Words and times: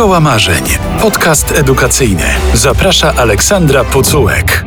Szkoła 0.00 0.20
Marzeń. 0.20 0.64
Podcast 1.00 1.52
edukacyjny. 1.52 2.24
Zaprasza 2.54 3.14
Aleksandra 3.14 3.84
Pucułek. 3.84 4.64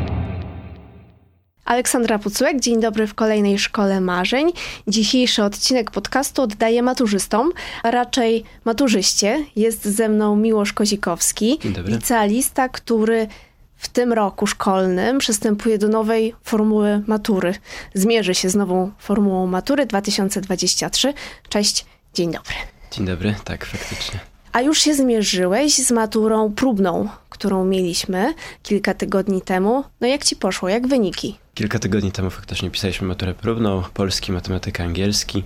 Aleksandra 1.65 2.19
Pucułek, 2.19 2.59
dzień 2.59 2.81
dobry 2.81 3.07
w 3.07 3.13
kolejnej 3.13 3.59
Szkole 3.59 4.01
Marzeń. 4.01 4.51
Dzisiejszy 4.87 5.43
odcinek 5.43 5.91
podcastu 5.91 6.41
oddaję 6.41 6.83
maturzystom, 6.83 7.51
a 7.83 7.91
raczej 7.91 8.43
maturzyście. 8.65 9.45
Jest 9.55 9.85
ze 9.85 10.09
mną 10.09 10.35
Miłosz 10.35 10.73
Kozikowski, 10.73 11.59
licealista, 11.85 12.69
który 12.69 13.27
w 13.75 13.87
tym 13.87 14.13
roku 14.13 14.47
szkolnym 14.47 15.17
przystępuje 15.17 15.77
do 15.77 15.87
nowej 15.87 16.35
formuły 16.43 17.03
matury. 17.07 17.53
Zmierzy 17.93 18.35
się 18.35 18.49
z 18.49 18.55
nową 18.55 18.91
formułą 18.99 19.47
matury 19.47 19.85
2023. 19.85 21.13
Cześć, 21.49 21.85
dzień 22.13 22.31
dobry. 22.31 22.55
Dzień 22.91 23.05
dobry, 23.05 23.35
tak, 23.43 23.65
faktycznie. 23.65 24.32
A 24.53 24.61
już 24.61 24.79
się 24.81 24.93
zmierzyłeś 24.93 25.75
z 25.75 25.91
maturą 25.91 26.53
próbną, 26.53 27.09
którą 27.29 27.65
mieliśmy 27.65 28.33
kilka 28.63 28.93
tygodni 28.93 29.41
temu. 29.41 29.83
No 30.01 30.07
jak 30.07 30.23
ci 30.23 30.35
poszło? 30.35 30.69
Jak 30.69 30.87
wyniki? 30.87 31.37
Kilka 31.53 31.79
tygodni 31.79 32.11
temu 32.11 32.29
faktycznie 32.29 32.71
pisaliśmy 32.71 33.07
maturę 33.07 33.33
próbną, 33.33 33.83
polski, 33.93 34.31
matematyka, 34.31 34.83
angielski. 34.83 35.43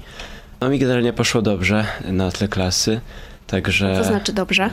No 0.61 0.69
mi 0.69 0.79
generalnie 0.79 1.13
poszło 1.13 1.41
dobrze 1.41 1.85
na 2.11 2.31
tle 2.31 2.47
klasy, 2.47 3.01
także... 3.47 3.95
To 3.97 4.03
znaczy 4.03 4.33
dobrze? 4.33 4.69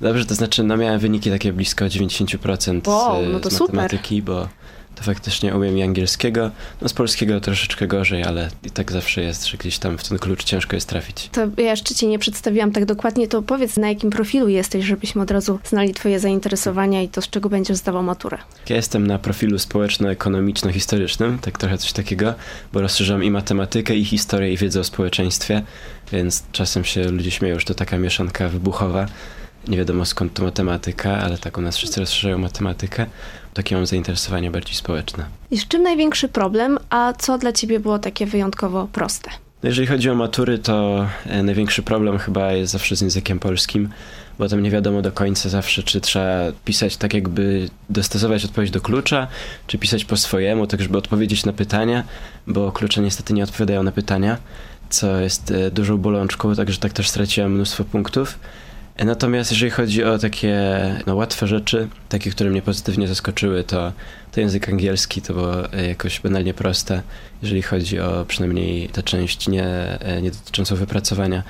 Dobrze, 0.00 0.26
to 0.26 0.34
znaczy 0.34 0.62
no 0.62 0.76
miałem 0.76 0.98
wyniki 1.00 1.30
takie 1.30 1.52
blisko 1.52 1.84
90% 1.84 2.88
wow, 2.88 3.22
no 3.22 3.50
z 3.50 3.60
matematyki, 3.60 4.18
super. 4.18 4.34
bo 4.34 4.48
to 4.98 5.04
faktycznie 5.04 5.54
umiem 5.54 5.78
i 5.78 5.82
angielskiego. 5.82 6.50
No 6.82 6.88
z 6.88 6.92
polskiego 6.92 7.40
troszeczkę 7.40 7.86
gorzej, 7.86 8.24
ale 8.24 8.50
i 8.64 8.70
tak 8.70 8.92
zawsze 8.92 9.22
jest, 9.22 9.46
że 9.46 9.58
gdzieś 9.58 9.78
tam 9.78 9.98
w 9.98 10.08
ten 10.08 10.18
klucz 10.18 10.44
ciężko 10.44 10.76
jest 10.76 10.88
trafić. 10.88 11.28
To 11.32 11.40
ja 11.56 11.70
jeszcze 11.70 11.94
cię 11.94 12.06
nie 12.06 12.18
przedstawiłam 12.18 12.72
tak 12.72 12.84
dokładnie, 12.84 13.28
to 13.28 13.42
powiedz 13.42 13.76
na 13.76 13.88
jakim 13.88 14.10
profilu 14.10 14.48
jesteś, 14.48 14.84
żebyśmy 14.84 15.22
od 15.22 15.30
razu 15.30 15.58
znali 15.64 15.94
twoje 15.94 16.20
zainteresowania 16.20 17.02
i 17.02 17.08
to 17.08 17.22
z 17.22 17.30
czego 17.30 17.48
będziesz 17.48 17.76
zdawał 17.76 18.02
maturę. 18.02 18.38
Ja 18.68 18.76
jestem 18.76 19.06
na 19.06 19.18
profilu 19.18 19.58
społeczno-ekonomiczno-historycznym, 19.58 21.38
tak 21.38 21.58
trochę 21.58 21.78
coś 21.78 21.92
takiego, 21.92 22.34
bo 22.72 22.80
rozszerzam 22.80 23.24
i 23.24 23.30
matematykę, 23.30 23.94
i 23.94 24.04
historię, 24.04 24.52
i 24.52 24.56
wiedzę 24.56 24.80
o 24.80 24.84
społeczeństwie, 24.84 25.62
więc 26.12 26.42
czasem 26.52 26.84
się 26.84 27.04
ludzie 27.04 27.30
śmieją, 27.30 27.58
że 27.58 27.64
to 27.64 27.74
taka 27.74 27.98
mieszanka 27.98 28.48
wybuchowa. 28.48 29.06
Nie 29.68 29.78
wiadomo 29.78 30.04
skąd 30.04 30.34
to 30.34 30.42
matematyka, 30.42 31.18
ale 31.18 31.38
tak 31.38 31.58
u 31.58 31.60
nas 31.60 31.76
wszyscy 31.76 32.00
rozszerzają 32.00 32.38
matematykę 32.38 33.06
takie 33.58 33.74
mam 33.76 33.86
zainteresowanie 33.86 34.50
bardziej 34.50 34.74
społeczne. 34.74 35.24
I 35.50 35.58
z 35.58 35.68
czym 35.68 35.82
największy 35.82 36.28
problem, 36.28 36.78
a 36.90 37.12
co 37.18 37.38
dla 37.38 37.52
ciebie 37.52 37.80
było 37.80 37.98
takie 37.98 38.26
wyjątkowo 38.26 38.88
proste? 38.92 39.30
Jeżeli 39.62 39.86
chodzi 39.86 40.10
o 40.10 40.14
matury, 40.14 40.58
to 40.58 41.06
e, 41.26 41.42
największy 41.42 41.82
problem 41.82 42.18
chyba 42.18 42.52
jest 42.52 42.72
zawsze 42.72 42.96
z 42.96 43.00
językiem 43.00 43.38
polskim, 43.38 43.88
bo 44.38 44.48
tam 44.48 44.62
nie 44.62 44.70
wiadomo 44.70 45.02
do 45.02 45.12
końca 45.12 45.48
zawsze, 45.48 45.82
czy 45.82 46.00
trzeba 46.00 46.52
pisać 46.64 46.96
tak 46.96 47.14
jakby 47.14 47.68
dostosować 47.90 48.44
odpowiedź 48.44 48.70
do 48.70 48.80
klucza, 48.80 49.26
czy 49.66 49.78
pisać 49.78 50.04
po 50.04 50.16
swojemu, 50.16 50.66
tak 50.66 50.82
żeby 50.82 50.98
odpowiedzieć 50.98 51.44
na 51.44 51.52
pytania, 51.52 52.04
bo 52.46 52.72
klucze 52.72 53.00
niestety 53.00 53.34
nie 53.34 53.44
odpowiadają 53.44 53.82
na 53.82 53.92
pytania, 53.92 54.36
co 54.90 55.20
jest 55.20 55.50
e, 55.50 55.70
dużą 55.70 55.96
bolączką, 55.96 56.54
także 56.54 56.80
tak 56.80 56.92
też 56.92 57.08
straciłem 57.08 57.54
mnóstwo 57.54 57.84
punktów. 57.84 58.38
Natomiast 59.04 59.50
jeżeli 59.50 59.70
chodzi 59.70 60.04
o 60.04 60.18
takie 60.18 60.56
no, 61.06 61.14
łatwe 61.14 61.46
rzeczy, 61.46 61.88
takie, 62.08 62.30
które 62.30 62.50
mnie 62.50 62.62
pozytywnie 62.62 63.08
zaskoczyły, 63.08 63.64
to, 63.64 63.92
to 64.32 64.40
język 64.40 64.68
angielski 64.68 65.22
to 65.22 65.34
było 65.34 65.72
e, 65.72 65.88
jakoś 65.88 66.20
banalnie 66.20 66.54
proste, 66.54 67.02
jeżeli 67.42 67.62
chodzi 67.62 68.00
o 68.00 68.24
przynajmniej 68.28 68.88
tę 68.88 69.02
część 69.02 69.48
nie, 69.48 69.64
e, 70.00 70.22
nie 70.22 70.30
dotyczącą 70.30 70.76
wypracowania, 70.76 71.42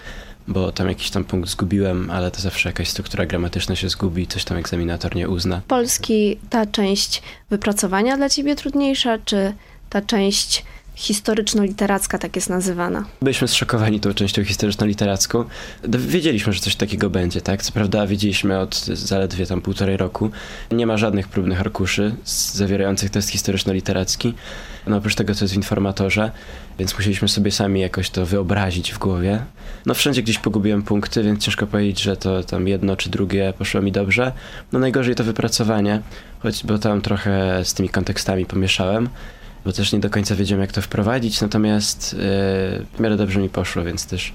bo 0.48 0.72
tam 0.72 0.88
jakiś 0.88 1.10
tam 1.10 1.24
punkt 1.24 1.50
zgubiłem, 1.50 2.10
ale 2.10 2.30
to 2.30 2.40
zawsze 2.40 2.68
jakaś 2.68 2.88
struktura 2.88 3.26
gramatyczna 3.26 3.76
się 3.76 3.88
zgubi, 3.88 4.26
coś 4.26 4.44
tam 4.44 4.56
egzaminator 4.56 5.16
nie 5.16 5.28
uzna. 5.28 5.60
Polski, 5.68 6.38
ta 6.50 6.66
część 6.66 7.22
wypracowania 7.50 8.16
dla 8.16 8.28
ciebie 8.28 8.56
trudniejsza, 8.56 9.18
czy 9.24 9.52
ta 9.90 10.02
część 10.02 10.64
historyczno-literacka 10.98 12.18
tak 12.18 12.36
jest 12.36 12.50
nazywana. 12.50 13.04
Byliśmy 13.22 13.48
zszokowani 13.48 14.00
tą 14.00 14.14
częścią 14.14 14.42
historyczno-literacką. 14.42 15.44
Wiedzieliśmy, 15.88 16.52
że 16.52 16.60
coś 16.60 16.76
takiego 16.76 17.10
będzie, 17.10 17.40
tak? 17.40 17.62
Co 17.62 17.72
prawda 17.72 18.06
wiedzieliśmy 18.06 18.58
od 18.58 18.84
zaledwie 18.84 19.46
tam 19.46 19.60
półtorej 19.60 19.96
roku. 19.96 20.30
Nie 20.72 20.86
ma 20.86 20.96
żadnych 20.96 21.28
próbnych 21.28 21.60
arkuszy 21.60 22.14
zawierających 22.24 23.10
test 23.10 23.30
historyczno-literacki. 23.30 24.32
No 24.86 24.96
oprócz 24.96 25.14
tego, 25.14 25.34
co 25.34 25.44
jest 25.44 25.54
w 25.54 25.56
informatorze, 25.56 26.30
więc 26.78 26.94
musieliśmy 26.94 27.28
sobie 27.28 27.50
sami 27.50 27.80
jakoś 27.80 28.10
to 28.10 28.26
wyobrazić 28.26 28.92
w 28.92 28.98
głowie. 28.98 29.44
No 29.86 29.94
wszędzie 29.94 30.22
gdzieś 30.22 30.38
pogubiłem 30.38 30.82
punkty, 30.82 31.22
więc 31.22 31.44
ciężko 31.44 31.66
powiedzieć, 31.66 32.02
że 32.02 32.16
to 32.16 32.42
tam 32.42 32.68
jedno 32.68 32.96
czy 32.96 33.10
drugie 33.10 33.52
poszło 33.58 33.82
mi 33.82 33.92
dobrze. 33.92 34.32
No 34.72 34.78
najgorzej 34.78 35.14
to 35.14 35.24
wypracowanie, 35.24 36.02
choć 36.40 36.64
bo 36.64 36.78
tam 36.78 37.00
trochę 37.00 37.64
z 37.64 37.74
tymi 37.74 37.88
kontekstami 37.88 38.46
pomieszałem 38.46 39.08
bo 39.64 39.72
też 39.72 39.92
nie 39.92 40.00
do 40.00 40.10
końca 40.10 40.34
wiedziałem, 40.34 40.60
jak 40.60 40.72
to 40.72 40.82
wprowadzić, 40.82 41.40
natomiast 41.40 42.12
yy, 42.12 42.18
w 42.94 43.00
miarę 43.00 43.16
dobrze 43.16 43.40
mi 43.40 43.48
poszło, 43.48 43.84
więc 43.84 44.06
też 44.06 44.32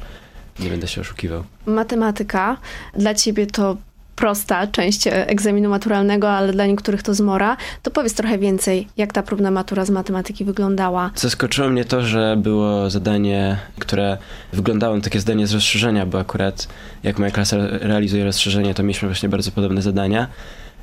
nie 0.59 0.69
będę 0.69 0.87
się 0.87 1.01
oszukiwał. 1.01 1.43
Matematyka 1.65 2.57
dla 2.93 3.13
ciebie 3.13 3.47
to 3.47 3.77
prosta 4.15 4.67
część 4.67 5.07
e, 5.07 5.27
egzaminu 5.27 5.69
maturalnego, 5.69 6.31
ale 6.31 6.53
dla 6.53 6.65
niektórych 6.65 7.03
to 7.03 7.13
zmora. 7.13 7.57
To 7.83 7.91
powiedz 7.91 8.13
trochę 8.13 8.37
więcej, 8.37 8.87
jak 8.97 9.13
ta 9.13 9.23
próbna 9.23 9.51
matura 9.51 9.85
z 9.85 9.89
matematyki 9.89 10.45
wyglądała. 10.45 11.11
Zaskoczyło 11.15 11.69
mnie 11.69 11.85
to, 11.85 12.01
że 12.01 12.35
było 12.37 12.89
zadanie, 12.89 13.57
które 13.79 14.17
wyglądało 14.53 14.95
na 14.95 15.01
takie 15.01 15.19
zadanie 15.19 15.47
z 15.47 15.53
rozszerzenia, 15.53 16.05
bo 16.05 16.19
akurat 16.19 16.67
jak 17.03 17.19
moja 17.19 17.31
klasa 17.31 17.57
realizuje 17.69 18.23
rozszerzenie, 18.23 18.73
to 18.73 18.83
mieliśmy 18.83 19.07
właśnie 19.07 19.29
bardzo 19.29 19.51
podobne 19.51 19.81
zadania, 19.81 20.27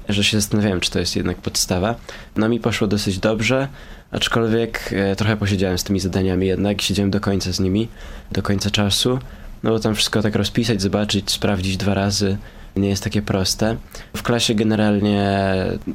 że 0.09 0.25
się 0.25 0.41
zastanawiałem, 0.41 0.81
czy 0.81 0.91
to 0.91 0.99
jest 0.99 1.17
jednak 1.17 1.37
podstawa. 1.37 1.95
No 2.37 2.49
mi 2.49 2.61
poszło 2.61 2.87
dosyć 2.87 3.19
dobrze. 3.19 3.69
Aczkolwiek 4.13 4.91
e, 4.93 5.17
trochę 5.17 5.37
posiedziałem 5.37 5.79
z 5.79 5.85
tymi 5.85 6.01
zadaniami 6.01 6.47
jednak, 6.47 6.83
siedziałem 6.83 7.11
do 7.11 7.21
końca 7.21 7.53
z 7.53 7.61
nimi, 7.61 7.89
do 8.33 8.43
końca 8.43 8.71
czasu, 8.71 9.19
no 9.63 9.71
bo 9.71 9.81
tam 9.81 9.95
wszystko 9.95 10.23
tak 10.23 10.37
rozpisać, 10.37 10.83
zobaczyć, 10.83 11.31
sprawdzić 11.31 11.77
dwa 11.77 11.95
razy 11.95 12.37
nie 12.77 12.89
jest 12.89 13.05
takie 13.05 13.23
proste. 13.23 13.77
W 14.17 14.23
klasie 14.23 14.55
generalnie 14.55 15.45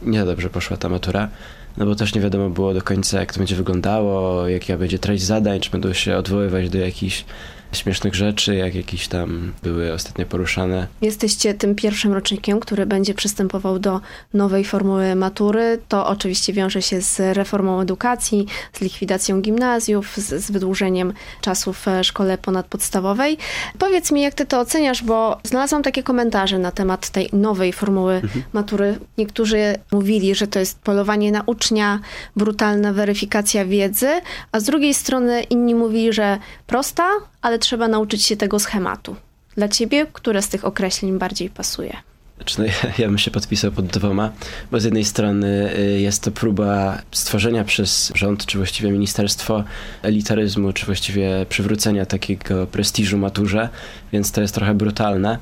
nie 0.06 0.20
za 0.20 0.26
dobrze 0.26 0.50
poszła 0.50 0.78
ta 0.78 0.90
matura, 0.90 1.30
no 1.78 1.86
bo 1.86 1.96
też 1.96 2.16
nie 2.16 2.22
wiadomo 2.22 2.50
było 2.50 2.74
do 2.74 2.82
końca 2.82 3.20
jak 3.20 3.34
to 3.34 3.40
będzie 3.40 3.56
wyglądało, 3.56 4.48
jaka 4.48 4.78
będzie 4.78 5.00
treść 5.00 5.24
zadań, 5.24 5.60
czy 5.60 5.72
będą 5.72 5.94
się 5.94 6.18
odwoływać 6.18 6.70
do 6.70 6.78
jakichś 6.78 7.26
śmiesznych 7.76 8.16
rzeczy, 8.16 8.56
jak 8.56 8.76
jakieś 8.76 9.08
tam 9.08 9.54
były 9.64 9.94
ostatnio 9.94 10.26
poruszane. 10.26 10.88
Jesteście 11.02 11.54
tym 11.54 11.76
pierwszym 11.76 12.14
rocznikiem, 12.14 12.60
który 12.60 12.86
będzie 12.86 13.14
przystępował 13.14 13.80
do 13.80 14.02
nowej 14.34 14.66
formuły 14.66 15.16
matury. 15.16 15.80
To 15.88 16.08
oczywiście 16.08 16.54
wiąże 16.54 16.82
się 16.82 17.02
z 17.02 17.20
reformą 17.20 17.82
edukacji, 17.82 18.46
z 18.74 18.82
likwidacją 18.82 19.42
gimnazjów, 19.42 20.18
z, 20.18 20.46
z 20.46 20.52
wydłużeniem 20.52 21.14
czasu 21.42 21.74
w 21.74 21.86
szkole 22.02 22.38
ponadpodstawowej. 22.38 23.38
Powiedz 23.80 24.12
mi, 24.12 24.22
jak 24.22 24.34
ty 24.34 24.46
to 24.46 24.60
oceniasz, 24.60 25.04
bo 25.04 25.38
znalazłam 25.44 25.84
takie 25.84 26.04
komentarze 26.04 26.60
na 26.60 26.72
temat 26.72 27.10
tej 27.10 27.30
nowej 27.34 27.74
formuły 27.74 28.14
mhm. 28.14 28.44
matury. 28.54 29.00
Niektórzy 29.18 29.76
mówili, 29.92 30.36
że 30.36 30.48
to 30.48 30.60
jest 30.60 30.80
polowanie 30.80 31.32
na 31.32 31.44
ucznia, 31.46 32.00
brutalna 32.36 32.94
weryfikacja 32.94 33.66
wiedzy, 33.66 34.10
a 34.52 34.60
z 34.60 34.64
drugiej 34.64 34.94
strony 34.94 35.44
inni 35.44 35.76
mówili, 35.76 36.14
że 36.14 36.38
prosta, 36.68 37.08
ale 37.46 37.60
trzeba 37.60 37.88
nauczyć 37.88 38.24
się 38.24 38.38
tego 38.38 38.60
schematu. 38.60 39.16
Dla 39.56 39.68
ciebie, 39.68 40.06
które 40.14 40.42
z 40.42 40.50
tych 40.50 40.66
określeń 40.66 41.18
bardziej 41.18 41.50
pasuje? 41.50 41.98
Znaczy, 42.36 42.56
no, 42.60 42.66
ja 42.98 43.08
bym 43.08 43.18
się 43.18 43.32
podpisał 43.32 43.72
pod 43.72 43.86
dwoma, 43.86 44.32
bo 44.72 44.80
z 44.80 44.84
jednej 44.84 45.06
strony 45.06 45.74
y, 45.78 46.00
jest 46.00 46.24
to 46.24 46.32
próba 46.32 47.02
stworzenia 47.12 47.64
przez 47.64 48.12
rząd, 48.16 48.46
czy 48.46 48.58
właściwie 48.58 48.92
ministerstwo 48.92 49.64
elitaryzmu, 50.02 50.74
czy 50.74 50.86
właściwie 50.86 51.46
przywrócenia 51.50 52.06
takiego 52.06 52.68
prestiżu 52.68 53.18
maturze, 53.18 53.70
więc 54.14 54.32
to 54.32 54.42
jest 54.42 54.56
trochę 54.56 54.74
brutalne. 54.74 55.38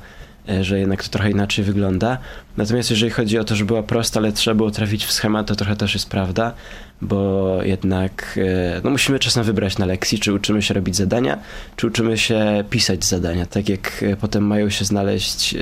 E, 0.48 0.64
że 0.64 0.78
jednak 0.78 1.02
to 1.04 1.10
trochę 1.10 1.30
inaczej 1.30 1.64
wygląda. 1.64 2.18
Natomiast 2.56 2.90
jeżeli 2.90 3.10
chodzi 3.10 3.38
o 3.38 3.44
to, 3.44 3.56
że 3.56 3.64
była 3.64 3.82
prosta, 3.82 4.20
ale 4.20 4.32
trzeba 4.32 4.54
było 4.54 4.70
trafić 4.70 5.04
w 5.04 5.12
schemat, 5.12 5.46
to 5.46 5.56
trochę 5.56 5.76
też 5.76 5.94
jest 5.94 6.08
prawda, 6.10 6.54
bo 7.02 7.58
jednak 7.62 8.38
e, 8.76 8.80
no, 8.84 8.90
musimy 8.90 9.18
czasem 9.18 9.44
wybrać 9.44 9.78
na 9.78 9.86
lekcji, 9.86 10.18
czy 10.18 10.32
uczymy 10.32 10.62
się 10.62 10.74
robić 10.74 10.96
zadania, 10.96 11.38
czy 11.76 11.86
uczymy 11.86 12.18
się 12.18 12.64
pisać 12.70 13.04
zadania, 13.04 13.46
tak 13.46 13.68
jak 13.68 14.02
e, 14.02 14.16
potem 14.16 14.46
mają 14.46 14.70
się 14.70 14.84
znaleźć 14.84 15.54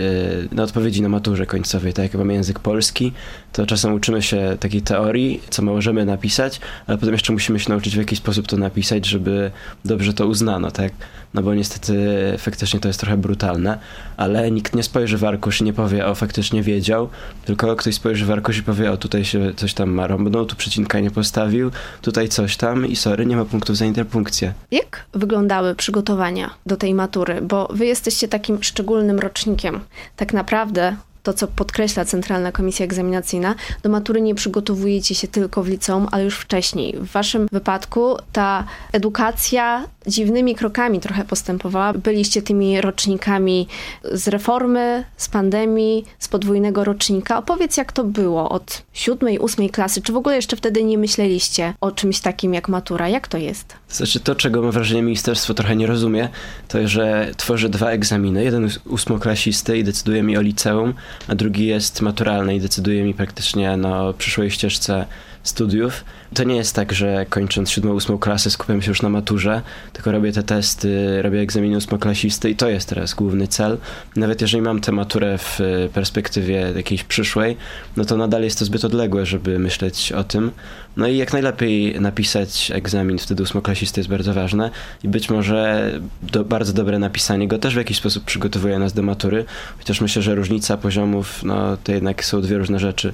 na 0.52 0.62
odpowiedzi 0.62 1.02
na 1.02 1.08
maturze 1.08 1.46
końcowej, 1.46 1.92
tak 1.92 2.02
jak 2.02 2.14
mamy 2.14 2.32
język 2.32 2.58
polski, 2.58 3.12
to 3.52 3.66
czasem 3.66 3.94
uczymy 3.94 4.22
się 4.22 4.56
takiej 4.60 4.82
teorii, 4.82 5.40
co 5.50 5.62
możemy 5.62 6.04
napisać, 6.04 6.60
ale 6.86 6.98
potem 6.98 7.14
jeszcze 7.14 7.32
musimy 7.32 7.60
się 7.60 7.70
nauczyć 7.70 7.94
w 7.94 7.98
jaki 7.98 8.16
sposób 8.16 8.46
to 8.46 8.56
napisać, 8.56 9.06
żeby 9.06 9.50
dobrze 9.84 10.14
to 10.14 10.26
uznano, 10.26 10.70
tak? 10.70 10.92
No 11.34 11.42
bo 11.42 11.54
niestety 11.54 11.94
faktycznie 12.38 12.80
to 12.80 12.88
jest 12.88 13.00
trochę 13.00 13.16
brutalne, 13.16 13.78
ale 14.16 14.50
nikt 14.50 14.74
nie 14.74 14.82
spojrzy 14.82 15.18
w 15.18 15.24
arkusz 15.24 15.60
i 15.60 15.64
nie 15.64 15.72
powie, 15.72 16.06
o 16.06 16.14
faktycznie 16.14 16.62
wiedział, 16.62 17.08
tylko 17.44 17.76
ktoś 17.76 17.94
spojrzy 17.94 18.26
w 18.26 18.30
arkusz 18.30 18.58
i 18.58 18.62
powie, 18.62 18.92
o 18.92 18.96
tutaj 18.96 19.24
się 19.24 19.54
coś 19.56 19.74
tam 19.74 19.90
marąbnął, 19.90 20.46
tu 20.46 20.56
przecinka 20.56 21.00
nie 21.00 21.10
postawił, 21.22 21.70
tutaj 22.02 22.28
coś 22.28 22.56
tam 22.56 22.86
i 22.86 22.96
sorry, 22.96 23.26
nie 23.26 23.36
ma 23.36 23.44
punktów 23.44 23.76
za 23.76 23.84
interpunkcję. 23.84 24.52
Jak 24.70 25.04
wyglądały 25.12 25.74
przygotowania 25.74 26.50
do 26.66 26.76
tej 26.76 26.94
matury? 26.94 27.40
Bo 27.42 27.68
wy 27.70 27.86
jesteście 27.86 28.28
takim 28.28 28.62
szczególnym 28.62 29.18
rocznikiem. 29.18 29.80
Tak 30.16 30.32
naprawdę 30.32 30.96
to, 31.22 31.32
co 31.32 31.48
podkreśla 31.48 32.04
Centralna 32.04 32.52
Komisja 32.52 32.84
Egzaminacyjna, 32.84 33.54
do 33.82 33.90
matury 33.90 34.20
nie 34.20 34.34
przygotowujecie 34.34 35.14
się 35.14 35.28
tylko 35.28 35.62
w 35.62 35.68
liceum, 35.68 36.08
ale 36.10 36.24
już 36.24 36.38
wcześniej. 36.38 36.96
W 36.96 37.12
waszym 37.12 37.48
wypadku 37.52 38.16
ta 38.32 38.64
edukacja 38.92 39.84
dziwnymi 40.06 40.54
krokami 40.54 41.00
trochę 41.00 41.24
postępowała. 41.24 41.92
Byliście 41.92 42.42
tymi 42.42 42.80
rocznikami 42.80 43.68
z 44.12 44.28
reformy, 44.28 45.04
z 45.16 45.28
pandemii, 45.28 46.04
z 46.18 46.28
podwójnego 46.28 46.84
rocznika. 46.84 47.38
Opowiedz, 47.38 47.76
jak 47.76 47.92
to 47.92 48.04
było 48.04 48.48
od 48.48 48.82
siódmej, 48.92 49.38
ósmej 49.38 49.70
klasy. 49.70 50.02
Czy 50.02 50.12
w 50.12 50.16
ogóle 50.16 50.36
jeszcze 50.36 50.56
wtedy 50.56 50.84
nie 50.84 50.98
myśleliście 50.98 51.74
o 51.80 51.90
czymś 51.90 52.20
takim 52.20 52.54
jak 52.54 52.68
matura? 52.68 53.08
Jak 53.08 53.28
to 53.28 53.38
jest? 53.38 53.76
Znaczy 53.88 54.20
to, 54.20 54.34
czego 54.34 54.62
mam 54.62 54.70
wrażenie 54.70 55.02
ministerstwo 55.02 55.54
trochę 55.54 55.76
nie 55.76 55.86
rozumie, 55.86 56.28
to 56.68 56.88
że 56.88 57.30
tworzy 57.36 57.68
dwa 57.68 57.90
egzaminy. 57.90 58.44
Jeden 58.44 58.70
ósmoklasisty 58.84 59.78
i 59.78 59.84
decyduje 59.84 60.22
mi 60.22 60.36
o 60.36 60.40
liceum, 60.40 60.94
a 61.28 61.34
drugi 61.34 61.66
jest 61.66 62.00
maturalny 62.00 62.54
i 62.54 62.60
decyduje 62.60 63.02
mi 63.02 63.14
praktycznie 63.14 63.76
no, 63.76 64.12
przyszłej 64.12 64.50
ścieżce 64.50 65.06
studiów. 65.42 66.04
To 66.34 66.44
nie 66.44 66.56
jest 66.56 66.74
tak, 66.74 66.92
że 66.92 67.26
kończąc 67.28 67.70
siódmą, 67.70 67.92
ósmą 67.92 68.18
klasę 68.18 68.50
skupiam 68.50 68.82
się 68.82 68.90
już 68.90 69.02
na 69.02 69.08
maturze, 69.08 69.62
tylko 69.92 70.12
robię 70.12 70.32
te 70.32 70.42
testy, 70.42 71.22
robię 71.22 71.40
egzaminy 71.40 71.76
ósmoklasisty 71.76 72.50
i 72.50 72.56
to 72.56 72.68
jest 72.68 72.88
teraz 72.88 73.14
główny 73.14 73.48
cel. 73.48 73.78
Nawet 74.16 74.40
jeżeli 74.40 74.62
mam 74.62 74.80
tę 74.80 74.92
maturę 74.92 75.38
w 75.38 75.58
perspektywie 75.94 76.72
jakiejś 76.76 77.04
przyszłej, 77.04 77.56
no 77.96 78.04
to 78.04 78.16
nadal 78.16 78.42
jest 78.42 78.58
to 78.58 78.64
zbyt 78.64 78.84
odległe, 78.84 79.26
żeby 79.26 79.58
myśleć 79.58 80.12
o 80.12 80.24
tym. 80.24 80.50
No 80.96 81.06
i 81.06 81.16
jak 81.16 81.32
najlepiej 81.32 82.00
napisać 82.00 82.70
egzamin 82.74 83.18
wtedy 83.18 83.42
ósmoklasisty 83.42 84.00
jest 84.00 84.10
bardzo 84.10 84.34
ważne 84.34 84.70
i 85.04 85.08
być 85.08 85.30
może 85.30 85.92
do, 86.22 86.44
bardzo 86.44 86.72
dobre 86.72 86.98
napisanie 86.98 87.48
go 87.48 87.58
też 87.58 87.74
w 87.74 87.76
jakiś 87.76 87.96
sposób 87.96 88.24
przygotowuje 88.24 88.78
nas 88.78 88.92
do 88.92 89.02
matury, 89.02 89.44
chociaż 89.78 90.00
myślę, 90.00 90.22
że 90.22 90.34
różnica 90.34 90.76
poziomów, 90.76 91.42
no 91.42 91.76
to 91.84 91.92
jednak 91.92 92.24
są 92.24 92.40
dwie 92.40 92.58
różne 92.58 92.78
rzeczy 92.78 93.12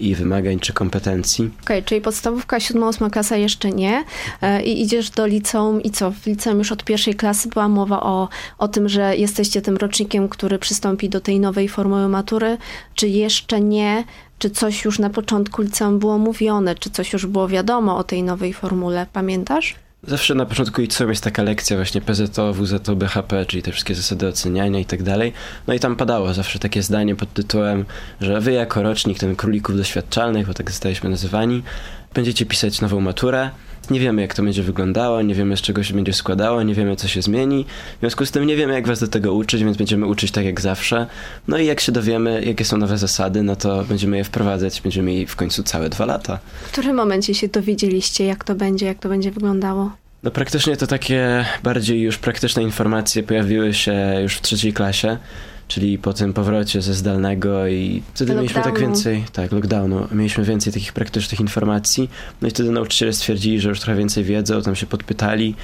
i 0.00 0.14
wymagań 0.14 0.58
czy 0.58 0.72
kompetencji. 0.72 1.44
Okej, 1.44 1.78
okay, 1.78 1.82
czyli 1.82 2.00
podstawówka, 2.00 2.60
siódma, 2.60 2.88
ósma 2.88 3.10
klasa 3.10 3.36
jeszcze 3.36 3.70
nie 3.70 4.04
e, 4.42 4.62
i 4.62 4.82
idziesz 4.82 5.10
do 5.10 5.26
liceum 5.26 5.82
i 5.82 5.90
co? 5.90 6.10
W 6.10 6.26
liceum 6.26 6.58
już 6.58 6.72
od 6.72 6.84
pierwszej 6.84 7.14
klasy 7.14 7.48
była 7.48 7.68
mowa 7.68 8.02
o, 8.02 8.28
o 8.58 8.68
tym, 8.68 8.88
że 8.88 9.16
jesteście 9.16 9.62
tym 9.62 9.76
rocznikiem, 9.76 10.28
który 10.28 10.58
przystąpi 10.58 11.08
do 11.08 11.20
tej 11.20 11.40
nowej 11.40 11.68
formuły 11.68 12.08
matury, 12.08 12.58
czy 12.94 13.08
jeszcze 13.08 13.60
nie? 13.60 14.04
Czy 14.38 14.50
coś 14.50 14.84
już 14.84 14.98
na 14.98 15.10
początku 15.10 15.62
liceum 15.62 15.98
było 15.98 16.18
mówione? 16.18 16.74
Czy 16.74 16.90
coś 16.90 17.12
już 17.12 17.26
było 17.26 17.48
wiadomo 17.48 17.96
o 17.96 18.04
tej 18.04 18.22
nowej 18.22 18.52
formule? 18.52 19.06
Pamiętasz? 19.12 19.74
Zawsze 20.06 20.34
na 20.34 20.46
początku 20.46 20.80
liceum 20.80 21.10
jest 21.10 21.24
taka 21.24 21.42
lekcja 21.42 21.76
właśnie 21.76 22.00
PZO, 22.00 22.54
WZO, 22.54 22.96
BHP, 22.96 23.46
czyli 23.46 23.62
te 23.62 23.72
wszystkie 23.72 23.94
zasady 23.94 24.28
oceniania 24.28 24.80
i 24.80 24.84
tak 24.84 25.02
dalej. 25.02 25.32
No 25.66 25.74
i 25.74 25.80
tam 25.80 25.96
padało 25.96 26.34
zawsze 26.34 26.58
takie 26.58 26.82
zdanie 26.82 27.16
pod 27.16 27.32
tytułem, 27.32 27.84
że 28.20 28.40
wy 28.40 28.52
jako 28.52 28.82
rocznik 28.82 29.18
ten 29.18 29.36
królików 29.36 29.76
doświadczalnych, 29.76 30.46
bo 30.46 30.54
tak 30.54 30.70
zostaliśmy 30.70 31.10
nazywani, 31.10 31.62
będziecie 32.14 32.46
pisać 32.46 32.80
nową 32.80 33.00
maturę. 33.00 33.50
Nie 33.90 34.00
wiemy, 34.00 34.22
jak 34.22 34.34
to 34.34 34.42
będzie 34.42 34.62
wyglądało, 34.62 35.22
nie 35.22 35.34
wiemy, 35.34 35.56
z 35.56 35.60
czego 35.60 35.82
się 35.82 35.94
będzie 35.94 36.12
składało, 36.12 36.62
nie 36.62 36.74
wiemy, 36.74 36.96
co 36.96 37.08
się 37.08 37.22
zmieni. 37.22 37.66
W 37.96 38.00
związku 38.00 38.26
z 38.26 38.30
tym 38.30 38.46
nie 38.46 38.56
wiemy, 38.56 38.72
jak 38.72 38.86
was 38.86 39.00
do 39.00 39.08
tego 39.08 39.34
uczyć, 39.34 39.64
więc 39.64 39.76
będziemy 39.76 40.06
uczyć 40.06 40.30
tak 40.30 40.44
jak 40.44 40.60
zawsze. 40.60 41.06
No 41.48 41.58
i 41.58 41.66
jak 41.66 41.80
się 41.80 41.92
dowiemy, 41.92 42.42
jakie 42.44 42.64
są 42.64 42.76
nowe 42.76 42.98
zasady, 42.98 43.42
no 43.42 43.56
to 43.56 43.84
będziemy 43.84 44.16
je 44.16 44.24
wprowadzać. 44.24 44.80
Będziemy 44.80 45.12
mieli 45.12 45.26
w 45.26 45.36
końcu 45.36 45.62
całe 45.62 45.88
dwa 45.88 46.04
lata. 46.04 46.38
W 46.62 46.72
którym 46.72 46.96
momencie 46.96 47.34
się 47.34 47.48
dowiedzieliście, 47.48 48.24
jak 48.24 48.44
to 48.44 48.54
będzie, 48.54 48.86
jak 48.86 48.98
to 48.98 49.08
będzie 49.08 49.30
wyglądało? 49.30 49.90
No 50.22 50.30
praktycznie 50.30 50.76
to 50.76 50.86
takie 50.86 51.44
bardziej 51.62 52.00
już 52.00 52.18
praktyczne 52.18 52.62
informacje 52.62 53.22
pojawiły 53.22 53.74
się 53.74 54.18
już 54.22 54.36
w 54.36 54.40
trzeciej 54.40 54.72
klasie 54.72 55.16
czyli 55.70 55.98
po 55.98 56.12
tym 56.12 56.32
powrocie 56.32 56.82
ze 56.82 56.94
zdalnego 56.94 57.68
i 57.68 58.02
wtedy 58.14 58.34
mieliśmy 58.34 58.62
tak 58.62 58.78
więcej, 58.78 59.24
tak, 59.32 59.52
lockdownu, 59.52 60.08
mieliśmy 60.12 60.44
więcej 60.44 60.72
takich 60.72 60.92
praktycznych 60.92 61.40
informacji, 61.40 62.10
no 62.42 62.48
i 62.48 62.50
wtedy 62.50 62.70
nauczyciele 62.70 63.12
stwierdzili, 63.12 63.60
że 63.60 63.68
już 63.68 63.80
trochę 63.80 63.98
więcej 63.98 64.24
wiedzą, 64.24 64.62
tam 64.62 64.76
się 64.76 64.86
podpytali, 64.86 65.54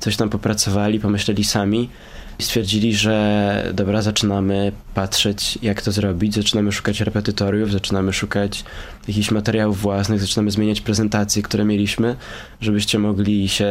coś 0.00 0.16
tam 0.16 0.28
popracowali, 0.28 1.00
pomyśleli 1.00 1.44
sami 1.44 1.88
i 2.38 2.42
stwierdzili, 2.42 2.94
że 2.94 3.70
dobra, 3.74 4.02
zaczynamy 4.02 4.72
patrzeć, 4.94 5.58
jak 5.62 5.82
to 5.82 5.92
zrobić, 5.92 6.34
zaczynamy 6.34 6.72
szukać 6.72 7.00
repetytoriów, 7.00 7.72
zaczynamy 7.72 8.12
szukać 8.12 8.64
jakichś 9.08 9.30
materiałów 9.30 9.80
własnych, 9.80 10.20
zaczynamy 10.20 10.50
zmieniać 10.50 10.80
prezentacje, 10.80 11.42
które 11.42 11.64
mieliśmy, 11.64 12.16
żebyście 12.60 12.98
mogli 12.98 13.48
się 13.48 13.66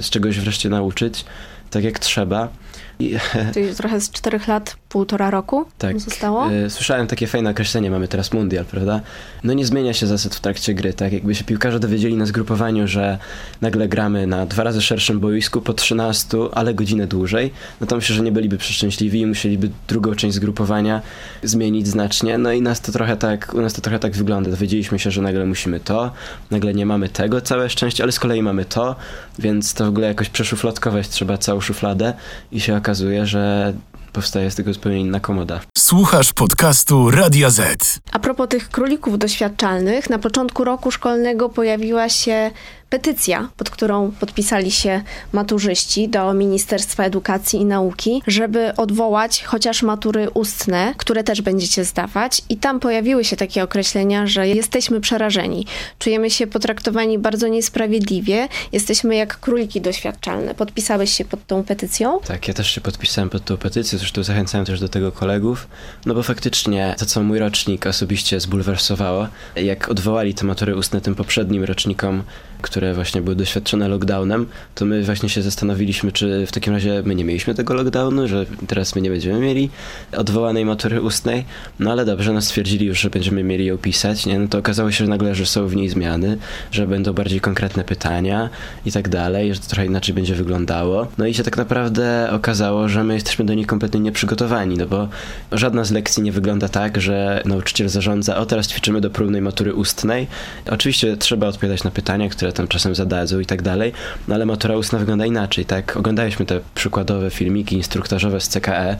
z 0.00 0.10
czegoś 0.10 0.40
wreszcie 0.40 0.68
nauczyć, 0.68 1.24
tak 1.70 1.84
jak 1.84 1.98
trzeba. 1.98 2.48
I... 2.98 3.16
Czyli 3.54 3.74
trochę 3.74 4.00
z 4.00 4.10
czterech 4.10 4.48
lat, 4.48 4.76
półtora 4.88 5.30
roku 5.30 5.64
tak. 5.78 6.00
zostało? 6.00 6.52
E, 6.52 6.70
słyszałem 6.70 7.06
takie 7.06 7.26
fajne 7.26 7.50
określenie, 7.50 7.90
mamy 7.90 8.08
teraz 8.08 8.32
mundial, 8.32 8.64
prawda? 8.64 9.00
No 9.44 9.52
nie 9.52 9.66
zmienia 9.66 9.92
się 9.92 10.06
zasad 10.06 10.34
w 10.34 10.40
trakcie 10.40 10.74
gry, 10.74 10.92
tak? 10.92 11.12
Jakby 11.12 11.34
się 11.34 11.44
piłkarze 11.44 11.80
dowiedzieli 11.80 12.16
na 12.16 12.26
zgrupowaniu, 12.26 12.88
że 12.88 13.18
nagle 13.60 13.88
gramy 13.88 14.26
na 14.26 14.46
dwa 14.46 14.62
razy 14.62 14.82
szerszym 14.82 15.20
boisku 15.20 15.60
po 15.60 15.72
13, 15.72 16.38
ale 16.52 16.74
godzinę 16.74 17.06
dłużej, 17.06 17.52
no 17.80 17.86
to 17.86 17.96
myślę, 17.96 18.16
że 18.16 18.22
nie 18.22 18.32
byliby 18.32 18.58
przeszczęśliwi 18.58 19.20
i 19.20 19.26
musieliby 19.26 19.70
drugą 19.88 20.14
część 20.14 20.34
zgrupowania 20.34 21.02
zmienić 21.42 21.88
znacznie. 21.88 22.38
No 22.38 22.52
i 22.52 22.62
nas 22.62 22.80
to 22.80 22.92
trochę 22.92 23.16
tak, 23.16 23.54
u 23.54 23.60
nas 23.60 23.72
to 23.72 23.80
trochę 23.80 23.98
tak 23.98 24.12
wygląda. 24.12 24.50
Dowiedzieliśmy 24.50 24.98
się, 24.98 25.10
że 25.10 25.22
nagle 25.22 25.46
musimy 25.46 25.80
to, 25.80 26.12
nagle 26.50 26.74
nie 26.74 26.86
mamy 26.86 27.08
tego, 27.08 27.40
całe 27.40 27.70
szczęście, 27.70 28.02
ale 28.02 28.12
z 28.12 28.20
kolei 28.20 28.42
mamy 28.42 28.64
to, 28.64 28.96
więc 29.38 29.74
to 29.74 29.84
w 29.84 29.88
ogóle 29.88 30.06
jakoś 30.06 30.28
przeszufladkować 30.28 31.08
trzeba 31.08 31.38
całą 31.38 31.60
szufladę 31.60 32.14
i 32.52 32.60
się 32.60 32.74
okazuje, 32.86 33.26
że 33.26 33.72
powstaje 34.12 34.50
z 34.50 34.54
tego 34.54 34.72
zupełnie 34.72 35.00
inna 35.00 35.20
komoda. 35.20 35.60
Słuchasz 35.78 36.32
podcastu 36.32 37.10
Radia 37.10 37.50
Z. 37.50 37.98
A 38.12 38.18
propos 38.18 38.48
tych 38.48 38.68
królików 38.68 39.18
doświadczalnych, 39.18 40.10
na 40.10 40.18
początku 40.18 40.64
roku 40.64 40.90
szkolnego 40.90 41.48
pojawiła 41.48 42.08
się 42.08 42.50
petycja, 42.90 43.48
pod 43.56 43.70
którą 43.70 44.12
podpisali 44.20 44.70
się 44.70 45.02
maturzyści 45.32 46.08
do 46.08 46.34
Ministerstwa 46.34 47.04
Edukacji 47.04 47.60
i 47.60 47.64
Nauki, 47.64 48.22
żeby 48.26 48.76
odwołać 48.76 49.44
chociaż 49.44 49.82
matury 49.82 50.30
ustne, 50.30 50.94
które 50.96 51.24
też 51.24 51.42
będziecie 51.42 51.84
zdawać. 51.84 52.42
I 52.48 52.56
tam 52.56 52.80
pojawiły 52.80 53.24
się 53.24 53.36
takie 53.36 53.62
określenia, 53.62 54.26
że 54.26 54.48
jesteśmy 54.48 55.00
przerażeni. 55.00 55.66
Czujemy 55.98 56.30
się 56.30 56.46
potraktowani 56.46 57.18
bardzo 57.18 57.48
niesprawiedliwie. 57.48 58.48
Jesteśmy 58.72 59.16
jak 59.16 59.40
króliki 59.40 59.80
doświadczalne. 59.80 60.54
Podpisałeś 60.54 61.12
się 61.12 61.24
pod 61.24 61.46
tą 61.46 61.64
petycją? 61.64 62.20
Tak, 62.20 62.48
ja 62.48 62.54
też 62.54 62.70
się 62.70 62.80
podpisałem 62.80 63.30
pod 63.30 63.44
tą 63.44 63.56
petycję, 63.56 63.98
zresztą 63.98 64.22
zachęcałem 64.22 64.66
też 64.66 64.80
do 64.80 64.88
tego 64.88 65.12
kolegów, 65.12 65.68
no 66.06 66.14
bo 66.14 66.22
faktycznie 66.22 66.94
to, 66.98 67.06
co 67.06 67.22
mój 67.22 67.38
rocznik 67.38 67.86
osobiście 67.86 68.40
zbulwersowało, 68.40 69.28
jak 69.56 69.88
odwołali 69.88 70.34
te 70.34 70.44
matury 70.44 70.76
ustne 70.76 71.00
tym 71.00 71.14
poprzednim 71.14 71.64
rocznikom, 71.64 72.22
które 72.62 72.94
właśnie 72.94 73.22
były 73.22 73.36
doświadczone 73.36 73.88
lockdownem, 73.88 74.46
to 74.74 74.84
my 74.84 75.02
właśnie 75.02 75.28
się 75.28 75.42
zastanowiliśmy, 75.42 76.12
czy 76.12 76.46
w 76.46 76.52
takim 76.52 76.72
razie 76.72 77.02
my 77.04 77.14
nie 77.14 77.24
mieliśmy 77.24 77.54
tego 77.54 77.74
lockdownu, 77.74 78.28
że 78.28 78.46
teraz 78.66 78.94
my 78.94 79.00
nie 79.00 79.10
będziemy 79.10 79.40
mieli 79.40 79.70
odwołanej 80.16 80.64
matury 80.64 81.00
ustnej, 81.00 81.44
no 81.78 81.92
ale 81.92 82.04
dobrze, 82.04 82.32
no 82.32 82.40
stwierdzili 82.40 82.86
już, 82.86 83.00
że 83.00 83.10
będziemy 83.10 83.44
mieli 83.44 83.66
ją 83.66 83.78
pisać, 83.78 84.26
nie? 84.26 84.38
No 84.38 84.48
to 84.48 84.58
okazało 84.58 84.92
się 84.92 85.06
że 85.06 85.10
nagle, 85.10 85.34
że 85.34 85.46
są 85.46 85.66
w 85.66 85.76
niej 85.76 85.88
zmiany, 85.88 86.38
że 86.70 86.86
będą 86.86 87.12
bardziej 87.12 87.40
konkretne 87.40 87.84
pytania 87.84 88.50
i 88.86 88.92
tak 88.92 89.08
dalej, 89.08 89.54
że 89.54 89.60
to 89.60 89.66
trochę 89.66 89.86
inaczej 89.86 90.14
będzie 90.14 90.34
wyglądało. 90.34 91.06
No 91.18 91.26
i 91.26 91.34
się 91.34 91.42
tak 91.42 91.56
naprawdę 91.56 92.28
okazało, 92.32 92.88
że 92.88 93.04
my 93.04 93.14
jesteśmy 93.14 93.44
do 93.44 93.54
niej 93.54 93.66
kompletnie 93.66 94.00
nieprzygotowani, 94.00 94.76
no 94.76 94.86
bo 94.86 95.08
żadna 95.52 95.84
z 95.84 95.90
lekcji 95.90 96.22
nie 96.22 96.32
wygląda 96.32 96.68
tak, 96.68 97.00
że 97.00 97.42
nauczyciel 97.44 97.88
zarządza, 97.88 98.36
o 98.36 98.46
teraz 98.46 98.68
ćwiczymy 98.68 99.00
do 99.00 99.10
próbnej 99.10 99.42
matury 99.42 99.74
ustnej. 99.74 100.26
Oczywiście 100.70 101.16
trzeba 101.16 101.46
odpowiadać 101.46 101.84
na 101.84 101.90
pytania, 101.90 102.28
które 102.28 102.45
tam 102.52 102.68
czasem 102.68 102.94
zadadzą 102.94 103.40
i 103.40 103.46
tak 103.46 103.62
dalej, 103.62 103.92
no 104.28 104.34
ale 104.34 104.46
matura 104.46 104.76
ustna 104.76 104.98
wygląda 104.98 105.26
inaczej, 105.26 105.64
tak? 105.64 105.96
Oglądaliśmy 105.96 106.46
te 106.46 106.60
przykładowe 106.74 107.30
filmiki 107.30 107.76
instruktażowe 107.76 108.40
z 108.40 108.48
CKE, 108.48 108.96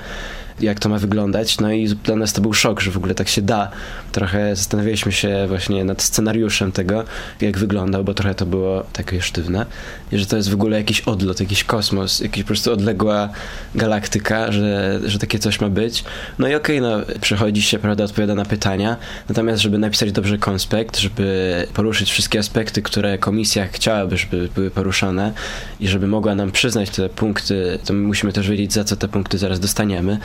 jak 0.60 0.80
to 0.80 0.88
ma 0.88 0.98
wyglądać. 0.98 1.58
No 1.58 1.72
i 1.72 1.88
dla 1.88 2.16
nas 2.16 2.32
to 2.32 2.40
był 2.40 2.52
szok, 2.52 2.80
że 2.80 2.90
w 2.90 2.96
ogóle 2.96 3.14
tak 3.14 3.28
się 3.28 3.42
da. 3.42 3.70
Trochę 4.12 4.56
zastanawialiśmy 4.56 5.12
się 5.12 5.44
właśnie 5.48 5.84
nad 5.84 6.02
scenariuszem 6.02 6.72
tego, 6.72 7.04
jak 7.40 7.58
wyglądał, 7.58 8.04
bo 8.04 8.14
trochę 8.14 8.34
to 8.34 8.46
było 8.46 8.84
takie 8.92 9.22
sztywne. 9.22 9.66
I 10.12 10.18
że 10.18 10.26
to 10.26 10.36
jest 10.36 10.50
w 10.50 10.54
ogóle 10.54 10.76
jakiś 10.76 11.00
odlot, 11.00 11.40
jakiś 11.40 11.64
kosmos, 11.64 12.20
jakiś 12.20 12.42
po 12.42 12.46
prostu 12.46 12.72
odległa 12.72 13.28
galaktyka, 13.74 14.52
że, 14.52 15.00
że 15.04 15.18
takie 15.18 15.38
coś 15.38 15.60
ma 15.60 15.68
być. 15.68 16.04
No 16.38 16.48
i 16.48 16.54
okej, 16.54 16.78
okay, 16.78 16.90
no 16.90 17.18
przychodzi 17.20 17.62
się, 17.62 17.78
prawda, 17.78 18.04
odpowiada 18.04 18.34
na 18.34 18.44
pytania. 18.44 18.96
Natomiast, 19.28 19.62
żeby 19.62 19.78
napisać 19.78 20.12
dobrze 20.12 20.38
konspekt, 20.38 20.98
żeby 20.98 21.66
poruszyć 21.74 22.10
wszystkie 22.10 22.38
aspekty, 22.38 22.82
które 22.82 23.18
komisja 23.18 23.66
chciałaby, 23.66 24.16
żeby 24.16 24.48
były 24.54 24.70
poruszane 24.70 25.32
i 25.80 25.88
żeby 25.88 26.06
mogła 26.06 26.34
nam 26.34 26.52
przyznać 26.52 26.90
te 26.90 27.08
punkty, 27.08 27.78
to 27.84 27.92
my 27.92 28.06
musimy 28.06 28.32
też 28.32 28.48
wiedzieć, 28.48 28.72
za 28.72 28.84
co 28.84 28.96
te 28.96 29.08
punkty 29.08 29.38
zaraz 29.38 29.60
dostaniemy 29.60 30.18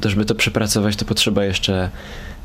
to 0.00 0.10
żeby 0.10 0.24
to 0.24 0.34
przepracować, 0.34 0.96
to 0.96 1.04
potrzeba 1.04 1.44
jeszcze 1.44 1.90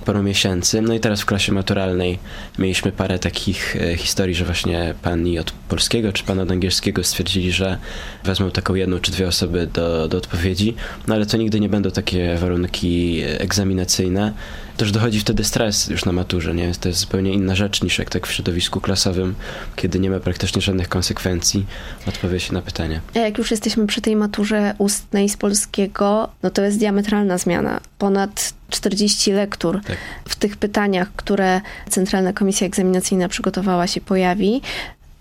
paru 0.06 0.24
miesięcy. 0.24 0.82
No 0.82 0.94
i 0.94 1.00
teraz 1.00 1.22
w 1.22 1.26
klasie 1.26 1.52
maturalnej 1.52 2.20
mieliśmy 2.60 2.92
parę 2.92 3.20
takich 3.20 3.76
e, 3.76 3.98
historii, 3.98 4.36
że 4.36 4.46
właśnie 4.46 4.94
pani 5.02 5.40
od 5.40 5.52
polskiego 5.52 6.14
czy 6.14 6.24
pan 6.24 6.40
od 6.40 6.52
angielskiego 6.52 7.04
stwierdzili, 7.04 7.52
że 7.52 7.78
wezmą 8.24 8.52
taką 8.52 8.76
jedną 8.76 9.00
czy 9.00 9.12
dwie 9.12 9.28
osoby 9.28 9.68
do, 9.74 10.08
do 10.08 10.18
odpowiedzi, 10.18 10.76
no 11.08 11.16
ale 11.16 11.26
to 11.26 11.38
nigdy 11.38 11.60
nie 11.60 11.70
będą 11.70 11.92
takie 11.92 12.36
warunki 12.38 13.22
egzaminacyjne. 13.40 14.34
Też 14.80 14.92
dochodzi 14.92 15.20
wtedy 15.20 15.44
stres 15.44 15.88
już 15.88 16.06
na 16.06 16.12
maturze, 16.12 16.54
nie? 16.54 16.74
To 16.80 16.88
jest 16.88 17.00
zupełnie 17.00 17.34
inna 17.34 17.56
rzecz 17.56 17.84
niż 17.84 18.00
jak 18.00 18.10
tak 18.10 18.28
w 18.28 18.32
środowisku 18.32 18.82
klasowym, 18.82 19.36
kiedy 19.76 20.00
nie 20.00 20.10
ma 20.10 20.20
praktycznie 20.20 20.62
żadnych 20.62 20.90
konsekwencji 20.90 21.66
odpowiedzi 22.08 22.54
na 22.54 22.62
pytanie. 22.62 23.02
A 23.16 23.20
jak 23.20 23.38
już 23.38 23.52
jesteśmy 23.52 23.88
przy 23.88 24.02
tej 24.02 24.16
maturze 24.16 24.74
ustnej 24.78 25.30
z 25.30 25.38
polskiego, 25.38 26.30
no 26.44 26.50
to 26.50 26.62
jest 26.62 26.78
diametralna 26.78 27.38
zmiana. 27.38 27.80
Ponad 27.98 28.54
40 28.70 29.32
lektur 29.32 29.82
Tak. 29.88 29.98
w 30.26 30.36
tych 30.36 30.58
pytaniach, 30.58 31.12
które 31.16 31.62
Centralna 31.90 32.34
Komisja 32.34 32.68
Egzaminacyjna 32.68 33.30
przygotowała 33.30 33.88
się 33.88 34.02
pojawi. 34.02 34.62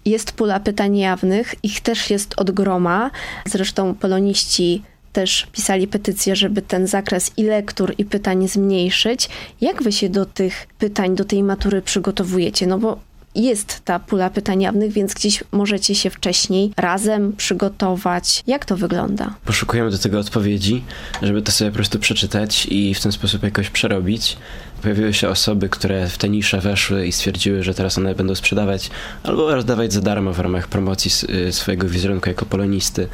Jest 0.04 0.32
pula 0.32 0.60
pytań 0.60 0.96
jawnych, 0.96 1.54
ich 1.62 1.80
też 1.80 2.10
jest 2.10 2.34
od 2.36 2.50
groma. 2.50 3.10
Zresztą 3.46 3.94
poloniści 3.94 4.82
też 5.18 5.46
pisali 5.52 5.86
petycję, 5.86 6.36
żeby 6.36 6.62
ten 6.62 6.86
zakres 6.86 7.32
i 7.36 7.42
lektur, 7.42 7.94
i 7.98 8.04
pytań 8.04 8.48
zmniejszyć. 8.48 9.28
Jak 9.60 9.82
wy 9.82 9.92
się 9.92 10.08
do 10.08 10.26
tych 10.26 10.66
pytań, 10.78 11.16
do 11.16 11.24
tej 11.24 11.42
matury 11.42 11.82
przygotowujecie? 11.82 12.66
No 12.66 12.78
bo 12.78 12.98
jest 13.34 13.80
ta 13.84 13.98
pula 13.98 14.30
pytań 14.30 14.62
jawnych, 14.62 14.92
więc 14.92 15.14
gdzieś 15.14 15.44
możecie 15.52 15.94
się 15.94 16.10
wcześniej 16.10 16.72
razem 16.76 17.32
przygotować. 17.36 18.42
Jak 18.46 18.64
to 18.64 18.76
wygląda? 18.76 19.34
Poszukujemy 19.44 19.90
do 19.90 19.98
tego 19.98 20.18
odpowiedzi, 20.18 20.84
żeby 21.22 21.42
to 21.42 21.52
sobie 21.52 21.70
po 21.70 21.74
prostu 21.74 21.98
przeczytać 21.98 22.66
i 22.70 22.94
w 22.94 23.00
ten 23.00 23.12
sposób 23.12 23.42
jakoś 23.42 23.70
przerobić. 23.70 24.36
Pojawiły 24.82 25.14
się 25.14 25.28
osoby, 25.28 25.68
które 25.68 26.08
w 26.08 26.18
te 26.18 26.28
nisze 26.28 26.60
weszły 26.60 27.06
i 27.06 27.12
stwierdziły, 27.12 27.62
że 27.62 27.74
teraz 27.74 27.98
one 27.98 28.14
będą 28.14 28.34
sprzedawać 28.34 28.90
albo 29.22 29.54
rozdawać 29.54 29.92
za 29.92 30.00
darmo 30.00 30.32
w 30.32 30.40
ramach 30.40 30.68
promocji 30.68 31.10
y, 31.48 31.52
swojego 31.52 31.88
wizerunku 31.88 32.28
jako 32.28 32.46
polonisty 32.46 33.08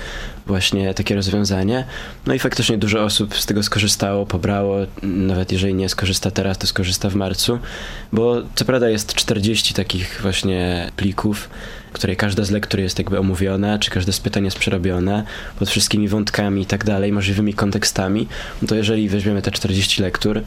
właśnie 0.47 0.95
takie 0.95 1.15
rozwiązanie. 1.15 1.85
No 2.27 2.35
i 2.35 2.39
faktycznie 2.39 2.79
dużo 2.79 3.05
osób 3.05 3.37
z 3.37 3.47
tego 3.47 3.63
skorzystało, 3.63 4.27
pobrało, 4.27 4.77
nawet 5.03 5.53
jeżeli 5.53 5.75
nie 5.75 5.89
skorzysta 5.89 6.31
teraz, 6.31 6.59
to 6.59 6.67
skorzysta 6.67 7.11
w 7.11 7.15
marcu, 7.15 7.59
bo 8.13 8.43
co 8.55 8.65
prawda 8.65 8.89
jest 8.89 9.15
40 9.15 9.75
takich 9.75 10.19
właśnie 10.23 10.91
plików, 10.97 11.49
której 11.93 12.17
każda 12.17 12.45
z 12.45 12.51
lektur 12.51 12.81
jest 12.81 12.99
jakby 12.99 13.19
omówiona, 13.19 13.79
czy 13.79 13.91
każde 13.91 14.13
z 14.13 14.21
pytań 14.21 14.45
jest 14.45 14.59
przerobione, 14.59 15.25
pod 15.59 15.71
wszystkimi 15.71 16.09
wątkami 16.09 16.63
i 16.63 16.67
tak 16.67 16.85
dalej, 16.85 17.13
możliwymi 17.13 17.55
kontekstami, 17.55 18.29
no 18.63 18.69
to 18.69 18.75
jeżeli 18.75 19.09
weźmiemy 19.09 19.43
te 19.43 19.51
40 19.51 20.03
lektur, 20.03 20.43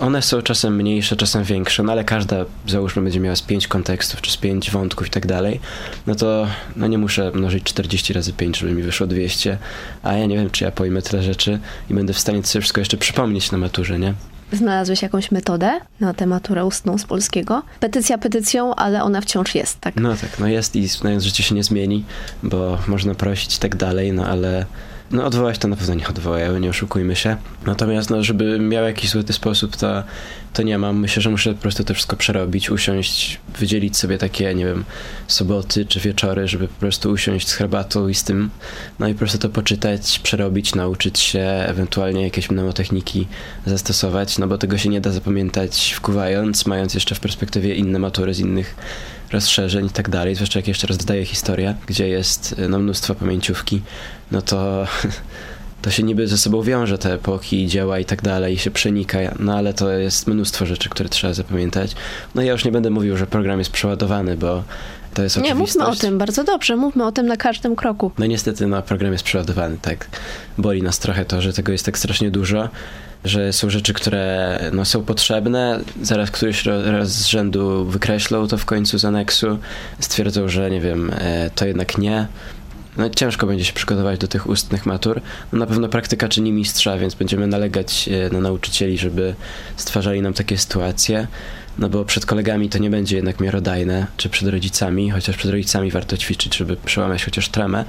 one 0.00 0.22
są 0.22 0.42
czasem 0.42 0.76
mniejsze, 0.76 1.16
czasem 1.16 1.44
większe, 1.44 1.82
no 1.82 1.92
ale 1.92 2.04
każda, 2.04 2.44
załóżmy, 2.68 3.02
będzie 3.02 3.20
miała 3.20 3.36
z 3.36 3.42
5 3.42 3.68
kontekstów, 3.68 4.20
czy 4.20 4.30
z 4.30 4.36
5 4.36 4.70
wątków 4.70 5.06
i 5.06 5.10
tak 5.10 5.26
dalej, 5.26 5.60
no 6.06 6.14
to 6.14 6.46
no 6.76 6.86
nie 6.86 6.98
muszę 6.98 7.30
mnożyć 7.34 7.64
40 7.64 8.12
razy 8.12 8.32
5, 8.32 8.58
żeby 8.58 8.72
mi 8.72 8.82
wyszło 8.82 9.06
200, 9.06 9.58
a 10.02 10.12
ja 10.12 10.26
nie 10.26 10.36
wiem, 10.36 10.50
czy 10.50 10.64
ja 10.64 10.70
pojmę 10.70 11.02
tyle 11.02 11.22
rzeczy 11.22 11.58
i 11.90 11.94
będę 11.94 12.12
w 12.12 12.18
stanie 12.18 12.42
to 12.42 12.48
sobie 12.48 12.60
wszystko 12.60 12.80
jeszcze 12.80 12.96
przypomnieć 12.96 13.52
na 13.52 13.58
maturze, 13.58 13.98
nie? 13.98 14.14
Znalazłeś 14.52 15.02
jakąś 15.02 15.30
metodę 15.30 15.80
na 16.00 16.14
tę 16.14 16.26
maturę 16.26 16.64
ustną 16.64 16.98
z 16.98 17.04
polskiego? 17.04 17.62
Petycja 17.80 18.18
petycją, 18.18 18.74
ale 18.74 19.02
ona 19.02 19.20
wciąż 19.20 19.54
jest, 19.54 19.80
tak? 19.80 19.96
No 19.96 20.16
tak, 20.16 20.38
no 20.38 20.46
jest 20.46 20.76
i 20.76 20.88
znając 20.88 21.24
życie 21.24 21.42
się 21.42 21.54
nie 21.54 21.64
zmieni, 21.64 22.04
bo 22.42 22.78
można 22.86 23.14
prosić 23.14 23.56
i 23.56 23.58
tak 23.58 23.76
dalej, 23.76 24.12
no 24.12 24.26
ale 24.26 24.66
no 25.10 25.24
odwołać 25.24 25.58
to 25.58 25.68
na 25.68 25.76
pewno 25.76 25.94
nie 25.94 26.08
odwołają, 26.08 26.58
nie 26.58 26.70
oszukujmy 26.70 27.16
się. 27.16 27.36
Natomiast 27.66 28.10
no, 28.10 28.24
żeby 28.24 28.58
miał 28.58 28.84
jakiś 28.84 29.10
złoty 29.10 29.32
sposób, 29.32 29.76
to, 29.76 30.02
to 30.52 30.62
nie 30.62 30.78
mam. 30.78 30.98
Myślę, 31.00 31.22
że 31.22 31.30
muszę 31.30 31.54
po 31.54 31.62
prostu 31.62 31.84
to 31.84 31.94
wszystko 31.94 32.16
przerobić, 32.16 32.70
usiąść, 32.70 33.40
wydzielić 33.58 33.96
sobie 33.96 34.18
takie, 34.18 34.54
nie 34.54 34.64
wiem, 34.64 34.84
soboty 35.26 35.86
czy 35.86 36.00
wieczory, 36.00 36.48
żeby 36.48 36.68
po 36.68 36.80
prostu 36.80 37.10
usiąść 37.10 37.48
z 37.48 37.52
herbatą 37.52 38.08
i 38.08 38.14
z 38.14 38.24
tym, 38.24 38.50
no 38.98 39.08
i 39.08 39.12
po 39.12 39.18
prostu 39.18 39.38
to 39.38 39.48
poczytać, 39.48 40.18
przerobić, 40.18 40.74
nauczyć 40.74 41.18
się, 41.18 41.64
ewentualnie 41.66 42.22
jakieś 42.22 42.50
mnemotechniki 42.50 43.26
zastosować, 43.66 44.38
no 44.38 44.46
bo 44.46 44.58
tego 44.58 44.78
się 44.78 44.88
nie 44.88 45.00
da 45.00 45.10
zapamiętać 45.10 45.92
wkuwając, 45.96 46.66
mając 46.66 46.94
jeszcze 46.94 47.14
w 47.14 47.20
perspektywie 47.20 47.74
inne 47.74 47.98
matury 47.98 48.34
z 48.34 48.38
innych 48.38 48.76
rozszerzeń 49.32 49.86
i 49.86 49.90
tak 49.90 50.08
dalej, 50.08 50.34
zwłaszcza 50.34 50.58
jak 50.58 50.68
jeszcze 50.68 50.86
raz 50.86 50.96
dodaję 50.96 51.24
historię, 51.24 51.74
gdzie 51.86 52.08
jest 52.08 52.54
no, 52.68 52.78
mnóstwo 52.78 53.14
pamięciówki, 53.14 53.82
no 54.30 54.42
to 54.42 54.86
to 55.82 55.90
się 55.90 56.02
niby 56.02 56.28
ze 56.28 56.38
sobą 56.38 56.62
wiąże 56.62 56.98
te 56.98 57.12
epoki, 57.12 57.66
dzieła 57.66 57.98
i 57.98 58.04
tak 58.04 58.22
dalej 58.22 58.54
i 58.54 58.58
się 58.58 58.70
przenika, 58.70 59.18
no 59.38 59.56
ale 59.56 59.74
to 59.74 59.90
jest 59.90 60.26
mnóstwo 60.26 60.66
rzeczy, 60.66 60.88
które 60.88 61.08
trzeba 61.08 61.34
zapamiętać. 61.34 61.94
No 62.34 62.42
ja 62.42 62.52
już 62.52 62.64
nie 62.64 62.72
będę 62.72 62.90
mówił, 62.90 63.16
że 63.16 63.26
program 63.26 63.58
jest 63.58 63.70
przeładowany, 63.70 64.36
bo 64.36 64.62
to 65.14 65.22
jest 65.22 65.36
Nie, 65.36 65.54
mówmy 65.54 65.86
o 65.86 65.94
tym, 65.94 66.18
bardzo 66.18 66.44
dobrze, 66.44 66.76
mówmy 66.76 67.04
o 67.04 67.12
tym 67.12 67.26
na 67.26 67.36
każdym 67.36 67.76
kroku. 67.76 68.12
No 68.18 68.26
niestety, 68.26 68.66
no 68.66 68.82
program 68.82 69.12
jest 69.12 69.24
przeładowany, 69.24 69.76
tak. 69.82 70.08
Boli 70.58 70.82
nas 70.82 70.98
trochę 70.98 71.24
to, 71.24 71.42
że 71.42 71.52
tego 71.52 71.72
jest 71.72 71.84
tak 71.84 71.98
strasznie 71.98 72.30
dużo, 72.30 72.68
że 73.24 73.52
są 73.52 73.70
rzeczy, 73.70 73.94
które 73.94 74.58
no, 74.72 74.84
są 74.84 75.04
potrzebne, 75.04 75.80
zaraz 76.02 76.30
któryś 76.30 76.64
raz 76.66 77.08
z 77.08 77.26
rzędu 77.26 77.84
wykreślą 77.84 78.48
to 78.48 78.58
w 78.58 78.64
końcu 78.64 78.98
z 78.98 79.04
aneksu, 79.04 79.58
stwierdzą, 80.00 80.48
że 80.48 80.70
nie 80.70 80.80
wiem, 80.80 81.12
e, 81.18 81.50
to 81.54 81.66
jednak 81.66 81.98
nie. 81.98 82.26
No 82.96 83.10
ciężko 83.10 83.46
będzie 83.46 83.64
się 83.64 83.72
przygotować 83.72 84.18
do 84.20 84.28
tych 84.28 84.46
ustnych 84.46 84.86
matur. 84.86 85.20
No, 85.52 85.58
na 85.58 85.66
pewno 85.66 85.88
praktyka 85.88 86.28
czyni 86.28 86.52
mistrza, 86.52 86.98
więc 86.98 87.14
będziemy 87.14 87.46
nalegać 87.46 88.08
e, 88.08 88.30
na 88.34 88.40
nauczycieli, 88.40 88.98
żeby 88.98 89.34
stwarzali 89.76 90.22
nam 90.22 90.32
takie 90.32 90.58
sytuacje. 90.58 91.26
No 91.78 91.88
bo 91.88 92.04
przed 92.04 92.26
kolegami 92.26 92.68
to 92.68 92.78
nie 92.78 92.90
będzie 92.90 93.16
jednak 93.16 93.40
miarodajne, 93.40 94.06
czy 94.16 94.28
przed 94.28 94.48
rodzicami, 94.48 95.10
chociaż 95.10 95.36
przed 95.36 95.50
rodzicami 95.50 95.90
warto 95.90 96.16
ćwiczyć, 96.16 96.56
żeby 96.56 96.76
przełamać 96.76 97.24
chociaż 97.24 97.48
tremę. 97.48 97.84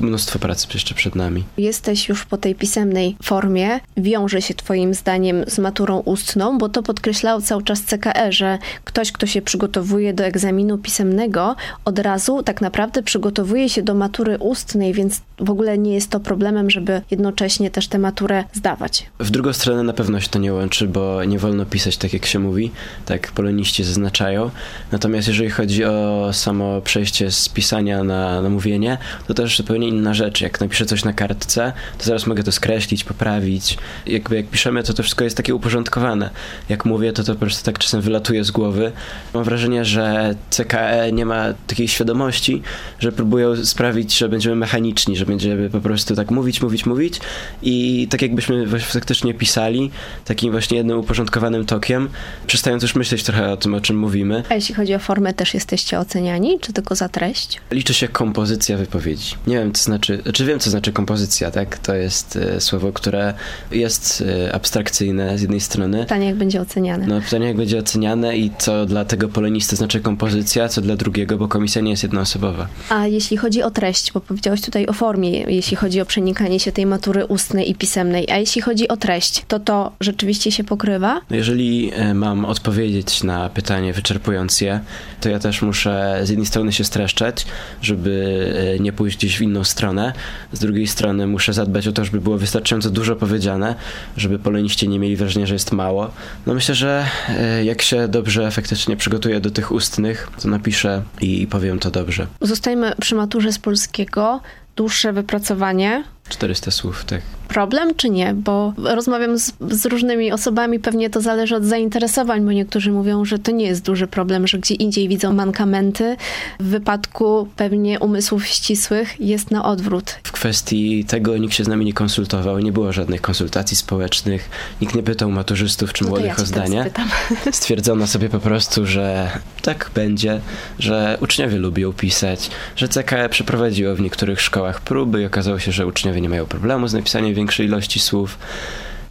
Mnóstwo 0.00 0.38
pracy 0.38 0.66
jeszcze 0.74 0.94
przed 0.94 1.14
nami. 1.14 1.44
Jesteś 1.58 2.08
już 2.08 2.24
po 2.24 2.36
tej 2.36 2.54
pisemnej 2.54 3.16
formie, 3.22 3.80
wiąże 3.96 4.42
się 4.42 4.54
Twoim 4.54 4.94
zdaniem 4.94 5.44
z 5.46 5.58
maturą 5.58 5.98
ustną, 5.98 6.58
bo 6.58 6.68
to 6.68 6.82
podkreślał 6.82 7.42
cały 7.42 7.62
czas 7.62 7.82
CKE, 7.82 8.32
że 8.32 8.58
ktoś, 8.84 9.12
kto 9.12 9.26
się 9.26 9.42
przygotowuje 9.42 10.14
do 10.14 10.24
egzaminu 10.24 10.78
pisemnego, 10.78 11.56
od 11.84 11.98
razu 11.98 12.42
tak 12.42 12.60
naprawdę 12.60 13.02
przygotowuje 13.02 13.68
się 13.68 13.82
do 13.82 13.94
matury 13.94 14.38
ustnej, 14.38 14.92
więc 14.94 15.20
w 15.38 15.50
ogóle 15.50 15.78
nie 15.78 15.94
jest 15.94 16.10
to 16.10 16.20
problemem, 16.20 16.70
żeby 16.70 17.02
jednocześnie 17.10 17.70
też 17.70 17.88
tę 17.88 17.98
maturę 17.98 18.44
zdawać. 18.52 19.06
W 19.18 19.30
drugą 19.30 19.52
stronę 19.52 19.82
na 19.82 19.92
pewno 19.92 20.20
się 20.20 20.28
to 20.28 20.38
nie 20.38 20.52
łączy, 20.52 20.88
bo 20.88 21.24
nie 21.24 21.38
wolno 21.38 21.66
pisać 21.66 21.96
tak, 21.96 22.12
jak 22.12 22.26
się 22.26 22.38
mówi, 22.38 22.70
tak 23.06 23.32
poloniści 23.32 23.84
zaznaczają. 23.84 24.50
Natomiast 24.92 25.28
jeżeli 25.28 25.50
chodzi 25.50 25.84
o 25.84 26.28
samo 26.32 26.80
przejście 26.80 27.30
z 27.30 27.48
pisania 27.48 28.04
na, 28.04 28.42
na 28.42 28.48
mówienie, 28.48 28.98
to 29.26 29.34
też 29.34 29.56
zupełnie 29.56 29.85
inna 29.88 30.14
rzecz. 30.14 30.40
Jak 30.40 30.60
napiszę 30.60 30.86
coś 30.86 31.04
na 31.04 31.12
kartce, 31.12 31.72
to 31.98 32.04
zaraz 32.04 32.26
mogę 32.26 32.42
to 32.42 32.52
skreślić, 32.52 33.04
poprawić. 33.04 33.78
Jakby 34.06 34.36
jak 34.36 34.46
piszemy, 34.46 34.82
to 34.82 34.94
to 34.94 35.02
wszystko 35.02 35.24
jest 35.24 35.36
takie 35.36 35.54
uporządkowane. 35.54 36.30
Jak 36.68 36.84
mówię, 36.84 37.12
to 37.12 37.24
to 37.24 37.34
po 37.34 37.40
prostu 37.40 37.64
tak 37.64 37.78
czasem 37.78 38.00
wylatuje 38.00 38.44
z 38.44 38.50
głowy. 38.50 38.92
Mam 39.34 39.44
wrażenie, 39.44 39.84
że 39.84 40.34
CKE 40.50 41.12
nie 41.12 41.26
ma 41.26 41.44
takiej 41.66 41.88
świadomości, 41.88 42.62
że 42.98 43.12
próbują 43.12 43.64
sprawić, 43.64 44.18
że 44.18 44.28
będziemy 44.28 44.56
mechaniczni, 44.56 45.16
że 45.16 45.26
będziemy 45.26 45.70
po 45.70 45.80
prostu 45.80 46.16
tak 46.16 46.30
mówić, 46.30 46.62
mówić, 46.62 46.86
mówić 46.86 47.20
i 47.62 48.08
tak 48.10 48.22
jakbyśmy 48.22 48.80
faktycznie 48.80 49.34
pisali 49.34 49.90
takim 50.24 50.52
właśnie 50.52 50.76
jednym 50.76 50.98
uporządkowanym 50.98 51.66
tokiem, 51.66 52.08
przestając 52.46 52.82
już 52.82 52.94
myśleć 52.94 53.22
trochę 53.22 53.52
o 53.52 53.56
tym, 53.56 53.74
o 53.74 53.80
czym 53.80 53.98
mówimy. 53.98 54.42
A 54.48 54.54
jeśli 54.54 54.74
chodzi 54.74 54.94
o 54.94 54.98
formę, 54.98 55.34
też 55.34 55.54
jesteście 55.54 55.98
oceniani, 55.98 56.58
czy 56.60 56.72
tylko 56.72 56.94
za 56.94 57.08
treść? 57.08 57.60
Liczy 57.70 57.94
się 57.94 58.08
kompozycja 58.08 58.76
wypowiedzi. 58.76 59.34
Nie 59.46 59.58
wiem, 59.58 59.72
co 59.76 59.84
znaczy, 59.84 60.22
czy 60.32 60.44
wiem, 60.44 60.58
co 60.58 60.70
znaczy 60.70 60.92
kompozycja, 60.92 61.50
tak? 61.50 61.78
To 61.78 61.94
jest 61.94 62.36
e, 62.36 62.60
słowo, 62.60 62.92
które 62.92 63.34
jest 63.70 64.24
e, 64.46 64.54
abstrakcyjne 64.54 65.38
z 65.38 65.42
jednej 65.42 65.60
strony. 65.60 65.98
Pytanie, 65.98 66.26
jak 66.26 66.36
będzie 66.36 66.60
oceniane. 66.60 67.06
No 67.06 67.20
pytanie, 67.20 67.46
jak 67.46 67.56
będzie 67.56 67.78
oceniane 67.78 68.36
i 68.36 68.50
co 68.58 68.86
dla 68.86 69.04
tego 69.04 69.28
polonisty 69.28 69.76
znaczy 69.76 70.00
kompozycja, 70.00 70.68
co 70.68 70.80
dla 70.80 70.96
drugiego, 70.96 71.38
bo 71.38 71.48
komisja 71.48 71.82
nie 71.82 71.90
jest 71.90 72.02
jednoosobowa. 72.02 72.68
A 72.88 73.06
jeśli 73.06 73.36
chodzi 73.36 73.62
o 73.62 73.70
treść, 73.70 74.12
bo 74.12 74.20
powiedziałeś 74.20 74.60
tutaj 74.60 74.86
o 74.86 74.92
formie, 74.92 75.30
jeśli 75.30 75.76
chodzi 75.76 76.00
o 76.00 76.06
przenikanie 76.06 76.60
się 76.60 76.72
tej 76.72 76.86
matury 76.86 77.24
ustnej 77.24 77.70
i 77.70 77.74
pisemnej, 77.74 78.30
a 78.30 78.36
jeśli 78.36 78.62
chodzi 78.62 78.88
o 78.88 78.96
treść, 78.96 79.44
to 79.48 79.60
to 79.60 79.92
rzeczywiście 80.00 80.52
się 80.52 80.64
pokrywa? 80.64 81.20
Jeżeli 81.30 81.90
e, 81.94 82.14
mam 82.14 82.44
odpowiedzieć 82.44 83.22
na 83.22 83.48
pytanie, 83.48 83.92
wyczerpując 83.92 84.60
je, 84.60 84.80
to 85.20 85.28
ja 85.28 85.38
też 85.38 85.62
muszę 85.62 86.20
z 86.24 86.28
jednej 86.28 86.46
strony 86.46 86.72
się 86.72 86.84
streszczać, 86.84 87.46
żeby 87.82 88.76
nie 88.80 88.92
pójść 88.92 89.16
gdzieś 89.16 89.38
w 89.38 89.42
inną 89.42 89.64
stronę, 89.66 90.12
z 90.52 90.58
drugiej 90.58 90.86
strony 90.86 91.26
muszę 91.26 91.52
zadbać 91.52 91.88
o 91.88 91.92
to, 91.92 92.04
żeby 92.04 92.20
było 92.20 92.38
wystarczająco 92.38 92.90
dużo 92.90 93.16
powiedziane, 93.16 93.74
żeby 94.16 94.38
poloniści 94.38 94.88
nie 94.88 94.98
mieli 94.98 95.16
wrażenia, 95.16 95.46
że 95.46 95.54
jest 95.54 95.72
mało. 95.72 96.10
No 96.46 96.54
myślę, 96.54 96.74
że 96.74 97.06
e, 97.28 97.64
jak 97.64 97.82
się 97.82 98.08
dobrze 98.08 98.50
faktycznie 98.50 98.96
przygotuję 98.96 99.40
do 99.40 99.50
tych 99.50 99.72
ustnych, 99.72 100.28
to 100.42 100.48
napiszę 100.48 101.02
i 101.20 101.46
powiem 101.46 101.78
to 101.78 101.90
dobrze. 101.90 102.26
Zostajmy 102.40 102.92
przy 103.00 103.14
maturze 103.14 103.52
z 103.52 103.58
polskiego. 103.58 104.40
Dłuższe 104.76 105.12
wypracowanie, 105.12 106.04
400 106.28 106.70
słów, 106.70 107.04
tak. 107.04 107.20
Problem 107.48 107.94
czy 107.94 108.10
nie? 108.10 108.34
Bo 108.34 108.72
rozmawiam 108.76 109.38
z, 109.38 109.52
z, 109.70 109.86
różnymi 109.86 110.32
osobami, 110.32 110.80
pewnie 110.80 111.10
to 111.10 111.20
zależy 111.20 111.56
od 111.56 111.64
zainteresowań, 111.64 112.44
bo 112.44 112.52
niektórzy 112.52 112.92
mówią, 112.92 113.24
że 113.24 113.38
to 113.38 113.50
nie 113.50 113.66
jest 113.66 113.82
duży 113.82 114.06
problem, 114.06 114.46
że 114.46 114.58
gdzie 114.58 114.74
indziej 114.74 115.08
widzą 115.08 115.32
mankamenty. 115.32 116.16
W 116.60 116.64
wypadku 116.64 117.48
pewnie 117.56 118.00
umysłów 118.00 118.46
ścisłych 118.46 119.20
jest 119.20 119.50
na 119.50 119.64
odwrót. 119.64 120.18
W 120.22 120.32
kwestii 120.32 121.04
tego 121.04 121.38
nikt 121.38 121.54
się 121.54 121.64
z 121.64 121.68
nami 121.68 121.84
nie 121.84 121.92
konsultował, 121.92 122.58
nie 122.58 122.72
było 122.72 122.92
żadnych 122.92 123.20
konsultacji 123.20 123.76
społecznych, 123.76 124.50
nikt 124.80 124.94
nie 124.94 125.02
pytał 125.02 125.30
maturzystów 125.30 125.92
czy 125.92 126.04
No 126.04 126.10
młodych 126.10 126.26
ja 126.26 126.36
o 126.36 126.46
zdanie. 126.46 126.90
Stwierdzono 127.52 128.06
sobie 128.06 128.28
po 128.28 128.40
prostu, 128.40 128.86
że 128.86 129.30
tak 129.62 129.90
będzie, 129.94 130.40
że 130.78 131.18
uczniowie 131.20 131.56
lubią 131.56 131.92
pisać, 131.92 132.50
że 132.76 132.88
CKE 132.88 133.28
przeprowadziło 133.28 133.94
w 133.94 134.00
niektórych 134.00 134.40
szkołach 134.40 134.80
próby 134.80 135.22
i 135.22 135.24
okazało 135.24 135.58
się, 135.58 135.72
że 135.72 135.86
uczniowie 135.86 136.15
nie 136.20 136.28
mają 136.28 136.46
problemu 136.46 136.88
z 136.88 136.94
napisaniem 136.94 137.34
większej 137.34 137.66
ilości 137.66 138.00
słów. 138.00 138.38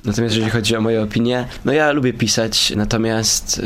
Natomiast 0.05 0.35
jeżeli 0.35 0.51
chodzi 0.51 0.75
o 0.75 0.81
moje 0.81 1.01
opinie, 1.01 1.47
no 1.65 1.73
ja 1.73 1.91
lubię 1.91 2.13
pisać, 2.13 2.73
natomiast 2.75 3.57
y, 3.57 3.61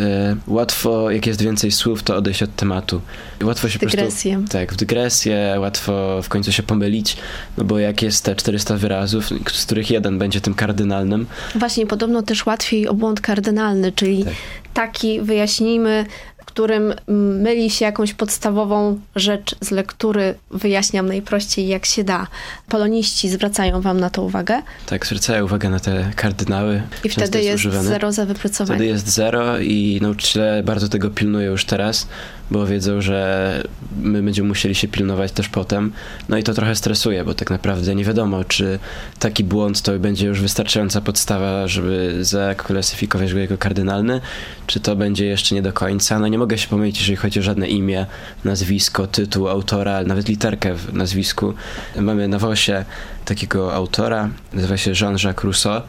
łatwo, 0.47 1.11
jak 1.11 1.27
jest 1.27 1.41
więcej 1.41 1.71
słów, 1.71 2.03
to 2.03 2.15
odejść 2.15 2.43
od 2.43 2.55
tematu. 2.55 3.01
Łatwo 3.43 3.69
się 3.69 3.79
Dygresję. 3.79 4.33
po 4.33 4.39
prostu... 4.39 4.57
Tak, 4.57 4.73
w 4.73 4.75
dygresję, 4.75 5.55
łatwo 5.59 6.21
w 6.23 6.29
końcu 6.29 6.51
się 6.51 6.63
pomylić, 6.63 7.17
no 7.57 7.63
bo 7.63 7.79
jak 7.79 8.01
jest 8.01 8.23
te 8.23 8.35
400 8.35 8.77
wyrazów, 8.77 9.29
z 9.51 9.65
których 9.65 9.91
jeden 9.91 10.19
będzie 10.19 10.41
tym 10.41 10.53
kardynalnym. 10.53 11.25
Właśnie, 11.55 11.87
podobno 11.87 12.21
też 12.21 12.45
łatwiej 12.45 12.87
o 12.87 12.93
błąd 12.93 13.21
kardynalny, 13.21 13.91
czyli 13.91 14.23
tak. 14.23 14.33
taki, 14.73 15.21
wyjaśnijmy, 15.21 16.05
którym 16.49 16.93
myli 17.41 17.69
się 17.69 17.85
jakąś 17.85 18.13
podstawową 18.13 18.99
rzecz 19.15 19.55
z 19.61 19.71
lektury, 19.71 20.35
wyjaśniam 20.51 21.07
najprościej 21.07 21.67
jak 21.67 21.85
się 21.85 22.03
da. 22.03 22.27
Poloniści 22.69 23.29
zwracają 23.29 23.81
wam 23.81 23.99
na 23.99 24.09
to 24.09 24.23
uwagę? 24.23 24.61
Tak, 24.85 25.05
zwracają 25.05 25.45
uwagę 25.45 25.69
na 25.69 25.79
te 25.79 26.11
kardynały. 26.15 26.81
I 27.03 27.09
wtedy 27.09 27.43
jest, 27.43 27.65
jest 27.65 27.77
zero 27.77 28.11
za 28.11 28.25
wypracowanie. 28.25 28.77
Wtedy 28.77 28.85
jest 28.85 29.07
zero 29.07 29.59
i 29.59 29.99
nauczyciele 30.01 30.63
bardzo 30.63 30.89
tego 30.89 31.09
pilnują 31.09 31.51
już 31.51 31.65
teraz, 31.65 32.07
bo 32.51 32.65
wiedzą, 32.65 33.01
że 33.01 33.63
my 34.01 34.23
będziemy 34.23 34.47
musieli 34.47 34.75
się 34.75 34.87
pilnować 34.87 35.31
też 35.31 35.49
potem. 35.49 35.91
No 36.29 36.37
i 36.37 36.43
to 36.43 36.53
trochę 36.53 36.75
stresuje, 36.75 37.23
bo 37.23 37.33
tak 37.33 37.49
naprawdę 37.49 37.95
nie 37.95 38.05
wiadomo, 38.05 38.43
czy 38.43 38.79
taki 39.19 39.43
błąd 39.43 39.81
to 39.81 39.99
będzie 39.99 40.27
już 40.27 40.41
wystarczająca 40.41 41.01
podstawa, 41.01 41.67
żeby 41.67 42.17
zaklasyfikować 42.21 43.33
go 43.33 43.39
jako 43.39 43.57
kardynalny, 43.57 44.21
czy 44.67 44.79
to 44.79 44.95
będzie 44.95 45.25
jeszcze 45.25 45.55
nie 45.55 45.61
do 45.61 45.73
końca. 45.73 46.19
No 46.19 46.27
nie 46.27 46.37
mogę 46.37 46.57
się 46.57 46.67
pomylić, 46.67 46.99
jeżeli 46.99 47.15
chodzi 47.15 47.39
o 47.39 47.43
żadne 47.43 47.67
imię, 47.67 48.05
nazwisko, 48.43 49.07
tytuł 49.07 49.47
autora, 49.47 50.03
nawet 50.03 50.27
literkę 50.27 50.75
w 50.75 50.93
nazwisku. 50.93 51.53
Mamy 51.95 52.27
na 52.27 52.39
WOSie 52.39 52.85
takiego 53.25 53.73
autora, 53.73 54.29
nazywa 54.53 54.77
się 54.77 54.91
Jean-Jacques 54.91 55.43
Rousseau, 55.43 55.81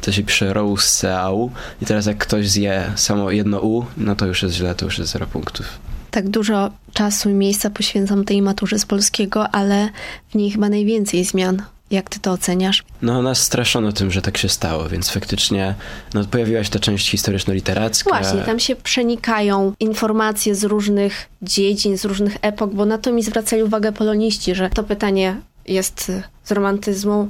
to 0.00 0.12
się 0.12 0.22
pisze 0.22 0.52
Rousseau 0.52 1.50
i 1.82 1.86
teraz 1.86 2.06
jak 2.06 2.18
ktoś 2.18 2.48
zje 2.48 2.92
samo 2.96 3.30
jedno 3.30 3.60
U, 3.60 3.84
no 3.96 4.16
to 4.16 4.26
już 4.26 4.42
jest 4.42 4.54
źle, 4.54 4.74
to 4.74 4.84
już 4.84 4.98
jest 4.98 5.12
zero 5.12 5.26
punktów 5.26 5.88
tak 6.10 6.28
dużo 6.28 6.70
czasu 6.92 7.30
i 7.30 7.32
miejsca 7.32 7.70
poświęcam 7.70 8.24
tej 8.24 8.42
maturze 8.42 8.78
z 8.78 8.86
polskiego, 8.86 9.48
ale 9.48 9.88
w 10.28 10.34
niej 10.34 10.50
chyba 10.50 10.68
najwięcej 10.68 11.24
zmian. 11.24 11.62
Jak 11.90 12.10
ty 12.10 12.20
to 12.20 12.32
oceniasz? 12.32 12.84
No, 13.02 13.22
nas 13.22 13.42
straszono 13.42 13.92
tym, 13.92 14.10
że 14.10 14.22
tak 14.22 14.38
się 14.38 14.48
stało, 14.48 14.88
więc 14.88 15.10
faktycznie 15.10 15.74
no, 16.14 16.24
pojawiła 16.24 16.64
się 16.64 16.70
ta 16.70 16.78
część 16.78 17.10
historyczno-literacka. 17.10 18.08
Właśnie, 18.10 18.40
tam 18.40 18.58
się 18.58 18.76
przenikają 18.76 19.72
informacje 19.80 20.54
z 20.54 20.64
różnych 20.64 21.28
dziedzin, 21.42 21.98
z 21.98 22.04
różnych 22.04 22.36
epok, 22.42 22.74
bo 22.74 22.84
na 22.84 22.98
to 22.98 23.12
mi 23.12 23.22
zwracali 23.22 23.62
uwagę 23.62 23.92
poloniści, 23.92 24.54
że 24.54 24.70
to 24.70 24.84
pytanie 24.84 25.36
jest 25.66 26.12
z 26.44 26.52
romantyzmu, 26.52 27.28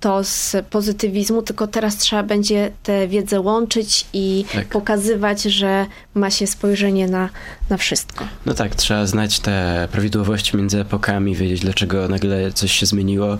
to 0.00 0.24
z 0.24 0.56
pozytywizmu, 0.70 1.42
tylko 1.42 1.66
teraz 1.66 1.96
trzeba 1.96 2.22
będzie 2.22 2.70
tę 2.82 3.08
wiedzę 3.08 3.40
łączyć 3.40 4.06
i 4.12 4.44
tak. 4.52 4.68
pokazywać, 4.68 5.42
że 5.42 5.86
ma 6.14 6.30
się 6.30 6.46
spojrzenie 6.46 7.08
na, 7.08 7.28
na 7.70 7.76
wszystko. 7.76 8.24
No 8.46 8.54
tak, 8.54 8.74
trzeba 8.74 9.06
znać 9.06 9.40
te 9.40 9.88
prawidłowości 9.92 10.56
między 10.56 10.80
epokami, 10.80 11.34
wiedzieć 11.34 11.60
dlaczego 11.60 12.08
nagle 12.08 12.52
coś 12.52 12.72
się 12.72 12.86
zmieniło, 12.86 13.38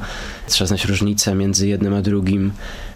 trzeba 0.49 0.69
znać 0.69 0.85
różnicę 0.85 1.35
między 1.35 1.69
jednym 1.69 1.95
a 1.95 2.03
drugim. 2.03 2.53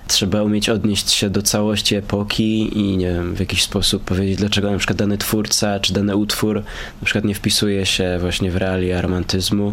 Trzeba 0.08 0.42
umieć 0.42 0.68
odnieść 0.68 1.10
się 1.10 1.30
do 1.30 1.42
całości 1.42 1.94
epoki 1.94 2.78
i 2.78 2.96
nie 2.96 3.12
wiem, 3.12 3.34
w 3.34 3.40
jakiś 3.40 3.62
sposób 3.62 4.04
powiedzieć, 4.04 4.36
dlaczego 4.36 4.70
na 4.70 4.78
przykład 4.78 4.98
dany 4.98 5.18
twórca 5.18 5.80
czy 5.80 5.92
dany 5.92 6.16
utwór 6.16 6.62
na 7.00 7.04
przykład 7.04 7.24
nie 7.24 7.34
wpisuje 7.34 7.86
się 7.86 8.18
właśnie 8.20 8.50
w 8.50 8.56
realia 8.56 9.00
romantyzmu. 9.00 9.72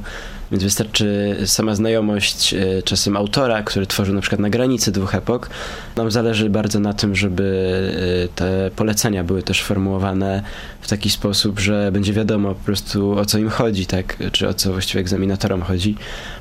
Więc 0.51 0.63
wystarczy 0.63 1.37
sama 1.45 1.75
znajomość 1.75 2.53
e, 2.53 2.83
czasem 2.83 3.17
autora, 3.17 3.63
który 3.63 3.85
tworzył 3.85 4.15
na 4.15 4.21
przykład 4.21 4.39
na 4.41 4.49
granicy 4.49 4.91
dwóch 4.91 5.15
epok. 5.15 5.49
Nam 5.95 6.11
zależy 6.11 6.49
bardzo 6.49 6.79
na 6.79 6.93
tym, 6.93 7.15
żeby 7.15 7.43
e, 8.25 8.27
te 8.35 8.71
polecenia 8.75 9.23
były 9.23 9.43
też 9.43 9.63
formułowane 9.63 10.43
w 10.81 10.87
taki 10.87 11.09
sposób, 11.09 11.59
że 11.59 11.91
będzie 11.91 12.13
wiadomo 12.13 12.55
po 12.55 12.65
prostu 12.65 13.11
o 13.11 13.25
co 13.25 13.37
im 13.37 13.49
chodzi, 13.49 13.85
tak? 13.85 14.17
Czy 14.31 14.47
o 14.47 14.53
co 14.53 14.71
właściwie 14.71 15.01
egzaminatorom 15.01 15.61
chodzi. 15.61 15.95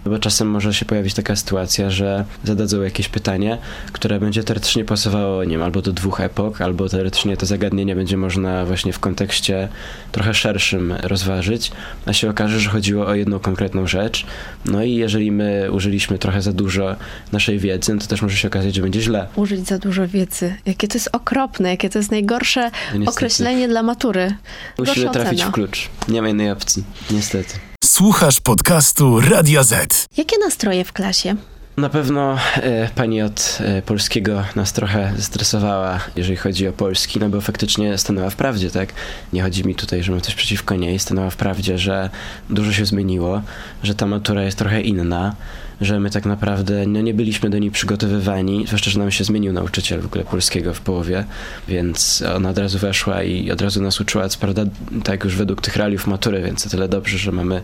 No 0.05 0.11
bo 0.11 0.19
czasem 0.19 0.49
może 0.49 0.75
się 0.75 0.85
pojawić 0.85 1.15
taka 1.15 1.37
sytuacja, 1.37 1.91
że 1.91 2.25
zadadzą 2.45 2.83
jakieś 2.83 3.09
pytanie, 3.09 3.59
które 3.93 4.21
będzie 4.21 4.45
teoretycznie 4.45 4.85
pasowało, 4.85 5.45
nie 5.45 5.51
wiem, 5.51 5.63
albo 5.63 5.83
do 5.83 5.93
dwóch 5.93 6.21
epok, 6.21 6.61
albo 6.61 6.89
teoretycznie 6.89 7.37
to 7.37 7.47
zagadnienie 7.47 7.97
będzie 7.97 8.17
można 8.17 8.67
właśnie 8.67 8.93
w 8.93 8.99
kontekście 8.99 9.69
trochę 10.13 10.35
szerszym 10.35 10.95
rozważyć, 11.03 11.73
a 12.07 12.13
się 12.13 12.31
okaże, 12.31 12.61
że 12.61 12.71
chodziło 12.71 13.07
o 13.07 13.15
jedną 13.15 13.39
konkretną 13.39 13.87
rzecz. 13.87 14.27
No 14.65 14.83
i 14.83 14.95
jeżeli 14.95 15.33
my 15.33 15.69
użyliśmy 15.73 16.19
trochę 16.19 16.43
za 16.43 16.53
dużo 16.53 16.97
naszej 17.33 17.59
wiedzy, 17.59 17.95
no 17.95 18.01
to 18.01 18.07
też 18.07 18.23
może 18.23 18.37
się 18.37 18.49
okazać, 18.49 18.75
że 18.75 18.83
będzie 18.83 19.01
źle. 19.01 19.27
Użyć 19.37 19.67
za 19.67 19.79
dużo 19.79 20.09
wiedzy. 20.09 20.55
Jakie 20.67 20.89
to 20.89 20.95
jest 20.95 21.09
okropne, 21.13 21.71
jakie 21.71 21.91
to 21.91 21.99
jest 21.99 22.11
najgorsze 22.11 22.71
no 22.95 23.11
określenie 23.11 23.69
dla 23.69 23.83
matury. 23.83 24.35
Musimy 24.79 25.11
trafić 25.11 25.43
w 25.45 25.51
klucz. 25.51 25.89
Nie 26.09 26.23
ma 26.23 26.29
innej 26.29 26.51
opcji, 26.51 26.85
niestety. 27.11 27.55
Słuchasz 27.85 28.41
podcastu 28.41 29.21
Radio 29.21 29.65
Z. 29.65 30.07
Jakie 30.17 30.37
nastroje 30.39 30.85
w 30.85 30.93
klasie? 30.93 31.37
Na 31.79 31.89
pewno 31.89 32.39
e, 32.57 32.89
pani 32.95 33.23
od 33.23 33.59
e, 33.61 33.83
polskiego 33.83 34.45
nas 34.57 34.73
trochę 34.73 35.13
zestresowała, 35.17 36.01
jeżeli 36.17 36.37
chodzi 36.37 36.69
o 36.69 36.73
polski, 36.73 37.21
no 37.21 37.29
bo 37.29 37.41
faktycznie 37.41 37.99
stanęła 37.99 38.31
w 38.31 38.37
prawdzie, 38.37 38.71
tak? 38.71 38.93
Nie 39.33 39.43
chodzi 39.43 39.65
mi 39.65 39.75
tutaj, 39.75 40.03
że 40.03 40.13
mam 40.13 40.21
coś 40.21 40.35
przeciwko 40.35 40.77
niej, 40.77 40.99
stanęła 40.99 41.31
w 41.31 41.37
prawdzie, 41.37 41.79
że 41.79 42.11
dużo 42.51 42.73
się 42.73 42.87
zmieniło, 42.87 43.43
że 43.83 43.95
ta 43.95 44.07
matura 44.07 44.43
jest 44.43 44.59
trochę 44.59 44.81
inna, 44.81 45.35
że 45.81 46.01
my 46.01 46.11
tak 46.11 46.27
naprawdę 46.27 46.87
no, 46.87 47.01
nie 47.01 47.15
byliśmy 47.15 47.51
do 47.51 47.59
niej 47.59 47.71
przygotowywani, 47.71 48.67
zwłaszcza, 48.67 48.91
że 48.91 48.99
nam 48.99 49.11
się 49.11 49.25
zmienił 49.25 49.53
nauczyciel 49.53 50.01
w 50.01 50.07
ogóle 50.07 50.25
polskiego 50.25 50.75
w 50.75 50.81
połowie, 50.81 51.25
więc 51.69 52.25
ona 52.37 52.51
od 52.51 52.59
razu 52.59 52.79
weszła 52.79 53.23
i 53.23 53.51
od 53.51 53.63
razu 53.63 53.83
nas 53.83 54.01
uczyła, 54.01 54.29
co 54.29 54.39
prawda 54.39 54.65
tak 55.05 55.25
już 55.25 55.37
według 55.37 55.61
tych 55.61 55.77
realiów 55.77 56.07
matury, 56.07 56.43
więc 56.43 56.67
o 56.67 56.71
tyle 56.71 56.89
dobrze, 56.89 57.19
że 57.19 57.33
mamy 57.33 57.63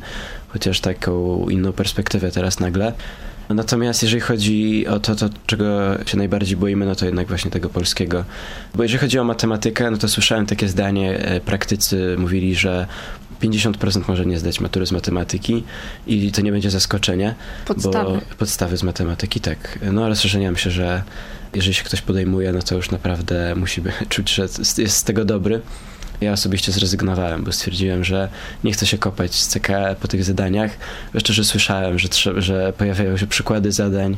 chociaż 0.48 0.80
taką 0.80 1.46
inną 1.48 1.72
perspektywę 1.72 2.30
teraz 2.30 2.60
nagle. 2.60 2.92
Natomiast 3.48 4.02
jeżeli 4.02 4.20
chodzi 4.20 4.86
o 4.86 5.00
to, 5.00 5.14
to, 5.14 5.28
czego 5.46 5.64
się 6.06 6.16
najbardziej 6.16 6.56
boimy, 6.56 6.86
no 6.86 6.94
to 6.94 7.06
jednak 7.06 7.28
właśnie 7.28 7.50
tego 7.50 7.68
polskiego. 7.68 8.24
Bo 8.74 8.82
jeżeli 8.82 8.98
chodzi 8.98 9.18
o 9.18 9.24
matematykę, 9.24 9.90
no 9.90 9.96
to 9.96 10.08
słyszałem 10.08 10.46
takie 10.46 10.68
zdanie, 10.68 11.18
e, 11.18 11.40
praktycy 11.40 12.16
mówili, 12.18 12.54
że 12.54 12.86
50% 13.40 14.08
może 14.08 14.26
nie 14.26 14.38
zdać 14.38 14.60
matury 14.60 14.86
z 14.86 14.92
matematyki 14.92 15.64
i 16.06 16.32
to 16.32 16.42
nie 16.42 16.52
będzie 16.52 16.70
zaskoczenie. 16.70 17.34
Podstawy. 17.66 18.12
Bo 18.12 18.36
podstawy 18.38 18.76
z 18.76 18.82
matematyki, 18.82 19.40
tak. 19.40 19.78
No 19.92 20.00
ale 20.00 20.08
rozszerzenia 20.08 20.56
się, 20.56 20.70
że 20.70 21.02
jeżeli 21.54 21.74
się 21.74 21.84
ktoś 21.84 22.00
podejmuje, 22.00 22.52
no 22.52 22.62
to 22.62 22.74
już 22.74 22.90
naprawdę 22.90 23.54
musi 23.54 23.82
czuć, 24.08 24.34
że 24.34 24.42
jest 24.42 24.96
z 24.96 25.04
tego 25.04 25.24
dobry. 25.24 25.60
Ja 26.20 26.32
osobiście 26.32 26.72
zrezygnowałem, 26.72 27.44
bo 27.44 27.52
stwierdziłem, 27.52 28.04
że 28.04 28.28
nie 28.64 28.72
chcę 28.72 28.86
się 28.86 28.98
kopać 28.98 29.34
z 29.34 29.48
CKE 29.48 29.96
po 30.00 30.08
tych 30.08 30.24
zadaniach. 30.24 30.70
Jeszcze, 31.14 31.32
że 31.32 31.44
słyszałem, 31.44 31.98
że, 31.98 32.08
że 32.36 32.72
pojawiają 32.72 33.16
się 33.16 33.26
przykłady 33.26 33.72
zadań, 33.72 34.16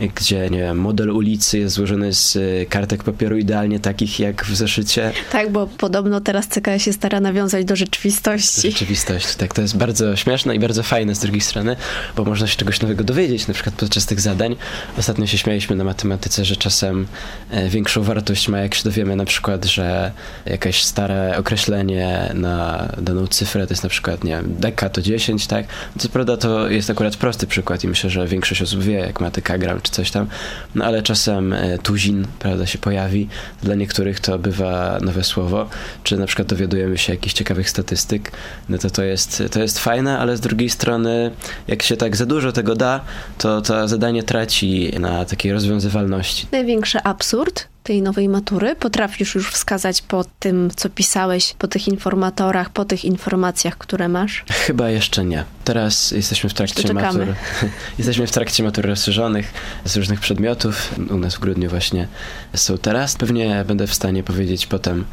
gdzie, 0.00 0.50
nie 0.50 0.58
wiem, 0.58 0.78
model 0.78 1.10
ulicy 1.10 1.58
jest 1.58 1.74
złożony 1.74 2.12
z 2.12 2.36
y, 2.36 2.66
kartek 2.70 3.04
papieru 3.04 3.38
idealnie 3.38 3.80
takich 3.80 4.20
jak 4.20 4.44
w 4.44 4.56
zeszycie. 4.56 5.12
Tak, 5.32 5.52
bo 5.52 5.66
podobno 5.66 6.20
teraz 6.20 6.48
CKE 6.48 6.80
się 6.80 6.92
stara 6.92 7.20
nawiązać 7.20 7.64
do 7.64 7.76
rzeczywistości. 7.76 8.70
Rzeczywistość, 8.70 9.36
tak. 9.36 9.54
To 9.54 9.62
jest 9.62 9.76
bardzo 9.76 10.16
śmieszne 10.16 10.54
i 10.54 10.58
bardzo 10.58 10.82
fajne 10.82 11.14
z 11.14 11.18
drugiej 11.18 11.40
strony, 11.40 11.76
bo 12.16 12.24
można 12.24 12.46
się 12.46 12.56
czegoś 12.56 12.80
nowego 12.80 13.04
dowiedzieć, 13.04 13.48
na 13.48 13.54
przykład 13.54 13.74
podczas 13.74 14.06
tych 14.06 14.20
zadań. 14.20 14.56
Ostatnio 14.98 15.26
się 15.26 15.38
śmialiśmy 15.38 15.76
na 15.76 15.84
matematyce, 15.84 16.44
że 16.44 16.56
czasem 16.56 17.06
e, 17.50 17.68
większą 17.68 18.02
wartość 18.02 18.48
ma, 18.48 18.58
jak 18.58 18.74
się 18.74 18.84
dowiemy 18.84 19.16
na 19.16 19.24
przykład, 19.24 19.64
że 19.64 20.12
jakaś 20.46 20.82
stare 20.82 21.38
określenie 21.38 22.30
na 22.34 22.88
daną 22.98 23.26
cyfrę 23.26 23.66
to 23.66 23.72
jest 23.72 23.82
na 23.82 23.88
przykład, 23.88 24.24
nie 24.24 24.30
wiem, 24.30 24.54
deka 24.58 24.88
to 24.88 25.02
10, 25.02 25.46
tak? 25.46 25.66
Co 25.98 26.08
prawda 26.08 26.36
to 26.36 26.68
jest 26.68 26.90
akurat 26.90 27.16
prosty 27.16 27.46
przykład 27.46 27.84
i 27.84 27.88
myślę, 27.88 28.10
że 28.10 28.26
większość 28.26 28.62
osób 28.62 28.82
wie, 28.82 28.94
jak 28.94 29.20
ma 29.20 29.30
dekagram 29.30 29.80
czy 29.82 29.92
coś 29.92 30.10
tam, 30.10 30.26
no 30.74 30.84
ale 30.84 31.02
czasem 31.02 31.52
e, 31.52 31.78
tuzin, 31.78 32.26
prawda, 32.38 32.66
się 32.66 32.78
pojawi. 32.78 33.28
Dla 33.62 33.74
niektórych 33.74 34.20
to 34.20 34.38
bywa 34.38 34.98
nowe 35.02 35.24
słowo, 35.24 35.68
czy 36.04 36.16
na 36.16 36.26
przykład 36.26 36.48
dowiadujemy 36.48 36.98
się 36.98 37.12
jakichś 37.12 37.34
ciekawych 37.34 37.70
statystyk, 37.70 38.32
no 38.68 38.78
to 38.78 38.90
to 38.90 39.02
jest, 39.02 39.42
to 39.50 39.60
jest 39.60 39.78
fajne, 39.78 40.18
ale 40.18 40.36
z 40.36 40.40
drugiej 40.40 40.70
strony, 40.70 41.30
jak 41.68 41.82
się 41.82 41.96
tak 41.96 42.16
za 42.16 42.26
dużo 42.26 42.52
tego 42.52 42.74
da, 42.74 43.00
to 43.38 43.62
to 43.62 43.88
zadanie 43.88 44.22
traci 44.22 44.92
na 45.00 45.24
takiej 45.24 45.52
rozwiązywalności. 45.52 46.46
Największy 46.52 47.02
absurd 47.02 47.71
tej 47.82 48.02
nowej 48.02 48.28
matury 48.28 48.76
potrafisz 48.76 49.34
już 49.34 49.50
wskazać 49.50 50.02
po 50.02 50.24
tym, 50.38 50.70
co 50.76 50.88
pisałeś, 50.88 51.54
po 51.58 51.68
tych 51.68 51.88
informatorach, 51.88 52.70
po 52.70 52.84
tych 52.84 53.04
informacjach, 53.04 53.78
które 53.78 54.08
masz? 54.08 54.44
Chyba 54.50 54.90
jeszcze 54.90 55.24
nie. 55.24 55.44
Teraz 55.64 56.10
jesteśmy 56.10 56.50
w 56.50 56.54
trakcie 56.54 56.94
matur. 56.94 57.26
jesteśmy 57.98 58.26
w 58.26 58.30
trakcie 58.30 58.62
matur 58.62 58.86
rozszerzonych 58.86 59.52
z 59.84 59.96
różnych 59.96 60.20
przedmiotów. 60.20 60.94
U 61.10 61.18
nas 61.18 61.34
w 61.34 61.40
grudniu 61.40 61.70
właśnie 61.70 62.08
są 62.54 62.78
teraz. 62.78 63.16
Pewnie 63.16 63.64
będę 63.68 63.86
w 63.86 63.94
stanie 63.94 64.22
powiedzieć 64.22 64.66
potem, 64.66 65.04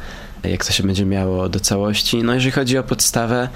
jak 0.44 0.64
to 0.64 0.72
się 0.72 0.82
będzie 0.82 1.04
miało 1.04 1.48
do 1.48 1.60
całości. 1.60 2.22
No 2.22 2.34
jeżeli 2.34 2.52
chodzi 2.52 2.78
o 2.78 2.82
podstawę, 2.82 3.48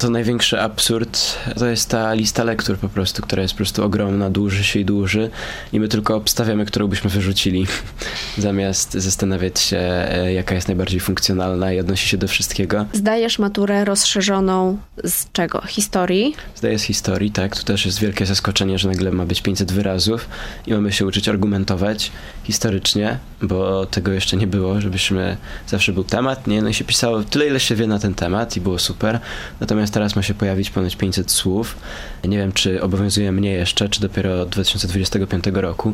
to 0.00 0.10
największy 0.10 0.60
absurd 0.60 1.38
to 1.58 1.66
jest 1.66 1.88
ta 1.88 2.14
lista 2.14 2.44
lektur 2.44 2.78
po 2.78 2.88
prostu, 2.88 3.22
która 3.22 3.42
jest 3.42 3.54
po 3.54 3.58
prostu 3.58 3.84
ogromna, 3.84 4.30
dłuży 4.30 4.64
się 4.64 4.80
i 4.80 4.84
dłuży 4.84 5.30
i 5.72 5.80
my 5.80 5.88
tylko 5.88 6.16
obstawiamy, 6.16 6.66
którą 6.66 6.86
byśmy 6.86 7.10
wyrzucili, 7.10 7.66
zamiast 8.38 8.92
zastanawiać 8.92 9.60
się, 9.60 9.78
e, 9.78 10.32
jaka 10.32 10.54
jest 10.54 10.68
najbardziej 10.68 11.00
funkcjonalna 11.00 11.72
i 11.72 11.80
odnosi 11.80 12.08
się 12.08 12.18
do 12.18 12.28
wszystkiego. 12.28 12.86
Zdajesz 12.92 13.38
maturę 13.38 13.84
rozszerzoną 13.84 14.78
z 15.04 15.32
czego? 15.32 15.62
Historii? 15.66 16.34
Zdaję 16.56 16.78
z 16.78 16.82
historii, 16.82 17.30
tak, 17.30 17.56
tu 17.56 17.64
też 17.64 17.86
jest 17.86 18.00
wielkie 18.00 18.26
zaskoczenie, 18.26 18.78
że 18.78 18.88
nagle 18.88 19.12
ma 19.12 19.26
być 19.26 19.42
500 19.42 19.72
wyrazów 19.72 20.28
i 20.66 20.72
mamy 20.72 20.92
się 20.92 21.06
uczyć 21.06 21.28
argumentować 21.28 22.12
historycznie, 22.44 23.18
bo 23.42 23.86
tego 23.86 24.12
jeszcze 24.12 24.36
nie 24.36 24.46
było, 24.46 24.80
żebyśmy, 24.80 25.36
zawsze 25.66 25.92
był 25.92 26.04
temat, 26.04 26.46
nie, 26.46 26.62
no 26.62 26.68
i 26.68 26.74
się 26.74 26.84
pisało 26.84 27.22
tyle, 27.22 27.46
ile 27.46 27.60
się 27.60 27.74
wie 27.74 27.86
na 27.86 27.98
ten 27.98 28.14
temat 28.14 28.56
i 28.56 28.60
było 28.60 28.78
super, 28.78 29.20
natomiast 29.60 29.89
teraz 29.90 30.16
ma 30.16 30.22
się 30.22 30.34
pojawić 30.34 30.70
ponad 30.70 30.96
500 30.96 31.30
słów, 31.30 31.76
nie 32.24 32.38
wiem, 32.38 32.52
czy 32.52 32.82
obowiązuje 32.82 33.32
mnie 33.32 33.52
jeszcze, 33.52 33.88
czy 33.88 34.00
dopiero 34.00 34.40
od 34.42 34.48
2025 34.48 35.44
roku. 35.52 35.92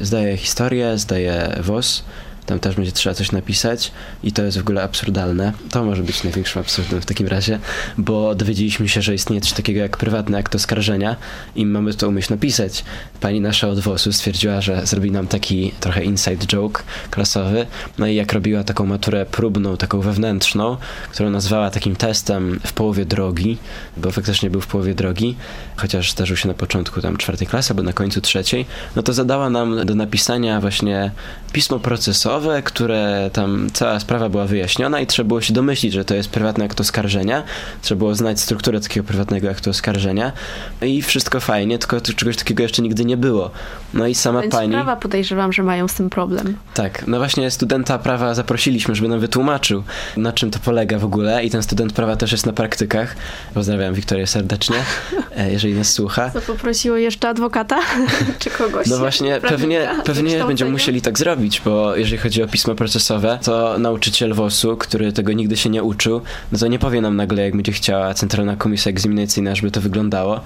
Zdaję 0.00 0.36
historię, 0.36 0.98
zdaję 0.98 1.56
WOS, 1.60 2.04
tam 2.46 2.58
też 2.58 2.76
będzie 2.76 2.92
trzeba 2.92 3.14
coś 3.14 3.32
napisać 3.32 3.92
i 4.22 4.32
to 4.32 4.42
jest 4.42 4.58
w 4.58 4.60
ogóle 4.60 4.82
absurdalne. 4.82 5.52
To 5.70 5.84
może 5.84 6.02
być 6.02 6.24
największym 6.24 6.62
absurdem 6.62 7.00
w 7.00 7.06
takim 7.06 7.26
razie, 7.26 7.58
bo 7.98 8.34
dowiedzieliśmy 8.34 8.88
się, 8.88 9.02
że 9.02 9.14
istnieje 9.14 9.40
coś 9.40 9.52
takiego 9.52 9.80
jak 9.80 9.96
prywatny 9.96 10.38
akt 10.38 10.54
oskarżenia 10.54 11.16
i 11.56 11.66
mamy 11.66 11.94
to 11.94 12.08
umieć 12.08 12.30
napisać. 12.30 12.84
Pani 13.20 13.40
nasza 13.40 13.68
od 13.68 13.80
WOS-u 13.80 14.12
stwierdziła, 14.12 14.60
że 14.60 14.86
zrobi 14.86 15.10
nam 15.10 15.26
taki 15.26 15.72
trochę 15.80 16.04
inside 16.04 16.46
joke 16.46 16.82
klasowy, 17.10 17.66
no 17.98 18.06
i 18.06 18.14
jak 18.14 18.32
robiła 18.32 18.64
taką 18.64 18.86
maturę 18.86 19.26
próbną, 19.26 19.76
taką 19.76 20.00
wewnętrzną, 20.00 20.76
którą 21.12 21.30
nazwała 21.30 21.70
takim 21.70 21.96
testem 21.96 22.60
w 22.66 22.72
połowie 22.72 23.04
drogi, 23.04 23.58
bo 23.96 24.10
faktycznie 24.10 24.50
był 24.50 24.60
w 24.60 24.66
połowie 24.66 24.94
drogi, 24.94 25.36
chociaż 25.76 26.12
zdarzył 26.12 26.36
się 26.36 26.48
na 26.48 26.54
początku 26.54 27.00
tam 27.00 27.16
czwartej 27.16 27.46
klasy, 27.46 27.70
albo 27.70 27.82
na 27.82 27.92
końcu 27.92 28.20
trzeciej, 28.20 28.66
no 28.96 29.02
to 29.02 29.12
zadała 29.12 29.50
nam 29.50 29.86
do 29.86 29.94
napisania 29.94 30.60
właśnie 30.60 31.10
pismo 31.52 31.78
procesowe, 31.78 32.35
które 32.64 33.30
tam 33.32 33.68
cała 33.72 34.00
sprawa 34.00 34.28
była 34.28 34.44
wyjaśniona 34.44 35.00
i 35.00 35.06
trzeba 35.06 35.28
było 35.28 35.40
się 35.40 35.52
domyślić, 35.52 35.92
że 35.92 36.04
to 36.04 36.14
jest 36.14 36.28
prywatny 36.28 36.64
akt 36.64 36.80
oskarżenia. 36.80 37.42
Trzeba 37.82 37.98
było 37.98 38.14
znać 38.14 38.40
strukturę 38.40 38.80
takiego 38.80 39.06
prywatnego 39.06 39.50
aktu 39.50 39.70
oskarżenia 39.70 40.32
i 40.82 41.02
wszystko 41.02 41.40
fajnie, 41.40 41.78
tylko 41.78 42.00
czegoś 42.00 42.36
takiego 42.36 42.62
jeszcze 42.62 42.82
nigdy 42.82 43.04
nie 43.04 43.16
było. 43.16 43.50
No 43.94 44.06
i 44.06 44.14
sama 44.14 44.40
Więc 44.40 44.54
pani... 44.54 44.72
prawa 44.72 44.96
podejrzewam, 44.96 45.52
że 45.52 45.62
mają 45.62 45.88
z 45.88 45.94
tym 45.94 46.10
problem. 46.10 46.56
Tak, 46.74 47.06
no 47.06 47.18
właśnie 47.18 47.50
studenta 47.50 47.98
prawa 47.98 48.34
zaprosiliśmy, 48.34 48.94
żeby 48.94 49.08
nam 49.08 49.20
wytłumaczył, 49.20 49.82
na 50.16 50.32
czym 50.32 50.50
to 50.50 50.58
polega 50.58 50.98
w 50.98 51.04
ogóle 51.04 51.44
i 51.44 51.50
ten 51.50 51.62
student 51.62 51.92
prawa 51.92 52.16
też 52.16 52.32
jest 52.32 52.46
na 52.46 52.52
praktykach. 52.52 53.16
Pozdrawiam 53.54 53.94
Wiktorię 53.94 54.26
serdecznie, 54.26 54.76
e, 55.36 55.52
jeżeli 55.52 55.74
nas 55.74 55.92
słucha. 55.92 56.30
Co 56.30 56.40
poprosiło 56.40 56.96
jeszcze 56.96 57.28
adwokata? 57.28 57.80
Czy 58.38 58.50
kogoś? 58.50 58.86
No 58.86 58.98
właśnie, 58.98 59.40
pewnie, 59.40 59.88
pewnie 60.04 60.44
będziemy 60.44 60.70
musieli 60.70 61.02
tak 61.02 61.18
zrobić, 61.18 61.62
bo 61.64 61.96
jeżeli 61.96 62.18
chodzi 62.18 62.25
o 62.44 62.48
pismo 62.48 62.74
procesowe, 62.74 63.38
to 63.42 63.78
nauczyciel 63.78 64.34
WOS-u, 64.34 64.76
który 64.76 65.12
tego 65.12 65.32
nigdy 65.32 65.56
się 65.56 65.70
nie 65.70 65.82
uczył, 65.82 66.20
no 66.52 66.58
to 66.58 66.66
nie 66.66 66.78
powie 66.78 67.00
nam 67.00 67.16
nagle, 67.16 67.42
jak 67.42 67.56
będzie 67.56 67.72
chciała 67.72 68.14
Centralna 68.14 68.56
Komisja 68.56 68.90
Egzaminacyjna, 68.90 69.54
żeby 69.54 69.70
to 69.70 69.80
wyglądało, 69.80 70.40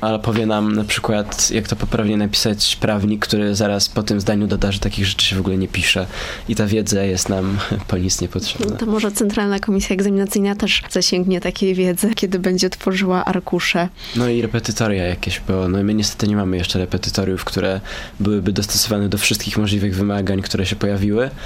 ale 0.00 0.18
powie 0.18 0.46
nam 0.46 0.74
na 0.74 0.84
przykład, 0.84 1.50
jak 1.50 1.68
to 1.68 1.76
poprawnie 1.76 2.16
napisać 2.16 2.76
prawnik, 2.76 3.26
który 3.26 3.54
zaraz 3.54 3.88
po 3.88 4.02
tym 4.02 4.20
zdaniu 4.20 4.46
doda, 4.46 4.72
że 4.72 4.78
takich 4.78 5.06
rzeczy 5.06 5.26
się 5.26 5.36
w 5.36 5.40
ogóle 5.40 5.58
nie 5.58 5.68
pisze 5.68 6.06
i 6.48 6.54
ta 6.54 6.66
wiedza 6.66 7.02
jest 7.02 7.28
nam 7.28 7.58
po 7.88 7.98
nic 7.98 8.20
niepotrzebna. 8.20 8.76
To 8.76 8.86
może 8.86 9.12
Centralna 9.12 9.60
Komisja 9.60 9.94
Egzaminacyjna 9.94 10.54
też 10.54 10.82
zasięgnie 10.90 11.40
takiej 11.40 11.74
wiedzy, 11.74 12.14
kiedy 12.14 12.38
będzie 12.38 12.70
tworzyła 12.70 13.24
arkusze. 13.24 13.88
No 14.16 14.28
i 14.28 14.42
repetytoria 14.42 15.04
jakieś, 15.04 15.40
bo 15.48 15.68
no 15.68 15.82
my 15.82 15.94
niestety 15.94 16.28
nie 16.28 16.36
mamy 16.36 16.56
jeszcze 16.56 16.78
repetytoriów, 16.78 17.44
które 17.44 17.80
byłyby 18.20 18.52
dostosowane 18.52 19.08
do 19.08 19.18
wszystkich 19.18 19.58
możliwych 19.58 19.96
wymagań, 19.96 20.42
które 20.42 20.66
się 20.66 20.76
pojawiły. 20.76 21.25
habe. 21.26 21.36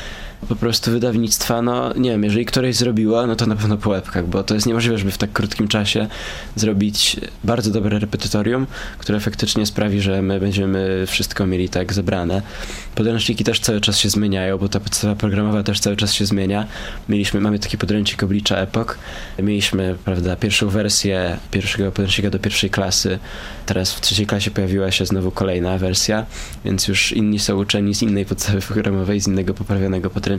Po 0.48 0.57
prostu 0.57 0.90
wydawnictwa, 0.90 1.62
no 1.62 1.92
nie 1.94 2.11
wiem, 2.11 2.24
jeżeli 2.24 2.44
któreś 2.44 2.76
zrobiło, 2.76 3.26
no 3.26 3.37
to 3.37 3.46
na 3.46 3.57
pewno 3.57 3.76
po 3.76 3.90
łebkach, 3.90 4.26
bo 4.26 4.42
to 4.42 4.55
jest 4.55 4.66
niemożliwe, 4.66 4.98
żeby 4.98 5.11
w 5.11 5.18
tak 5.18 5.33
krótkim 5.33 5.68
czasie 5.68 6.07
zrobić 6.57 7.16
bardzo 7.44 7.70
dobre 7.70 7.98
repetytorium, 7.98 8.66
które 8.98 9.20
faktycznie 9.20 9.66
sprawi, 9.66 10.00
że 10.00 10.22
my 10.22 10.40
będziemy 10.40 11.05
wszystko 11.07 11.46
mieli 11.46 11.68
tak 11.68 11.92
zebrane. 11.92 12.42
Podręczniki 12.94 13.44
też 13.44 13.61
cały 13.61 13.81
czas 13.81 13.98
się 13.98 14.11
zmieniają, 14.11 14.59
bo 14.59 14.68
ta 14.68 14.81
podstawa 14.81 15.14
programowa 15.14 15.62
też 15.62 15.81
cały 15.81 15.96
czas 15.96 16.12
się 16.12 16.26
zmienia. 16.26 16.66
Mieliśmy, 17.09 17.40
mamy 17.40 17.59
taki 17.59 17.79
podręcznik 17.79 18.22
oblicza 18.22 18.57
epok. 18.57 18.98
Mieliśmy, 19.38 19.96
prawda, 20.05 20.37
pierwszą 20.37 20.68
wersję 20.68 21.37
pierwszego 21.50 21.92
podręcznika 21.92 22.31
do 22.31 22.38
pierwszej 22.38 22.70
klasy. 22.70 23.18
Teraz 23.66 23.92
w 23.92 24.00
trzeciej 24.00 24.26
klasie 24.26 24.50
pojawiła 24.50 24.90
się 24.90 25.07
znowu 25.07 25.31
kolejna 25.31 25.79
wersja, 25.79 26.26
więc 26.64 26.88
już 26.88 27.12
inni 27.12 27.38
są 27.38 27.57
uczeni 27.57 27.94
z 27.94 28.03
innej 28.03 28.26
podstawy 28.26 28.61
programowej, 28.61 29.20
z 29.20 29.29
innego 29.29 29.55
poprawionego 29.55 30.11
podręcznika. 30.11 30.30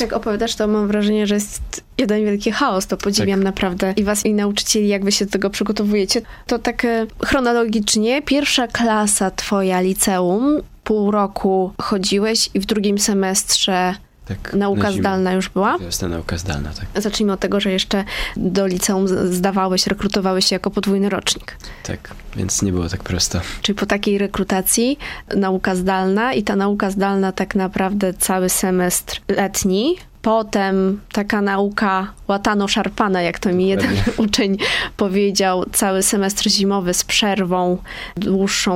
Jak 0.00 0.12
opowiadasz, 0.12 0.54
to 0.54 0.66
mam 0.66 0.88
wrażenie, 0.88 1.26
że 1.26 1.34
jest 1.34 1.84
jeden 1.98 2.24
wielki 2.24 2.52
chaos. 2.52 2.86
To 2.86 2.96
podziwiam 2.96 3.40
Tak. 3.40 3.44
naprawdę 3.44 3.92
i 3.96 4.04
was, 4.04 4.26
i 4.26 4.34
nauczycieli, 4.34 4.88
jak 4.88 5.04
wy 5.04 5.12
się 5.12 5.24
do 5.24 5.30
tego 5.30 5.50
przygotowujecie. 5.50 6.20
To 6.46 6.58
tak 6.58 6.84
e, 6.84 7.06
chronologicznie, 7.24 8.22
pierwsza 8.22 8.66
klasa 8.66 9.30
twoja 9.30 9.80
liceum, 9.80 10.62
pół 10.84 11.10
roku 11.10 11.72
chodziłeś 11.80 12.50
i 12.54 12.60
w 12.60 12.66
drugim 12.66 12.98
semestrze 12.98 13.94
Tak, 14.28 14.54
nauka 14.54 14.82
na 14.82 14.92
zdalna 14.92 15.32
już 15.32 15.48
była. 15.48 15.76
Jasna 15.80 16.08
nauka 16.08 16.38
zdalna, 16.38 16.70
tak. 16.72 17.02
Zacznijmy 17.02 17.32
od 17.32 17.40
tego, 17.40 17.60
że 17.60 17.70
jeszcze 17.70 18.04
do 18.36 18.66
liceum 18.66 19.08
zdawałeś, 19.32 19.86
rekrutowałeś 19.86 20.46
się 20.46 20.54
jako 20.54 20.70
podwójny 20.70 21.08
rocznik. 21.08 21.56
Tak, 21.82 22.14
więc 22.36 22.62
nie 22.62 22.72
było 22.72 22.88
tak 22.88 23.02
prosto. 23.02 23.40
Czyli 23.62 23.78
po 23.78 23.86
takiej 23.86 24.18
rekrutacji 24.18 24.98
nauka 25.36 25.74
zdalna 25.74 26.32
i 26.32 26.42
ta 26.42 26.56
nauka 26.56 26.90
zdalna 26.90 27.32
tak 27.32 27.54
naprawdę 27.54 28.14
cały 28.14 28.48
semestr 28.48 29.20
letni. 29.28 29.96
Potem 30.22 31.00
taka 31.12 31.42
nauka 31.42 32.12
łatano-szarpana, 32.28 33.22
jak 33.22 33.38
to 33.38 33.52
mi 33.52 33.68
jeden 33.68 33.96
Dokładnie. 33.96 34.12
uczeń 34.24 34.56
powiedział, 34.96 35.64
cały 35.72 36.02
semestr 36.02 36.50
zimowy 36.50 36.94
z 36.94 37.04
przerwą 37.04 37.78
dłuższą, 38.16 38.74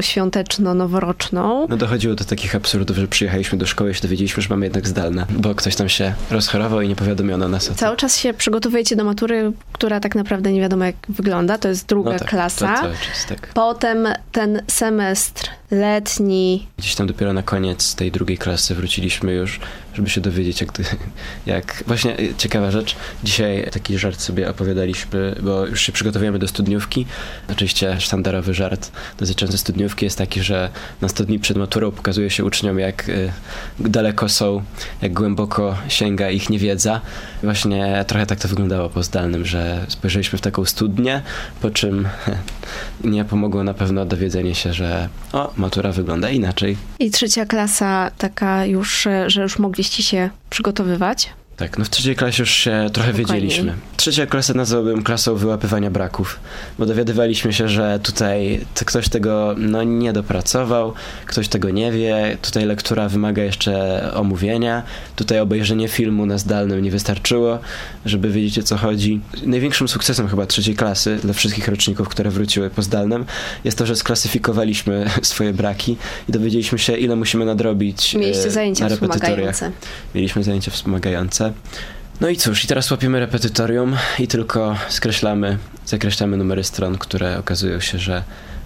świąteczno-noworoczną. 0.00 1.66
No 1.68 1.76
dochodziło 1.76 2.14
do 2.14 2.24
takich 2.24 2.54
absurdów, 2.54 2.96
że 2.96 3.08
przyjechaliśmy 3.08 3.58
do 3.58 3.66
szkoły 3.66 3.90
i 3.90 3.94
się 3.94 4.02
dowiedzieliśmy, 4.02 4.42
że 4.42 4.48
mamy 4.48 4.66
jednak 4.66 4.88
zdalne, 4.88 5.26
bo 5.30 5.54
ktoś 5.54 5.76
tam 5.76 5.88
się 5.88 6.14
rozchorował 6.30 6.80
i 6.80 6.88
nie 6.88 6.96
powiadomiono 6.96 7.48
nas 7.48 7.70
o. 7.70 7.74
Cały 7.74 7.96
czas 7.96 8.16
się 8.16 8.34
przygotowujecie 8.34 8.96
do 8.96 9.04
matury, 9.04 9.52
która 9.72 10.00
tak 10.00 10.14
naprawdę 10.14 10.52
nie 10.52 10.60
wiadomo 10.60 10.84
jak 10.84 10.96
wygląda. 11.08 11.58
To 11.58 11.68
jest 11.68 11.86
druga 11.86 12.12
no 12.12 12.18
tak, 12.18 12.28
klasa. 12.28 12.82
To 12.82 12.88
tak. 13.28 13.48
Potem 13.54 14.08
ten 14.32 14.62
semestr 14.66 15.50
letni 15.70 16.66
Gdzieś 16.78 16.94
tam 16.94 17.06
dopiero 17.06 17.32
na 17.32 17.42
koniec 17.42 17.94
tej 17.94 18.12
drugiej 18.12 18.38
klasy 18.38 18.74
wróciliśmy 18.74 19.32
już, 19.32 19.60
żeby 19.94 20.10
się 20.10 20.20
dowiedzieć, 20.20 20.60
jak, 20.60 20.72
jak... 21.46 21.84
Właśnie 21.86 22.20
y, 22.20 22.34
ciekawa 22.38 22.70
rzecz, 22.70 22.96
dzisiaj 23.24 23.68
taki 23.72 23.98
żart 23.98 24.20
sobie 24.20 24.50
opowiadaliśmy, 24.50 25.34
bo 25.42 25.66
już 25.66 25.80
się 25.80 25.92
przygotowujemy 25.92 26.38
do 26.38 26.48
studniówki. 26.48 27.06
Oczywiście 27.50 28.00
sztandarowy 28.00 28.54
żart 28.54 28.92
dotyczący 29.18 29.58
studniówki 29.58 30.04
jest 30.04 30.18
taki, 30.18 30.42
że 30.42 30.70
na 31.00 31.08
100 31.08 31.24
dni 31.24 31.38
przed 31.38 31.56
maturą 31.56 31.90
pokazuje 31.90 32.30
się 32.30 32.44
uczniom, 32.44 32.78
jak 32.78 33.08
y, 33.08 33.32
daleko 33.80 34.28
są, 34.28 34.62
jak 35.02 35.12
głęboko 35.12 35.76
sięga 35.88 36.30
ich 36.30 36.50
niewiedza. 36.50 37.00
Właśnie 37.42 38.04
trochę 38.06 38.26
tak 38.26 38.40
to 38.40 38.48
wyglądało 38.48 38.90
po 38.90 39.02
zdalnym, 39.02 39.46
że 39.46 39.86
spojrzeliśmy 39.88 40.38
w 40.38 40.42
taką 40.42 40.64
studnię, 40.64 41.22
po 41.60 41.70
czym 41.70 42.08
nie 43.04 43.24
pomogło 43.24 43.64
na 43.64 43.74
pewno 43.74 44.06
dowiedzenie 44.06 44.54
się, 44.54 44.72
że 44.72 45.08
o, 45.32 45.53
matura 45.56 45.92
wygląda 45.92 46.30
inaczej. 46.30 46.76
i 46.98 47.10
trzecia 47.10 47.46
klasa 47.46 48.10
taka 48.18 48.66
już, 48.66 49.06
e, 49.06 49.30
że 49.30 49.42
już 49.42 49.58
mogliście 49.58 50.02
się 50.02 50.30
przygotowywać. 50.50 51.30
Tak, 51.56 51.78
no 51.78 51.84
w 51.84 51.90
trzeciej 51.90 52.16
klasie 52.16 52.42
już 52.42 52.50
się 52.50 52.86
trochę 52.92 53.14
Spokojniej. 53.14 53.42
wiedzieliśmy. 53.42 53.74
Trzecia 53.96 54.26
klasa 54.26 54.54
nazwałbym 54.54 55.02
klasą 55.02 55.34
wyłapywania 55.34 55.90
braków, 55.90 56.40
bo 56.78 56.86
dowiadywaliśmy 56.86 57.52
się, 57.52 57.68
że 57.68 58.00
tutaj 58.02 58.60
ktoś 58.84 59.08
tego 59.08 59.54
no, 59.58 59.82
nie 59.82 60.12
dopracował, 60.12 60.92
ktoś 61.26 61.48
tego 61.48 61.70
nie 61.70 61.92
wie, 61.92 62.36
tutaj 62.42 62.64
lektura 62.64 63.08
wymaga 63.08 63.42
jeszcze 63.42 64.02
omówienia, 64.14 64.82
tutaj 65.16 65.40
obejrzenie 65.40 65.88
filmu 65.88 66.26
na 66.26 66.38
zdalnym 66.38 66.82
nie 66.82 66.90
wystarczyło, 66.90 67.58
żeby 68.06 68.30
wiedzieć 68.30 68.58
o 68.58 68.62
co 68.62 68.76
chodzi. 68.76 69.20
Największym 69.46 69.88
sukcesem 69.88 70.28
chyba 70.28 70.46
trzeciej 70.46 70.74
klasy 70.74 71.18
dla 71.22 71.32
wszystkich 71.32 71.68
roczników, 71.68 72.08
które 72.08 72.30
wróciły 72.30 72.70
po 72.70 72.82
zdalnym, 72.82 73.24
jest 73.64 73.78
to, 73.78 73.86
że 73.86 73.96
sklasyfikowaliśmy 73.96 75.10
swoje 75.22 75.52
braki 75.52 75.96
i 76.28 76.32
dowiedzieliśmy 76.32 76.78
się, 76.78 76.96
ile 76.96 77.16
musimy 77.16 77.44
nadrobić 77.44 78.14
Mieliście 78.14 78.46
e, 78.46 78.50
zajęcia 78.50 78.84
na 78.84 78.88
repetytoriach. 78.88 79.54
wspomagające. 79.54 79.70
Mieliśmy 80.14 80.44
zajęcia 80.44 80.70
wspomagające. 80.70 81.43
No 82.20 82.28
i 82.28 82.36
cóż, 82.36 82.64
i 82.64 82.66
teraz 82.66 82.90
łapiemy 82.90 83.20
repetytorium 83.20 83.96
i 84.18 84.28
tylko 84.28 84.76
skreślamy, 84.88 85.58
zakreślamy 85.86 86.36
numery 86.36 86.64
stron, 86.64 86.98
które 86.98 87.38
okazują 87.38 87.80
się, 87.80 87.98
że 87.98 88.22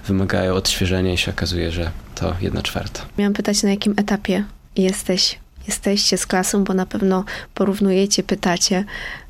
wymagają 0.07 0.55
odświeżenia 0.55 1.13
i 1.13 1.19
się 1.19 1.31
okazuje, 1.31 1.73
że 1.73 1.91
to 2.15 2.35
jedna 2.41 2.63
czwarta. 2.63 3.01
Miałam 3.19 3.35
pytać, 3.35 3.63
na 3.63 3.71
jakim 3.71 3.95
etapie 3.97 4.45
jesteś, 4.77 5.39
jesteście 5.67 6.19
z 6.19 6.27
klasą, 6.27 6.65
bo 6.65 6.75
na 6.75 6.87
pewno 6.87 7.25
porównujecie, 7.55 8.23
pytacie 8.23 8.85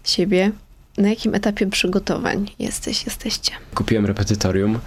siebie. 0.04 0.52
Na 0.98 1.08
jakim 1.08 1.34
etapie 1.34 1.66
przygotowań 1.66 2.50
jesteś, 2.58 3.04
jesteście? 3.04 3.52
Kupiłem 3.74 4.06
repetytorium, 4.06 4.78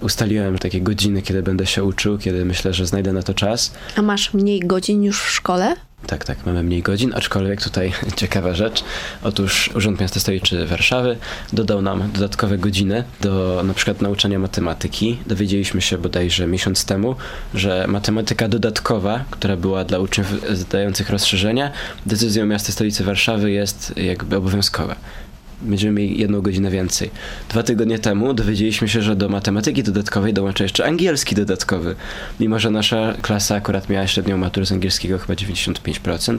ustaliłem 0.00 0.58
takie 0.58 0.80
godziny, 0.80 1.22
kiedy 1.22 1.42
będę 1.42 1.66
się 1.66 1.84
uczył, 1.84 2.18
kiedy 2.18 2.44
myślę, 2.44 2.74
że 2.74 2.86
znajdę 2.86 3.12
na 3.12 3.22
to 3.22 3.34
czas. 3.34 3.72
A 3.96 4.02
masz 4.02 4.34
mniej 4.34 4.60
godzin 4.60 5.02
już 5.02 5.22
w 5.22 5.30
szkole? 5.30 5.76
Tak, 6.06 6.24
tak, 6.24 6.46
mamy 6.46 6.62
mniej 6.62 6.82
godzin, 6.82 7.12
aczkolwiek 7.14 7.62
tutaj 7.62 7.92
ciekawa 8.16 8.54
rzecz. 8.54 8.84
Otóż 9.22 9.70
Urząd 9.74 10.00
Miasta 10.00 10.20
Stolicy 10.20 10.66
Warszawy 10.66 11.16
dodał 11.52 11.82
nam 11.82 12.12
dodatkowe 12.12 12.58
godziny 12.58 13.04
do 13.20 13.62
na 13.64 13.74
przykład 13.74 14.02
nauczania 14.02 14.38
matematyki. 14.38 15.18
Dowiedzieliśmy 15.26 15.80
się 15.80 15.98
bodajże 15.98 16.46
miesiąc 16.46 16.84
temu, 16.84 17.16
że 17.54 17.86
matematyka 17.88 18.48
dodatkowa, 18.48 19.24
która 19.30 19.56
była 19.56 19.84
dla 19.84 19.98
uczniów 19.98 20.26
zdających 20.52 21.10
rozszerzenia, 21.10 21.70
decyzją 22.06 22.46
Miasta 22.46 22.72
Stolicy 22.72 23.04
Warszawy 23.04 23.50
jest 23.50 23.96
jakby 23.96 24.36
obowiązkowa. 24.36 24.96
Będziemy 25.62 26.00
mieli 26.00 26.20
jedną 26.20 26.40
godzinę 26.40 26.70
więcej. 26.70 27.10
Dwa 27.48 27.62
tygodnie 27.62 27.98
temu 27.98 28.34
dowiedzieliśmy 28.34 28.88
się, 28.88 29.02
że 29.02 29.16
do 29.16 29.28
matematyki 29.28 29.82
dodatkowej 29.82 30.34
dołącza 30.34 30.64
jeszcze 30.64 30.84
angielski 30.84 31.34
dodatkowy. 31.34 31.96
Mimo, 32.40 32.58
że 32.58 32.70
nasza 32.70 33.14
klasa 33.22 33.54
akurat 33.54 33.88
miała 33.88 34.06
średnią 34.06 34.36
maturę 34.36 34.66
z 34.66 34.72
angielskiego 34.72 35.18
chyba 35.18 35.34
95%, 35.34 36.38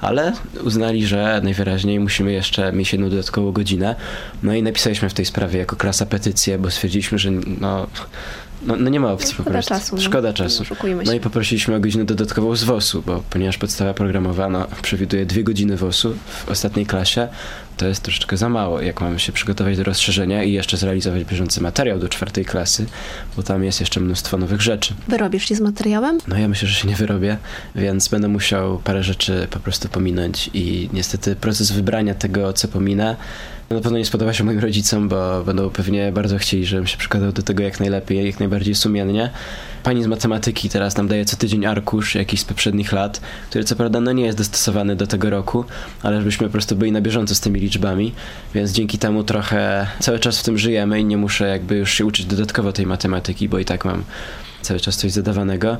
ale 0.00 0.32
uznali, 0.64 1.06
że 1.06 1.40
najwyraźniej 1.44 2.00
musimy 2.00 2.32
jeszcze 2.32 2.72
mieć 2.72 2.92
jedną 2.92 3.10
dodatkową 3.10 3.52
godzinę. 3.52 3.94
No 4.42 4.54
i 4.54 4.62
napisaliśmy 4.62 5.08
w 5.08 5.14
tej 5.14 5.24
sprawie 5.24 5.58
jako 5.58 5.76
klasa 5.76 6.06
petycję, 6.06 6.58
bo 6.58 6.70
stwierdziliśmy, 6.70 7.18
że 7.18 7.30
no, 7.60 7.86
no, 8.66 8.76
no 8.76 8.90
nie 8.90 9.00
ma 9.00 9.12
opcji 9.12 9.34
po 9.36 9.42
prostu. 9.42 9.74
czasu. 9.74 9.96
No. 9.96 10.02
Szkoda 10.02 10.32
czasu. 10.32 10.62
Oszukujmy 10.62 11.04
No 11.04 11.10
się. 11.10 11.16
i 11.16 11.20
poprosiliśmy 11.20 11.74
o 11.74 11.80
godzinę 11.80 12.04
dodatkową 12.04 12.56
z 12.56 12.64
WOS-u, 12.64 13.02
bo 13.02 13.22
ponieważ 13.30 13.58
podstawa 13.58 13.94
programowa 13.94 14.48
no, 14.48 14.66
przewiduje 14.82 15.26
dwie 15.26 15.44
godziny 15.44 15.76
WOS-u 15.76 16.14
w 16.46 16.48
ostatniej 16.50 16.86
klasie, 16.86 17.28
to 17.76 17.86
jest 17.86 18.02
troszeczkę 18.02 18.36
za 18.36 18.48
mało, 18.48 18.80
jak 18.80 19.00
mamy 19.00 19.18
się 19.18 19.32
przygotować 19.32 19.76
do 19.76 19.84
rozszerzenia 19.84 20.44
i 20.44 20.52
jeszcze 20.52 20.76
zrealizować 20.76 21.24
bieżący 21.24 21.60
materiał 21.60 21.98
do 21.98 22.08
czwartej 22.08 22.44
klasy, 22.44 22.86
bo 23.36 23.42
tam 23.42 23.64
jest 23.64 23.80
jeszcze 23.80 24.00
mnóstwo 24.00 24.38
nowych 24.38 24.60
rzeczy. 24.62 24.94
Wyrobisz 25.08 25.48
się 25.48 25.54
z 25.54 25.60
materiałem? 25.60 26.18
No 26.28 26.38
ja 26.38 26.48
myślę, 26.48 26.68
że 26.68 26.74
się 26.74 26.88
nie 26.88 26.96
wyrobię, 26.96 27.36
więc 27.74 28.08
będę 28.08 28.28
musiał 28.28 28.78
parę 28.78 29.02
rzeczy 29.02 29.46
po 29.50 29.60
prostu 29.60 29.88
pominąć 29.88 30.50
i 30.54 30.88
niestety 30.92 31.36
proces 31.36 31.72
wybrania 31.72 32.14
tego, 32.14 32.52
co 32.52 32.68
pominę, 32.68 33.16
no 33.18 33.57
na 33.70 33.80
pewno 33.80 33.98
nie 33.98 34.04
spodoba 34.04 34.32
się 34.32 34.44
moim 34.44 34.58
rodzicom, 34.58 35.08
bo 35.08 35.44
będą 35.44 35.70
pewnie 35.70 36.12
bardzo 36.12 36.38
chcieli, 36.38 36.66
żebym 36.66 36.86
się 36.86 36.96
przykładał 36.96 37.32
do 37.32 37.42
tego 37.42 37.62
jak 37.62 37.80
najlepiej, 37.80 38.26
jak 38.26 38.40
najbardziej 38.40 38.74
sumiennie. 38.74 39.30
Pani 39.82 40.02
z 40.02 40.06
matematyki 40.06 40.68
teraz 40.68 40.96
nam 40.96 41.08
daje 41.08 41.24
co 41.24 41.36
tydzień 41.36 41.66
arkusz 41.66 42.14
jakiś 42.14 42.40
z 42.40 42.44
poprzednich 42.44 42.92
lat, 42.92 43.20
który 43.50 43.64
co 43.64 43.76
prawda 43.76 44.00
no 44.00 44.12
nie 44.12 44.24
jest 44.24 44.38
dostosowany 44.38 44.96
do 44.96 45.06
tego 45.06 45.30
roku, 45.30 45.64
ale 46.02 46.18
żebyśmy 46.18 46.46
po 46.46 46.52
prostu 46.52 46.76
byli 46.76 46.92
na 46.92 47.00
bieżąco 47.00 47.34
z 47.34 47.40
tymi 47.40 47.60
liczbami, 47.60 48.12
więc 48.54 48.72
dzięki 48.72 48.98
temu 48.98 49.24
trochę 49.24 49.86
cały 50.00 50.18
czas 50.18 50.40
w 50.40 50.42
tym 50.42 50.58
żyjemy 50.58 51.00
i 51.00 51.04
nie 51.04 51.16
muszę 51.16 51.48
jakby 51.48 51.76
już 51.76 51.94
się 51.94 52.06
uczyć 52.06 52.26
dodatkowo 52.26 52.72
tej 52.72 52.86
matematyki, 52.86 53.48
bo 53.48 53.58
i 53.58 53.64
tak 53.64 53.84
mam 53.84 54.04
cały 54.62 54.80
czas 54.80 54.96
coś 54.96 55.12
zadawanego. 55.12 55.76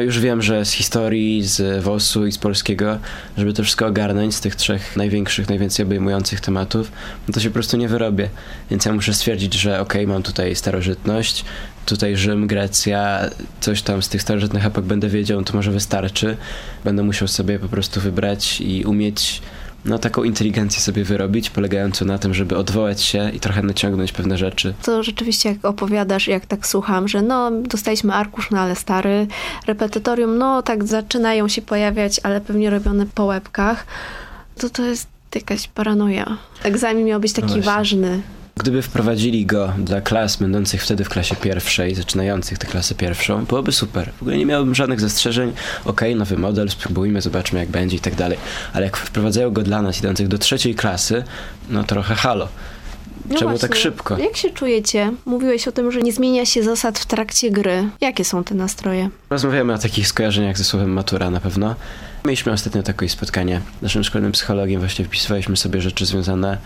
Już 0.00 0.18
wiem, 0.18 0.42
że 0.42 0.64
z 0.64 0.72
historii, 0.72 1.44
z 1.44 1.84
WOS-u 1.84 2.26
i 2.26 2.32
z 2.32 2.38
polskiego, 2.38 2.98
żeby 3.36 3.52
to 3.52 3.62
wszystko 3.62 3.86
ogarnąć 3.86 4.34
z 4.34 4.40
tych 4.40 4.56
trzech 4.56 4.96
największych, 4.96 5.48
najwięcej 5.48 5.86
obejmujących 5.86 6.40
tematów, 6.40 6.92
no 7.28 7.34
to 7.34 7.40
się 7.40 7.48
po 7.48 7.54
prostu 7.54 7.76
nie 7.76 7.88
wyrobię. 7.88 8.28
Więc 8.70 8.84
ja 8.84 8.92
muszę 8.92 9.14
stwierdzić, 9.14 9.54
że 9.54 9.80
okej, 9.80 10.06
mam 10.06 10.22
tutaj 10.22 10.56
starożytność, 10.56 11.44
tutaj 11.86 12.16
Rzym, 12.16 12.46
Grecja, 12.46 13.20
coś 13.60 13.82
tam 13.82 14.02
z 14.02 14.08
tych 14.08 14.22
starożytnych 14.22 14.66
epok 14.66 14.84
będę 14.84 15.08
wiedział, 15.08 15.42
to 15.44 15.54
może 15.54 15.70
wystarczy. 15.70 16.36
Będę 16.84 17.02
musiał 17.02 17.28
sobie 17.28 17.58
po 17.58 17.68
prostu 17.68 18.00
wybrać 18.00 18.60
i 18.60 18.84
umieć 18.84 19.42
no, 19.84 19.98
taką 19.98 20.22
inteligencję 20.22 20.80
sobie 20.80 21.04
wyrobić, 21.04 21.50
polegającą 21.50 22.04
na 22.04 22.18
tym, 22.18 22.34
żeby 22.34 22.56
odwołać 22.56 23.02
się 23.02 23.30
i 23.30 23.40
trochę 23.40 23.62
naciągnąć 23.62 24.12
pewne 24.12 24.38
rzeczy. 24.38 24.74
To 24.82 25.02
rzeczywiście 25.02 25.48
jak 25.48 25.64
opowiadasz, 25.64 26.28
jak 26.28 26.46
tak 26.46 26.66
słucham, 26.66 27.08
że 27.08 27.22
no 27.22 27.50
dostaliśmy 27.50 28.14
arkusz, 28.14 28.50
no 28.50 28.60
ale 28.60 28.76
stary, 28.76 29.26
repetytorium, 29.66 30.38
no 30.38 30.62
tak 30.62 30.84
zaczynają 30.84 31.48
się 31.48 31.62
pojawiać, 31.62 32.20
ale 32.22 32.40
pewnie 32.40 32.70
robione 32.70 33.06
po 33.14 33.24
łebkach, 33.24 33.86
to 34.58 34.70
to 34.70 34.84
jest 34.84 35.08
jakaś 35.34 35.68
paranoja. 35.68 36.36
Egzamin 36.62 37.06
miał 37.06 37.20
być 37.20 37.32
taki 37.32 37.46
właśnie. 37.46 37.62
ważny. 37.62 38.20
Gdyby 38.60 38.82
wprowadzili 38.82 39.46
go 39.46 39.72
dla 39.78 40.00
klas 40.00 40.36
będących 40.36 40.82
wtedy 40.82 41.04
w 41.04 41.08
klasie 41.08 41.36
pierwszej, 41.36 41.94
zaczynających 41.94 42.58
tę 42.58 42.66
klasę 42.66 42.94
pierwszą, 42.94 43.44
byłoby 43.44 43.72
super. 43.72 44.12
W 44.18 44.22
ogóle 44.22 44.36
nie 44.36 44.46
miałbym 44.46 44.74
żadnych 44.74 45.00
zastrzeżeń. 45.00 45.52
Okej, 45.84 46.16
nowy 46.16 46.36
model, 46.36 46.70
spróbujmy, 46.70 47.20
zobaczmy 47.20 47.58
jak 47.58 47.68
będzie 47.68 47.96
i 47.96 48.00
tak 48.00 48.14
dalej. 48.14 48.38
Ale 48.72 48.84
jak 48.84 48.96
wprowadzają 48.96 49.50
go 49.50 49.62
dla 49.62 49.82
nas 49.82 49.98
idących 49.98 50.28
do 50.28 50.38
trzeciej 50.38 50.74
klasy, 50.74 51.24
no 51.70 51.84
trochę 51.84 52.14
halo. 52.14 52.48
No 53.30 53.38
Czemu 53.38 53.50
właśnie, 53.50 53.68
tak 53.68 53.78
szybko? 53.78 54.18
Jak 54.18 54.36
się 54.36 54.50
czujecie? 54.50 55.12
Mówiłeś 55.24 55.68
o 55.68 55.72
tym, 55.72 55.92
że 55.92 56.00
nie 56.00 56.12
zmienia 56.12 56.46
się 56.46 56.62
zasad 56.62 56.98
w 56.98 57.06
trakcie 57.06 57.50
gry. 57.50 57.88
Jakie 58.00 58.24
są 58.24 58.44
te 58.44 58.54
nastroje? 58.54 59.08
Rozmawiamy 59.30 59.72
o 59.72 59.78
takich 59.78 60.08
skojarzeniach 60.08 60.58
ze 60.58 60.64
słowem 60.64 60.92
matura 60.92 61.30
na 61.30 61.40
pewno. 61.40 61.74
Mieliśmy 62.24 62.52
ostatnio 62.52 62.82
takie 62.82 63.08
spotkanie 63.08 63.60
z 63.78 63.82
naszym 63.82 64.04
szkolnym 64.04 64.32
psychologiem, 64.32 64.80
właśnie 64.80 65.04
wpisywaliśmy 65.04 65.56
sobie 65.56 65.80
rzeczy 65.80 66.06
związane 66.06 66.58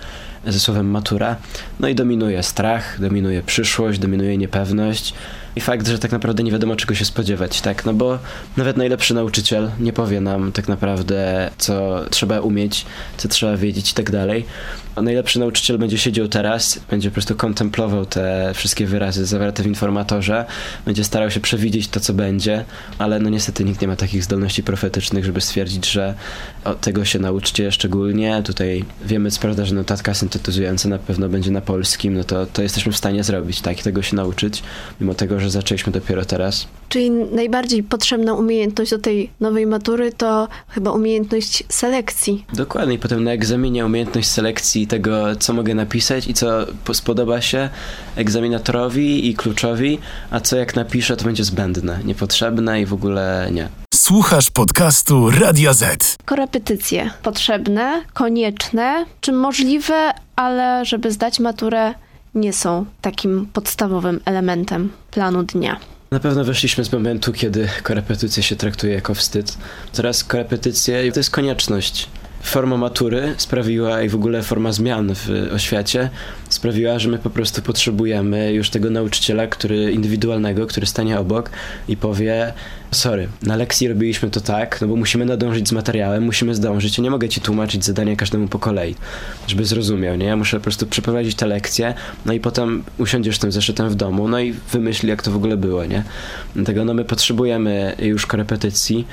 ze 0.47 0.61
słowem 0.61 0.90
matura. 0.90 1.37
No 1.81 1.88
i 1.88 1.95
dominuje 1.95 2.43
strach, 2.43 3.01
dominuje 3.01 3.43
przyszłość, 3.43 3.99
dominuje 3.99 4.38
niepewność 4.38 5.14
i 5.57 5.61
fakt, 5.61 5.88
że 5.88 5.99
tak 5.99 6.12
naprawdę 6.12 6.43
nie 6.43 6.53
wiadomo 6.53 6.77
czego 6.77 6.95
się 6.95 7.05
spodziewać, 7.05 7.61
tak? 7.61 7.85
No 7.85 7.95
bo 7.95 8.19
nawet 8.57 8.77
najlepszy 8.77 9.14
nauczyciel 9.14 9.71
nie 9.81 9.93
powie 9.93 10.21
nam 10.21 10.53
tak 10.53 10.69
naprawdę, 10.69 11.51
co 11.59 12.05
trzeba 12.11 12.40
umieć, 12.40 12.87
co 13.17 13.29
trzeba 13.29 13.57
wiedzieć 13.57 13.90
i 13.90 13.95
tak 13.95 14.11
dalej. 14.11 14.47
Najlepszy 15.03 15.41
nauczyciel 15.41 15.79
będzie 15.79 15.99
siedział 15.99 16.29
teraz, 16.29 16.81
będzie 16.91 17.11
po 17.11 17.15
prostu 17.15 17.35
kontemplował 17.35 18.07
te 18.07 18.53
wszystkie 18.55 18.87
wyrazy 18.87 19.27
zawarte 19.27 19.63
w 19.63 19.67
informatorze, 19.67 20.45
będzie 20.87 21.05
starał 21.05 21.31
się 21.31 21.41
przewidzieć 21.41 21.89
to, 21.89 22.01
co 22.01 22.13
będzie, 22.13 22.65
ale 22.99 23.21
no 23.21 23.31
niestety 23.31 23.65
nikt 23.65 23.81
nie 23.81 23.89
ma 23.89 23.97
takich 23.97 24.25
zdolności 24.25 24.63
profetycznych, 24.63 25.25
żeby 25.25 25.41
stwierdzić, 25.41 25.91
że 25.91 26.15
o, 26.65 26.75
tego 26.75 27.05
się 27.05 27.19
nauczcie 27.19 27.73
szczególnie. 27.73 28.43
Tutaj 28.45 28.85
wiemy, 29.05 29.31
co 29.31 29.41
prawda, 29.41 29.65
że 29.65 29.75
notatka 29.75 30.15
syntetyzująca 30.15 30.89
na 30.89 30.99
pewno 30.99 31.29
będzie 31.29 31.51
na 31.51 31.61
polskim, 31.61 32.15
no 32.15 32.25
to, 32.25 32.47
to 32.47 32.63
jesteśmy 32.63 32.93
w 32.93 32.97
stanie 32.97 33.25
zrobić, 33.25 33.61
tak, 33.61 33.81
i 33.81 33.83
tego 33.83 34.03
się 34.03 34.17
nauczyć, 34.17 34.63
mimo 35.01 35.15
tego, 35.15 35.41
że 35.41 35.51
zaczęliśmy 35.51 35.93
dopiero 35.93 36.25
teraz. 36.25 36.67
Czyli 36.88 37.11
najbardziej 37.11 37.83
potrzebna 37.83 38.35
umiejętność 38.35 38.90
do 38.90 38.99
tej 38.99 39.31
nowej 39.40 39.66
matury 39.66 40.12
to 40.12 40.49
chyba 40.68 40.90
umiejętność 40.92 41.64
selekcji. 41.68 42.44
Dokładnie, 42.53 42.99
potem 42.99 43.25
na 43.25 43.31
egzaminie 43.33 43.87
umiejętność 43.87 44.29
selekcji 44.29 44.87
tego, 44.87 45.37
co 45.37 45.53
mogę 45.53 45.75
napisać 45.75 46.27
i 46.29 46.35
co 46.35 46.47
po- 46.85 46.94
spodoba 46.94 47.40
się 47.40 47.68
egzaminatorowi 48.16 49.29
i 49.31 49.35
kluczowi, 49.35 49.99
a 50.31 50.40
co 50.40 50.57
jak 50.57 50.77
napiszę, 50.77 51.16
to 51.16 51.25
będzie 51.25 51.44
zbędne, 51.44 51.99
niepotrzebne 52.05 52.81
i 52.81 52.87
w 52.87 52.92
ogóle 52.92 53.49
nie. 53.53 53.68
Słuchasz 53.94 54.51
podcastu 54.51 55.31
Radio 55.31 55.75
Z. 55.75 56.16
Korepetycje 56.25 57.11
potrzebne, 57.23 58.03
konieczne, 58.12 59.05
czy 59.20 59.33
możliwe, 59.33 60.11
ale 60.37 60.85
żeby 60.85 61.11
zdać 61.12 61.40
maturę 61.40 61.94
nie 62.35 62.53
są 62.53 62.85
takim 63.01 63.47
podstawowym 63.53 64.20
elementem 64.25 64.92
planu 65.11 65.42
dnia. 65.42 65.77
Na 66.14 66.20
pewno 66.20 66.44
wyszliśmy 66.44 66.85
z 66.85 66.92
momentu, 66.92 67.33
kiedy 67.33 67.68
korepetycje 67.83 68.42
się 68.42 68.57
traktuje 68.57 68.94
jako 68.94 69.14
wstyd. 69.14 69.59
Teraz 69.92 70.24
korepetycje 70.24 71.12
to 71.12 71.20
jest 71.20 71.31
konieczność. 71.31 72.09
Forma 72.45 72.77
matury 72.77 73.35
sprawiła 73.37 74.03
i 74.03 74.09
w 74.09 74.15
ogóle 74.15 74.43
forma 74.43 74.73
zmian 74.73 75.15
w 75.15 75.51
oświacie 75.55 76.11
sprawiła, 76.49 76.99
że 76.99 77.09
my 77.09 77.19
po 77.19 77.31
prostu 77.31 77.63
potrzebujemy 77.63 78.53
już 78.53 78.71
tego 78.71 78.91
nauczyciela, 78.91 79.47
który 79.47 79.93
indywidualnego, 79.93 80.67
który 80.67 80.87
stanie 80.87 81.19
obok 81.19 81.51
i 81.89 81.97
powie 81.97 82.53
sorry, 82.95 83.29
na 83.43 83.57
lekcji 83.57 83.89
robiliśmy 83.89 84.31
to 84.31 84.41
tak, 84.41 84.81
no 84.81 84.87
bo 84.87 84.97
musimy 84.97 85.25
nadążyć 85.25 85.69
z 85.69 85.73
materiałem, 85.73 86.25
musimy 86.25 86.55
zdążyć, 86.55 86.99
ja 86.99 87.05
nie 87.05 87.11
mogę 87.11 87.29
ci 87.29 87.41
tłumaczyć 87.41 87.85
zadania 87.85 88.17
każdemu 88.17 88.49
po 88.49 88.59
kolei, 88.59 88.95
żeby 89.47 89.65
zrozumiał, 89.65 90.17
nie? 90.17 90.27
Ja 90.27 90.37
muszę 90.37 90.57
po 90.57 90.63
prostu 90.63 90.87
przeprowadzić 90.87 91.35
tę 91.35 91.47
lekcję, 91.47 91.95
no 92.27 92.33
i 92.33 92.41
potem 92.41 92.85
usiądziesz 92.99 93.39
tym 93.39 93.53
zeszytem 93.53 93.89
w 93.89 93.95
domu, 93.95 94.29
no 94.29 94.41
i 94.41 94.53
wymyśl, 94.73 95.07
jak 95.07 95.23
to 95.23 95.31
w 95.31 95.37
ogóle 95.37 95.57
było, 95.57 95.85
nie? 95.85 96.03
Dlatego 96.55 96.85
no 96.85 96.95
my 96.95 97.05
potrzebujemy 97.05 97.97
już 97.99 98.27
korepetycji, 98.27 99.07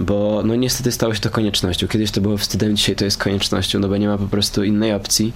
bo 0.00 0.42
no 0.44 0.56
niestety 0.56 0.92
stało 0.92 1.14
się 1.14 1.20
to 1.20 1.30
koniecznością. 1.30 1.88
Kiedyś 1.88 2.10
to 2.10 2.20
było 2.20 2.36
wstydem, 2.36 2.76
dzisiaj 2.76 2.96
to 2.96 3.04
jest 3.04 3.18
koniecznością, 3.18 3.78
no 3.78 3.88
bo 3.88 3.96
nie 3.96 4.08
ma 4.08 4.18
po 4.18 4.26
prostu 4.26 4.64
innej 4.64 4.92
opcji. 4.92 5.32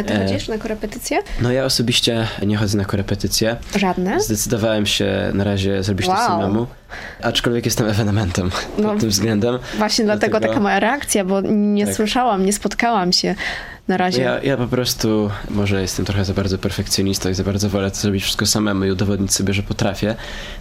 A 0.00 0.02
ty 0.02 0.18
chodzisz 0.18 0.48
na 0.48 0.58
korepetycje? 0.58 1.18
No 1.40 1.52
ja 1.52 1.64
osobiście 1.64 2.26
nie 2.46 2.56
chodzę 2.56 2.78
na 2.78 2.84
korepetycje. 2.84 3.56
Żadne? 3.76 4.20
Zdecydowałem 4.20 4.86
się 4.86 5.30
na 5.34 5.44
razie 5.44 5.82
zrobić 5.82 6.06
wow. 6.06 6.16
to 6.16 6.22
samemu, 6.22 6.66
aczkolwiek 7.22 7.64
jestem 7.64 7.88
ewenementem 7.88 8.50
no, 8.78 8.88
pod 8.88 9.00
tym 9.00 9.10
względem. 9.10 9.58
Właśnie 9.78 10.04
dlatego, 10.04 10.30
dlatego 10.30 10.48
taka 10.48 10.60
moja 10.62 10.80
reakcja, 10.80 11.24
bo 11.24 11.40
nie 11.50 11.86
tak. 11.86 11.94
słyszałam, 11.94 12.46
nie 12.46 12.52
spotkałam 12.52 13.12
się 13.12 13.34
na 13.88 13.96
razie. 13.96 14.22
Ja, 14.22 14.42
ja 14.42 14.56
po 14.56 14.66
prostu 14.66 15.30
może 15.50 15.82
jestem 15.82 16.04
trochę 16.04 16.24
za 16.24 16.34
bardzo 16.34 16.58
perfekcjonistą 16.58 17.30
i 17.30 17.34
za 17.34 17.44
bardzo 17.44 17.68
wolę 17.68 17.90
to 17.90 17.96
zrobić 17.96 18.22
wszystko 18.22 18.46
samemu 18.46 18.84
i 18.84 18.90
udowodnić 18.90 19.34
sobie, 19.34 19.54
że 19.54 19.62
potrafię. 19.62 20.14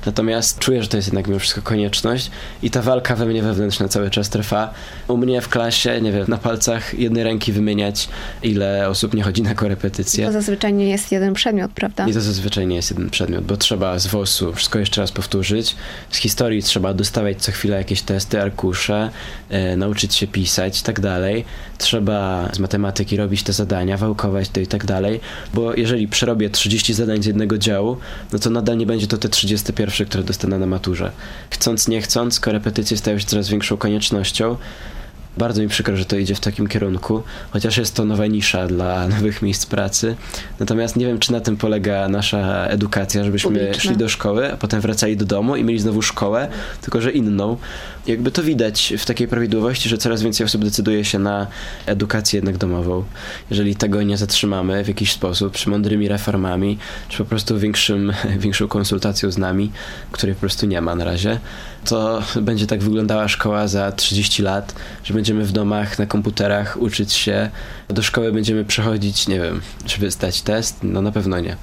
Natomiast 0.06 0.60
czuję, 0.60 0.84
że 0.84 0.90
to 0.90 0.98
jest 0.98 1.08
jednak 1.08 1.28
mimo 1.28 1.40
wszystko 1.40 1.62
konieczność 1.62 2.32
i 2.64 2.72
ta 2.72 2.82
walka 2.82 3.16
we 3.16 3.26
mnie 3.26 3.42
wewnętrzna 3.44 3.88
cały 3.88 4.10
czas 4.10 4.30
trwa. 4.30 4.74
U 5.08 5.18
mnie 5.18 5.42
w 5.42 5.50
klasie, 5.50 6.02
nie 6.02 6.12
wiem, 6.12 6.26
na 6.28 6.38
palcach 6.38 6.94
jednej 6.94 7.24
ręki 7.24 7.52
wymieniać, 7.52 8.10
ile 8.44 8.90
osób 8.90 9.14
nie 9.14 9.24
chodzi 9.28 9.42
na 9.42 9.56
korepetycje. 9.56 10.26
To 10.26 10.32
zazwyczaj 10.32 10.74
nie 10.74 10.90
jest 10.90 11.12
jeden 11.12 11.34
przedmiot, 11.34 11.72
prawda? 11.72 12.08
I 12.08 12.14
to 12.14 12.22
zazwyczaj 12.22 12.68
nie 12.68 12.76
jest 12.76 12.92
jeden 12.92 13.10
przedmiot, 13.10 13.46
bo 13.46 13.58
trzeba 13.58 14.00
z 14.00 14.08
WOS-u 14.08 14.54
wszystko 14.54 14.80
jeszcze 14.80 15.02
raz 15.02 15.12
powtórzyć. 15.12 15.76
Z 16.12 16.18
historii 16.18 16.64
trzeba 16.64 16.94
dostawać 16.94 17.42
co 17.42 17.52
chwilę 17.52 17.78
jakieś 17.78 18.02
testy, 18.02 18.42
arkusze, 18.42 19.10
e, 19.50 19.78
nauczyć 19.78 20.16
się 20.16 20.28
pisać 20.28 20.80
i 20.80 20.84
tak 20.84 21.00
dalej. 21.00 21.46
Trzeba 21.78 22.50
z 22.54 22.60
matematyki 22.60 23.18
robić 23.18 23.44
te 23.44 23.54
zadania, 23.54 23.98
wałkować 23.98 24.50
to 24.50 24.60
i 24.60 24.68
tak 24.68 24.86
dalej, 24.86 25.20
bo 25.54 25.74
jeżeli 25.74 26.08
przerobię 26.08 26.50
30 26.50 26.94
zadań 26.94 27.24
z 27.24 27.26
jednego 27.26 27.58
działu, 27.58 27.98
no 28.34 28.40
to 28.40 28.50
nadal 28.50 28.78
nie 28.78 28.86
będzie 28.86 29.08
to 29.08 29.18
te 29.18 29.30
31, 29.30 30.08
które 30.08 30.24
dostanę 30.24 30.60
na 30.60 30.66
maturze. 30.66 31.12
Chcąc, 31.50 31.88
nie 31.88 32.02
chcąc, 32.02 32.40
korepetycje 32.40 32.98
stają 32.98 33.20
się 33.20 33.26
coraz 33.26 33.50
większą 33.50 33.78
koniecznością, 33.78 34.58
bardzo 35.38 35.62
mi 35.62 35.68
przykro, 35.68 35.98
że 35.98 36.06
to 36.06 36.18
idzie 36.18 36.36
w 36.36 36.40
takim 36.40 36.68
kierunku, 36.68 37.24
chociaż 37.52 37.78
jest 37.78 37.96
to 37.96 38.06
nowa 38.06 38.28
nisza 38.28 38.68
dla 38.68 39.08
nowych 39.18 39.42
miejsc 39.42 39.66
pracy. 39.66 40.16
Natomiast 40.60 40.96
nie 40.96 41.06
wiem, 41.06 41.20
czy 41.20 41.32
na 41.32 41.40
tym 41.40 41.58
polega 41.58 42.10
nasza 42.10 42.68
edukacja, 42.68 43.24
żebyśmy 43.24 43.52
Publiczne. 43.52 43.80
szli 43.82 43.98
do 43.98 44.10
szkoły, 44.10 44.54
a 44.54 44.58
potem 44.58 44.82
wracali 44.82 45.18
do 45.18 45.26
domu 45.26 45.56
i 45.56 45.64
mieli 45.64 45.80
znowu 45.80 46.02
szkołę, 46.02 46.48
tylko 46.82 47.02
że 47.02 47.12
inną. 47.12 47.58
Jakby 48.08 48.32
to 48.32 48.44
widać 48.44 48.94
w 48.98 49.06
takiej 49.06 49.28
prawidłowości, 49.28 49.90
że 49.90 49.98
coraz 49.98 50.22
więcej 50.22 50.46
osób 50.46 50.64
decyduje 50.64 51.06
się 51.06 51.20
na 51.20 51.48
edukację 51.86 52.38
jednak 52.38 52.58
domową. 52.58 53.04
Jeżeli 53.50 53.76
tego 53.76 54.04
nie 54.04 54.18
zatrzymamy 54.18 54.84
w 54.84 54.88
jakiś 54.88 55.12
sposób, 55.12 55.54
czy 55.54 55.70
mądrymi 55.70 56.08
reformami, 56.08 56.78
czy 57.10 57.18
po 57.18 57.26
prostu 57.26 57.60
większym, 57.60 58.14
większą 58.40 58.68
konsultacją 58.68 59.32
z 59.32 59.38
nami, 59.38 59.72
której 60.12 60.36
po 60.36 60.40
prostu 60.40 60.66
nie 60.66 60.82
ma 60.82 60.96
na 60.96 61.04
razie, 61.04 61.40
to 61.88 62.24
będzie 62.42 62.68
tak 62.68 62.84
wyglądała 62.84 63.28
szkoła 63.28 63.68
za 63.68 63.92
30 63.92 64.44
lat, 64.44 64.76
że 65.04 65.14
będziemy 65.14 65.46
w 65.46 65.52
domach, 65.52 66.00
na 66.00 66.06
komputerach 66.06 66.78
uczyć 66.82 67.14
się. 67.14 67.50
Do 67.90 68.04
szkoły 68.04 68.32
będziemy 68.32 68.66
przechodzić, 68.66 69.28
nie 69.28 69.40
wiem, 69.40 69.62
żeby 69.86 70.12
zdać 70.12 70.42
test? 70.42 70.80
No 70.84 71.02
na 71.02 71.12
pewno 71.12 71.40
nie. 71.40 71.56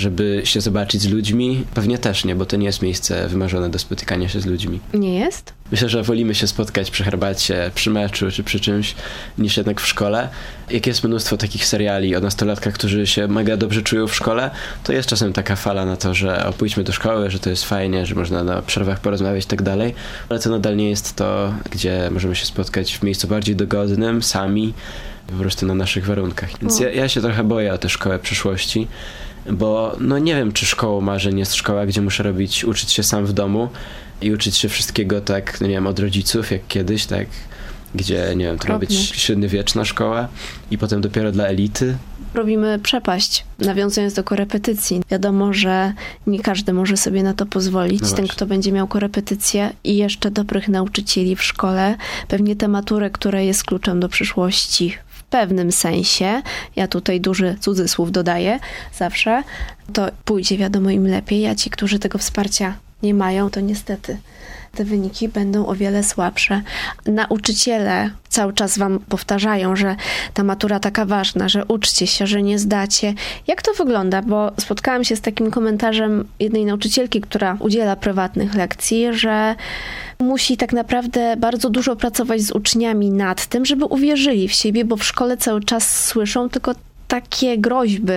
Żeby 0.00 0.40
się 0.44 0.60
zobaczyć 0.60 1.02
z 1.02 1.08
ludźmi? 1.08 1.64
Pewnie 1.74 1.98
też 1.98 2.24
nie, 2.24 2.34
bo 2.34 2.46
to 2.46 2.56
nie 2.56 2.66
jest 2.66 2.82
miejsce 2.82 3.28
wymarzone 3.28 3.70
do 3.70 3.78
spotykania 3.78 4.28
się 4.28 4.40
z 4.40 4.46
ludźmi. 4.46 4.80
Nie 4.94 5.18
jest? 5.18 5.52
Myślę, 5.70 5.88
że 5.88 6.02
wolimy 6.02 6.34
się 6.34 6.46
spotkać 6.46 6.90
przy 6.90 7.04
herbacie, 7.04 7.70
przy 7.74 7.90
meczu 7.90 8.30
czy 8.30 8.44
przy 8.44 8.60
czymś, 8.60 8.94
niż 9.38 9.56
jednak 9.56 9.80
w 9.80 9.86
szkole. 9.86 10.28
Jak 10.70 10.86
jest 10.86 11.04
mnóstwo 11.04 11.36
takich 11.36 11.66
seriali 11.66 12.16
o 12.16 12.20
nastolatkach, 12.20 12.74
którzy 12.74 13.06
się 13.06 13.28
mega 13.28 13.56
dobrze 13.56 13.82
czują 13.82 14.06
w 14.06 14.14
szkole, 14.14 14.50
to 14.84 14.92
jest 14.92 15.08
czasem 15.08 15.32
taka 15.32 15.56
fala 15.56 15.84
na 15.84 15.96
to, 15.96 16.14
że 16.14 16.46
o, 16.46 16.52
pójdźmy 16.52 16.84
do 16.84 16.92
szkoły, 16.92 17.30
że 17.30 17.38
to 17.38 17.50
jest 17.50 17.64
fajnie, 17.64 18.06
że 18.06 18.14
można 18.14 18.44
na 18.44 18.62
przerwach 18.62 19.00
porozmawiać 19.00 19.44
i 19.44 19.48
tak 19.48 19.62
dalej, 19.62 19.94
ale 20.28 20.38
to 20.38 20.50
nadal 20.50 20.76
nie 20.76 20.90
jest 20.90 21.16
to, 21.16 21.54
gdzie 21.70 22.08
możemy 22.10 22.36
się 22.36 22.46
spotkać 22.46 22.98
w 22.98 23.02
miejscu 23.02 23.28
bardziej 23.28 23.56
dogodnym, 23.56 24.22
sami, 24.22 24.72
po 25.26 25.32
prostu 25.32 25.66
na 25.66 25.74
naszych 25.74 26.06
warunkach. 26.06 26.50
Więc 26.60 26.80
ja, 26.80 26.90
ja 26.90 27.08
się 27.08 27.20
trochę 27.20 27.44
boję 27.44 27.72
o 27.72 27.78
tę 27.78 27.88
szkołę 27.88 28.18
przyszłości 28.18 28.88
bo 29.52 29.96
no 30.00 30.18
nie 30.18 30.34
wiem, 30.34 30.52
czy 30.52 30.66
szkołą 30.66 31.00
marzeń 31.00 31.38
jest 31.38 31.54
szkoła, 31.54 31.86
gdzie 31.86 32.00
muszę 32.00 32.22
robić, 32.22 32.64
uczyć 32.64 32.92
się 32.92 33.02
sam 33.02 33.26
w 33.26 33.32
domu 33.32 33.68
i 34.22 34.32
uczyć 34.32 34.56
się 34.56 34.68
wszystkiego 34.68 35.20
tak, 35.20 35.60
no 35.60 35.66
nie 35.66 35.74
wiem, 35.74 35.86
od 35.86 35.98
rodziców, 35.98 36.50
jak 36.50 36.66
kiedyś, 36.68 37.06
tak, 37.06 37.26
gdzie, 37.94 38.32
nie 38.36 38.44
wiem, 38.44 38.58
to 38.58 38.68
ma 38.68 38.78
być 38.78 38.94
średniowieczna 38.94 39.84
szkoła 39.84 40.28
i 40.70 40.78
potem 40.78 41.00
dopiero 41.00 41.32
dla 41.32 41.44
elity. 41.44 41.96
Robimy 42.34 42.78
przepaść, 42.78 43.44
nawiązując 43.58 44.14
do 44.14 44.24
korepetycji. 44.24 45.00
Wiadomo, 45.10 45.52
że 45.52 45.92
nie 46.26 46.40
każdy 46.40 46.72
może 46.72 46.96
sobie 46.96 47.22
na 47.22 47.34
to 47.34 47.46
pozwolić. 47.46 48.00
No 48.00 48.08
Ten, 48.08 48.28
kto 48.28 48.46
będzie 48.46 48.72
miał 48.72 48.86
korepetycję 48.86 49.72
i 49.84 49.96
jeszcze 49.96 50.30
dobrych 50.30 50.68
nauczycieli 50.68 51.36
w 51.36 51.42
szkole, 51.42 51.96
pewnie 52.28 52.56
tę 52.56 52.68
maturę, 52.68 53.10
która 53.10 53.40
jest 53.40 53.64
kluczem 53.64 54.00
do 54.00 54.08
przyszłości 54.08 54.94
pewnym 55.30 55.72
sensie, 55.72 56.42
ja 56.76 56.88
tutaj 56.88 57.20
duży 57.20 57.56
cudzysłów 57.60 58.12
dodaję 58.12 58.58
zawsze, 58.94 59.42
to 59.92 60.08
pójdzie 60.24 60.58
wiadomo 60.58 60.90
im 60.90 61.06
lepiej, 61.06 61.46
a 61.46 61.54
ci, 61.54 61.70
którzy 61.70 61.98
tego 61.98 62.18
wsparcia 62.18 62.74
nie 63.02 63.14
mają, 63.14 63.50
to 63.50 63.60
niestety 63.60 64.16
te 64.74 64.84
wyniki 64.84 65.28
będą 65.28 65.66
o 65.66 65.74
wiele 65.74 66.04
słabsze. 66.04 66.62
Nauczyciele 67.06 68.10
cały 68.28 68.52
czas 68.52 68.78
wam 68.78 68.98
powtarzają, 68.98 69.76
że 69.76 69.96
ta 70.34 70.44
matura 70.44 70.80
taka 70.80 71.04
ważna, 71.04 71.48
że 71.48 71.64
uczcie 71.64 72.06
się, 72.06 72.26
że 72.26 72.42
nie 72.42 72.58
zdacie. 72.58 73.14
Jak 73.46 73.62
to 73.62 73.72
wygląda? 73.74 74.22
Bo 74.22 74.52
spotkałam 74.60 75.04
się 75.04 75.16
z 75.16 75.20
takim 75.20 75.50
komentarzem 75.50 76.28
jednej 76.38 76.64
nauczycielki, 76.64 77.20
która 77.20 77.56
udziela 77.60 77.96
prywatnych 77.96 78.54
lekcji, 78.54 79.06
że 79.10 79.54
musi 80.20 80.56
tak 80.56 80.72
naprawdę 80.72 81.36
bardzo 81.36 81.70
dużo 81.70 81.96
pracować 81.96 82.42
z 82.42 82.50
uczniami 82.50 83.10
nad 83.10 83.46
tym, 83.46 83.64
żeby 83.64 83.84
uwierzyli 83.84 84.48
w 84.48 84.52
siebie, 84.52 84.84
bo 84.84 84.96
w 84.96 85.04
szkole 85.04 85.36
cały 85.36 85.64
czas 85.64 86.06
słyszą 86.06 86.48
tylko 86.48 86.74
takie 87.10 87.58
groźby. 87.58 88.12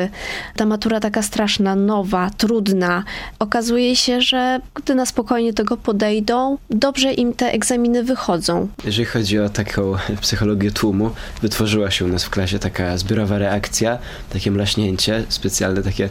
Ta 0.56 0.66
matura 0.66 1.00
taka 1.00 1.22
straszna, 1.22 1.76
nowa, 1.76 2.30
trudna. 2.38 3.04
Okazuje 3.40 3.96
się, 3.96 4.22
że 4.22 4.60
gdy 4.76 4.96
na 4.96 5.06
spokojnie 5.06 5.54
tego 5.54 5.78
podejdą, 5.78 6.58
dobrze 6.70 7.14
im 7.14 7.34
te 7.34 7.52
egzaminy 7.52 8.04
wychodzą. 8.04 8.68
Jeżeli 8.86 9.06
chodzi 9.06 9.40
o 9.40 9.50
taką 9.50 9.94
psychologię 10.22 10.72
tłumu, 10.72 11.12
wytworzyła 11.42 11.92
się 11.92 12.06
u 12.06 12.08
nas 12.08 12.24
w 12.24 12.30
klasie 12.30 12.60
taka 12.60 12.98
zbiorowa 12.98 13.38
reakcja, 13.38 13.98
takie 14.34 14.52
mlaśnięcie, 14.52 15.24
specjalne 15.30 15.84
takie 15.84 16.10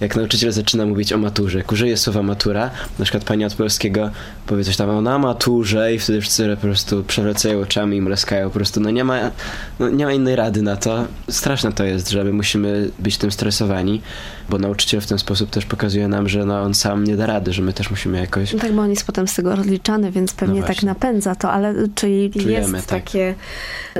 jak 0.00 0.16
nauczyciel 0.16 0.52
zaczyna 0.52 0.86
mówić 0.86 1.12
o 1.12 1.18
maturze, 1.18 1.58
jak 1.58 1.98
słowa 1.98 2.22
matura, 2.22 2.70
na 2.98 3.04
przykład 3.04 3.24
pani 3.24 3.44
od 3.44 3.54
polskiego 3.54 4.10
powie 4.46 4.64
coś 4.64 4.76
tam 4.76 5.04
na 5.04 5.18
maturze 5.18 5.94
i 5.94 5.98
wtedy 5.98 6.20
wszyscy 6.20 6.48
po 6.48 6.56
prostu 6.56 7.04
przewracają 7.04 7.60
oczami 7.60 7.96
i 7.96 8.00
mlaskają 8.00 8.48
po 8.48 8.54
prostu, 8.54 8.80
no 8.80 8.90
nie 8.90 9.04
ma, 9.04 9.30
no 9.78 9.90
nie 9.90 10.04
ma 10.04 10.12
innej 10.12 10.36
rady 10.36 10.62
na 10.62 10.76
to. 10.76 11.04
Straszne 11.30 11.72
to 11.72 11.84
jest, 11.84 12.10
że 12.10 12.24
my 12.24 12.32
musimy 12.32 12.90
być 12.98 13.18
tym 13.18 13.30
stresowani, 13.30 14.02
bo 14.48 14.58
nauczyciel 14.58 15.00
w 15.00 15.06
ten 15.06 15.18
sposób 15.18 15.50
też 15.50 15.66
pokazuje 15.66 16.08
nam, 16.08 16.28
że 16.28 16.44
no 16.44 16.62
on 16.62 16.74
sam 16.74 17.04
nie 17.04 17.16
da 17.16 17.26
rady, 17.26 17.52
że 17.52 17.62
my 17.62 17.72
też 17.72 17.90
musimy 17.90 18.18
jakoś... 18.18 18.52
No 18.52 18.58
tak, 18.58 18.72
bo 18.72 18.82
on 18.82 18.90
jest 18.90 19.06
potem 19.06 19.28
z 19.28 19.34
tego 19.34 19.56
rozliczany, 19.56 20.10
więc 20.10 20.32
pewnie 20.32 20.60
no 20.60 20.66
tak 20.66 20.82
napędza 20.82 21.34
to, 21.34 21.52
ale 21.52 21.74
czyli 21.94 22.30
Czujemy, 22.30 22.76
jest 22.76 22.88
tak. 22.88 23.02
takie 23.04 23.34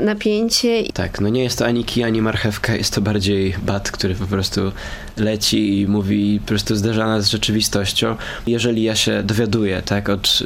napięcie. 0.02 0.82
Tak, 0.94 1.20
no 1.20 1.28
nie 1.28 1.42
jest 1.42 1.58
to 1.58 1.66
ani 1.66 1.84
kij, 1.84 2.04
ani 2.04 2.22
marchewka, 2.22 2.76
jest 2.76 2.94
to 2.94 3.00
bardziej 3.00 3.54
bat, 3.62 3.90
który 3.90 4.14
po 4.14 4.26
prostu 4.26 4.72
leci 5.16 5.80
i 5.80 5.86
mówi, 5.86 6.40
po 6.40 6.48
prostu 6.48 6.76
zderza 6.76 7.06
nas 7.06 7.24
z 7.24 7.28
rzeczywistością. 7.28 8.16
Jeżeli 8.46 8.82
ja 8.82 8.94
się 8.94 9.22
dowiaduję, 9.22 9.82
tak, 9.82 10.08
od 10.08 10.42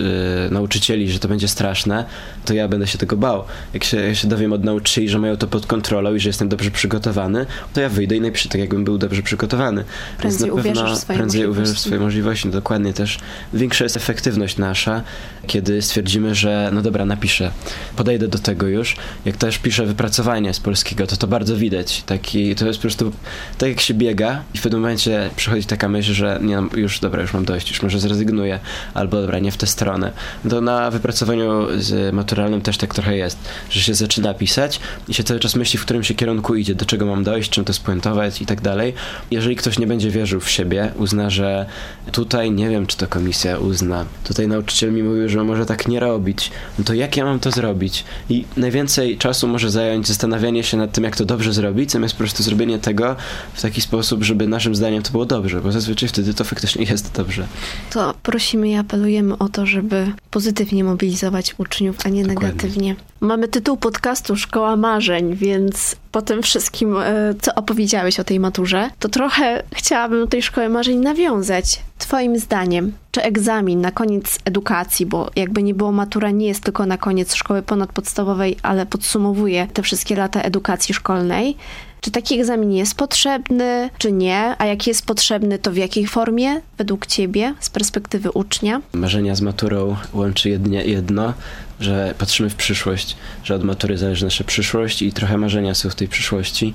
y, 0.48 0.50
nauczycieli, 0.50 1.10
że 1.10 1.18
to 1.18 1.28
będzie 1.28 1.48
straszne, 1.48 2.04
to 2.44 2.54
ja 2.54 2.68
będę 2.68 2.86
się 2.86 2.98
tego 2.98 3.16
bał. 3.16 3.44
Jak 3.74 3.84
się, 3.84 4.14
się 4.14 4.28
dowiem 4.28 4.52
od 4.52 4.64
nauczycieli, 4.64 5.08
że 5.08 5.18
mają 5.18 5.36
to 5.36 5.46
pod 5.46 5.66
kontrolą 5.66 6.14
i 6.14 6.20
że 6.20 6.28
jestem 6.28 6.48
dobrze 6.48 6.70
przygotowany, 6.70 7.46
to 7.72 7.80
ja 7.80 7.88
wyjdę 7.88 8.16
i 8.16 8.20
napiszę 8.20 8.48
tak, 8.48 8.60
jakbym 8.60 8.84
był 8.84 8.98
dobrze 8.98 9.22
przygotowany. 9.22 9.84
Prędzej 10.18 10.50
uwierzysz 10.50 10.92
w 10.92 10.96
swoje 10.96 11.18
prędzej 11.18 11.46
uwierzysz 11.46 11.78
w 11.78 11.80
swoje 11.80 12.00
możliwości. 12.00 12.46
No, 12.46 12.52
dokładnie 12.52 12.92
też 12.92 13.18
większa 13.54 13.84
jest 13.84 13.96
efektywność 13.96 14.56
nasza, 14.56 15.02
kiedy 15.46 15.82
stwierdzimy, 15.82 16.34
że 16.34 16.70
no 16.72 16.82
dobra, 16.82 17.04
napiszę, 17.04 17.50
podejdę 17.96 18.28
do 18.28 18.38
tego 18.38 18.68
już. 18.68 18.96
Jak 19.24 19.36
też 19.36 19.58
piszę 19.58 19.86
wypracowanie 19.86 20.54
z 20.54 20.60
polskiego, 20.60 21.06
to 21.06 21.16
to 21.16 21.26
bardzo 21.26 21.56
widać. 21.56 22.02
Taki, 22.02 22.54
to 22.54 22.66
jest 22.66 22.78
po 22.78 22.82
prostu 22.82 23.12
tak 23.58 23.68
jak 23.68 23.80
się 23.80 23.94
biega 23.94 24.42
i 24.54 24.58
w 24.58 24.62
pewnym 24.62 24.80
momencie 24.80 25.30
przychodzi 25.36 25.66
taka 25.66 25.88
myśl, 25.88 26.12
że 26.12 26.38
nie, 26.42 26.60
no, 26.60 26.68
już 26.76 27.00
dobra, 27.00 27.22
już 27.22 27.32
mam 27.32 27.44
dość, 27.44 27.70
już 27.70 27.82
może 27.82 28.00
zrezygnuję, 28.00 28.58
albo 28.94 29.20
dobra, 29.20 29.38
nie 29.38 29.52
w 29.52 29.56
tę 29.56 29.66
stronę. 29.66 30.12
To 30.50 30.60
na 30.60 30.90
wypracowaniu 30.90 31.66
z 31.78 32.14
maturalnym 32.14 32.60
też 32.60 32.78
tak 32.78 32.94
trochę 32.94 33.16
jest, 33.16 33.38
że 33.70 33.80
się 33.80 33.94
zaczyna 33.94 34.34
pisać 34.34 34.80
i 35.08 35.14
się 35.14 35.24
cały 35.24 35.40
czas 35.40 35.56
myśli, 35.56 35.78
w 35.78 35.84
którym 35.84 36.04
się 36.04 36.14
kierunku 36.14 36.54
idzie, 36.54 36.74
do 36.74 36.84
czego 36.84 37.06
mam 37.06 37.24
dojść, 37.24 37.50
czym 37.50 37.64
to 37.64 37.72
spuentować 37.72 38.42
i 38.42 38.46
tak 38.46 38.60
dalej. 38.60 38.94
Jeżeli 39.30 39.56
ktoś 39.56 39.78
nie 39.80 39.86
będzie 39.86 40.10
wierzył 40.10 40.40
w 40.40 40.50
siebie, 40.50 40.92
uzna, 40.96 41.30
że 41.30 41.66
tutaj 42.12 42.50
nie 42.50 42.68
wiem, 42.68 42.86
czy 42.86 42.96
to 42.96 43.06
komisja 43.06 43.58
uzna, 43.58 44.04
tutaj 44.24 44.48
nauczyciel 44.48 44.92
mi 44.92 45.02
mówił, 45.02 45.28
że 45.28 45.44
może 45.44 45.66
tak 45.66 45.88
nie 45.88 46.00
robić, 46.00 46.50
no 46.78 46.84
to 46.84 46.94
jak 46.94 47.16
ja 47.16 47.24
mam 47.24 47.40
to 47.40 47.50
zrobić? 47.50 48.04
I 48.30 48.44
najwięcej 48.56 49.18
czasu 49.18 49.48
może 49.48 49.70
zająć 49.70 50.08
zastanawianie 50.08 50.64
się 50.64 50.76
nad 50.76 50.92
tym, 50.92 51.04
jak 51.04 51.16
to 51.16 51.24
dobrze 51.24 51.52
zrobić, 51.52 51.92
zamiast 51.92 52.14
po 52.14 52.18
prostu 52.18 52.42
zrobienie 52.42 52.78
tego 52.78 53.16
w 53.54 53.62
taki 53.62 53.80
sposób, 53.80 54.24
żeby 54.24 54.46
naszym 54.48 54.74
zdaniem 54.74 55.02
to 55.02 55.10
było 55.10 55.26
dobrze, 55.26 55.60
bo 55.60 55.72
zazwyczaj 55.72 56.08
wtedy 56.08 56.34
to 56.34 56.44
faktycznie 56.44 56.84
jest 56.84 57.12
dobrze. 57.12 57.46
To 57.92 58.14
prosimy 58.22 58.68
i 58.68 58.74
apelujemy 58.74 59.38
o 59.38 59.48
to, 59.48 59.66
żeby 59.66 60.12
pozytywnie 60.30 60.84
mobilizować 60.84 61.54
uczniów, 61.58 61.96
a 62.04 62.08
nie 62.08 62.24
Dokładnie. 62.24 62.46
negatywnie. 62.48 62.96
Mamy 63.20 63.48
tytuł 63.48 63.76
podcastu 63.76 64.36
Szkoła 64.36 64.76
Marzeń, 64.76 65.34
więc 65.34 65.96
po 66.12 66.22
tym 66.22 66.42
wszystkim, 66.42 66.96
e, 66.96 67.34
co 67.40 67.54
opowiedziałeś 67.54 68.20
o 68.20 68.24
tej 68.24 68.40
maturze, 68.40 68.90
to 68.98 69.08
trochę 69.08 69.62
chciałabym 69.74 70.20
do 70.20 70.26
tej 70.26 70.42
Szkoły 70.42 70.68
Marzeń 70.68 70.98
nawiązać. 70.98 71.80
Twoim 71.98 72.38
zdaniem, 72.38 72.92
czy 73.10 73.22
egzamin 73.22 73.80
na 73.80 73.90
koniec 73.90 74.38
edukacji, 74.44 75.06
bo 75.06 75.30
jakby 75.36 75.62
nie 75.62 75.74
było, 75.74 75.92
matura 75.92 76.30
nie 76.30 76.46
jest 76.46 76.64
tylko 76.64 76.86
na 76.86 76.98
koniec 76.98 77.34
szkoły 77.34 77.62
ponadpodstawowej, 77.62 78.56
ale 78.62 78.86
podsumowuje 78.86 79.66
te 79.72 79.82
wszystkie 79.82 80.16
lata 80.16 80.42
edukacji 80.42 80.94
szkolnej, 80.94 81.56
czy 82.00 82.10
taki 82.10 82.34
egzamin 82.34 82.72
jest 82.72 82.94
potrzebny, 82.94 83.90
czy 83.98 84.12
nie? 84.12 84.54
A 84.58 84.66
jak 84.66 84.86
jest 84.86 85.06
potrzebny, 85.06 85.58
to 85.58 85.70
w 85.70 85.76
jakiej 85.76 86.06
formie 86.06 86.60
według 86.78 87.06
Ciebie, 87.06 87.54
z 87.60 87.70
perspektywy 87.70 88.30
ucznia? 88.30 88.82
Marzenia 88.92 89.34
z 89.34 89.40
maturą 89.40 89.96
łączy 90.12 90.60
jedno, 90.84 91.34
że 91.80 92.14
patrzymy 92.18 92.50
w 92.50 92.54
przyszłość, 92.54 93.16
że 93.44 93.54
od 93.54 93.64
matury 93.64 93.98
zależy 93.98 94.24
nasza 94.24 94.44
przyszłość 94.44 95.02
i 95.02 95.12
trochę 95.12 95.38
marzenia 95.38 95.74
są 95.74 95.90
w 95.90 95.94
tej 95.94 96.08
przyszłości. 96.08 96.74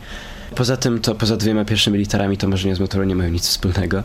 Poza 0.56 0.78
tym, 0.78 1.02
to 1.02 1.16
poza 1.16 1.38
dwiema 1.38 1.66
pierwszymi 1.66 2.00
literami, 2.00 2.38
to 2.38 2.48
marzenia 2.48 2.76
z 2.76 2.80
maturą 2.80 3.04
nie 3.04 3.16
mają 3.16 3.30
nic 3.30 3.48
wspólnego. 3.48 4.04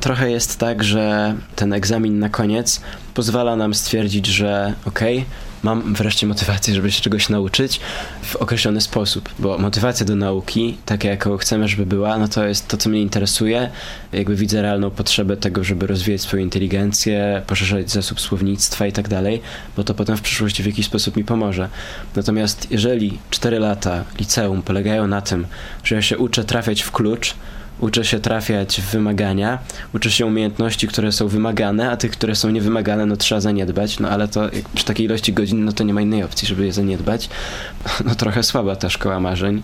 Trochę 0.00 0.30
jest 0.30 0.58
tak, 0.58 0.84
że 0.84 1.34
ten 1.56 1.72
egzamin 1.72 2.18
na 2.18 2.28
koniec 2.28 2.80
pozwala 3.14 3.56
nam 3.56 3.74
stwierdzić, 3.74 4.26
że 4.26 4.74
okej, 4.84 5.18
okay, 5.18 5.30
mam 5.62 5.94
wreszcie 5.94 6.26
motywację, 6.26 6.74
żeby 6.74 6.92
się 6.92 7.02
czegoś 7.02 7.28
nauczyć 7.28 7.80
w 8.22 8.36
określony 8.36 8.80
sposób, 8.80 9.28
bo 9.38 9.58
motywacja 9.58 10.06
do 10.06 10.16
nauki, 10.16 10.76
taka 10.86 11.08
jaką 11.08 11.36
chcemy, 11.36 11.68
żeby 11.68 11.86
była, 11.86 12.18
no 12.18 12.28
to 12.28 12.44
jest 12.44 12.68
to, 12.68 12.76
co 12.76 12.90
mnie 12.90 13.00
interesuje. 13.00 13.70
Jakby 14.12 14.36
widzę 14.36 14.62
realną 14.62 14.90
potrzebę 14.90 15.36
tego, 15.36 15.64
żeby 15.64 15.86
rozwijać 15.86 16.20
swoją 16.20 16.42
inteligencję, 16.42 17.42
poszerzać 17.46 17.90
zasób 17.90 18.20
słownictwa 18.20 18.86
i 18.86 18.92
tak 18.92 19.08
dalej, 19.08 19.40
bo 19.76 19.84
to 19.84 19.94
potem 19.94 20.16
w 20.16 20.22
przyszłości 20.22 20.62
w 20.62 20.66
jakiś 20.66 20.86
sposób 20.86 21.16
mi 21.16 21.24
pomoże. 21.24 21.68
Natomiast 22.16 22.70
jeżeli 22.70 23.18
4 23.30 23.58
lata 23.58 24.04
liceum 24.18 24.62
polegają 24.62 25.06
na 25.06 25.20
tym, 25.20 25.46
że 25.84 25.94
ja 25.94 26.02
się 26.02 26.18
uczę 26.18 26.44
trafiać 26.44 26.82
w 26.82 26.90
klucz, 26.90 27.34
uczę 27.80 28.04
się 28.04 28.20
trafiać 28.20 28.80
w 28.80 28.90
wymagania, 28.90 29.58
uczę 29.94 30.10
się 30.10 30.26
umiejętności, 30.26 30.88
które 30.88 31.12
są 31.12 31.28
wymagane, 31.28 31.90
a 31.90 31.96
tych, 31.96 32.10
które 32.10 32.34
są 32.34 32.50
niewymagane, 32.50 33.06
no 33.06 33.16
trzeba 33.16 33.40
zaniedbać, 33.40 34.00
no 34.00 34.08
ale 34.08 34.28
to 34.28 34.50
przy 34.74 34.84
takiej 34.84 35.06
ilości 35.06 35.32
godzin, 35.32 35.64
no 35.64 35.72
to 35.72 35.84
nie 35.84 35.94
ma 35.94 36.00
innej 36.00 36.22
opcji, 36.22 36.48
żeby 36.48 36.66
je 36.66 36.72
zaniedbać. 36.72 37.28
No 38.04 38.14
trochę 38.14 38.42
słaba 38.42 38.76
ta 38.76 38.90
szkoła 38.90 39.20
marzeń. 39.20 39.62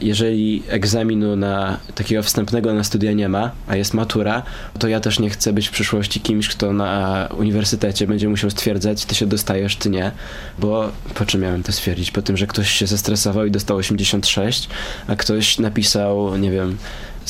Jeżeli 0.00 0.62
egzaminu 0.68 1.36
na 1.36 1.78
takiego 1.94 2.22
wstępnego 2.22 2.74
na 2.74 2.84
studia 2.84 3.12
nie 3.12 3.28
ma, 3.28 3.50
a 3.68 3.76
jest 3.76 3.94
matura, 3.94 4.42
to 4.78 4.88
ja 4.88 5.00
też 5.00 5.18
nie 5.18 5.30
chcę 5.30 5.52
być 5.52 5.68
w 5.68 5.70
przyszłości 5.70 6.20
kimś, 6.20 6.48
kto 6.48 6.72
na 6.72 7.28
uniwersytecie 7.38 8.06
będzie 8.06 8.28
musiał 8.28 8.50
stwierdzać, 8.50 9.04
ty 9.04 9.14
się 9.14 9.26
dostajesz, 9.26 9.76
ty 9.76 9.90
nie, 9.90 10.10
bo 10.58 10.92
po 11.14 11.26
czym 11.26 11.40
miałem 11.40 11.62
to 11.62 11.72
stwierdzić? 11.72 12.10
Po 12.10 12.22
tym, 12.22 12.36
że 12.36 12.46
ktoś 12.46 12.70
się 12.70 12.86
zestresował 12.86 13.46
i 13.46 13.50
dostał 13.50 13.76
86, 13.76 14.68
a 15.06 15.16
ktoś 15.16 15.58
napisał, 15.58 16.36
nie 16.36 16.50
wiem, 16.50 16.76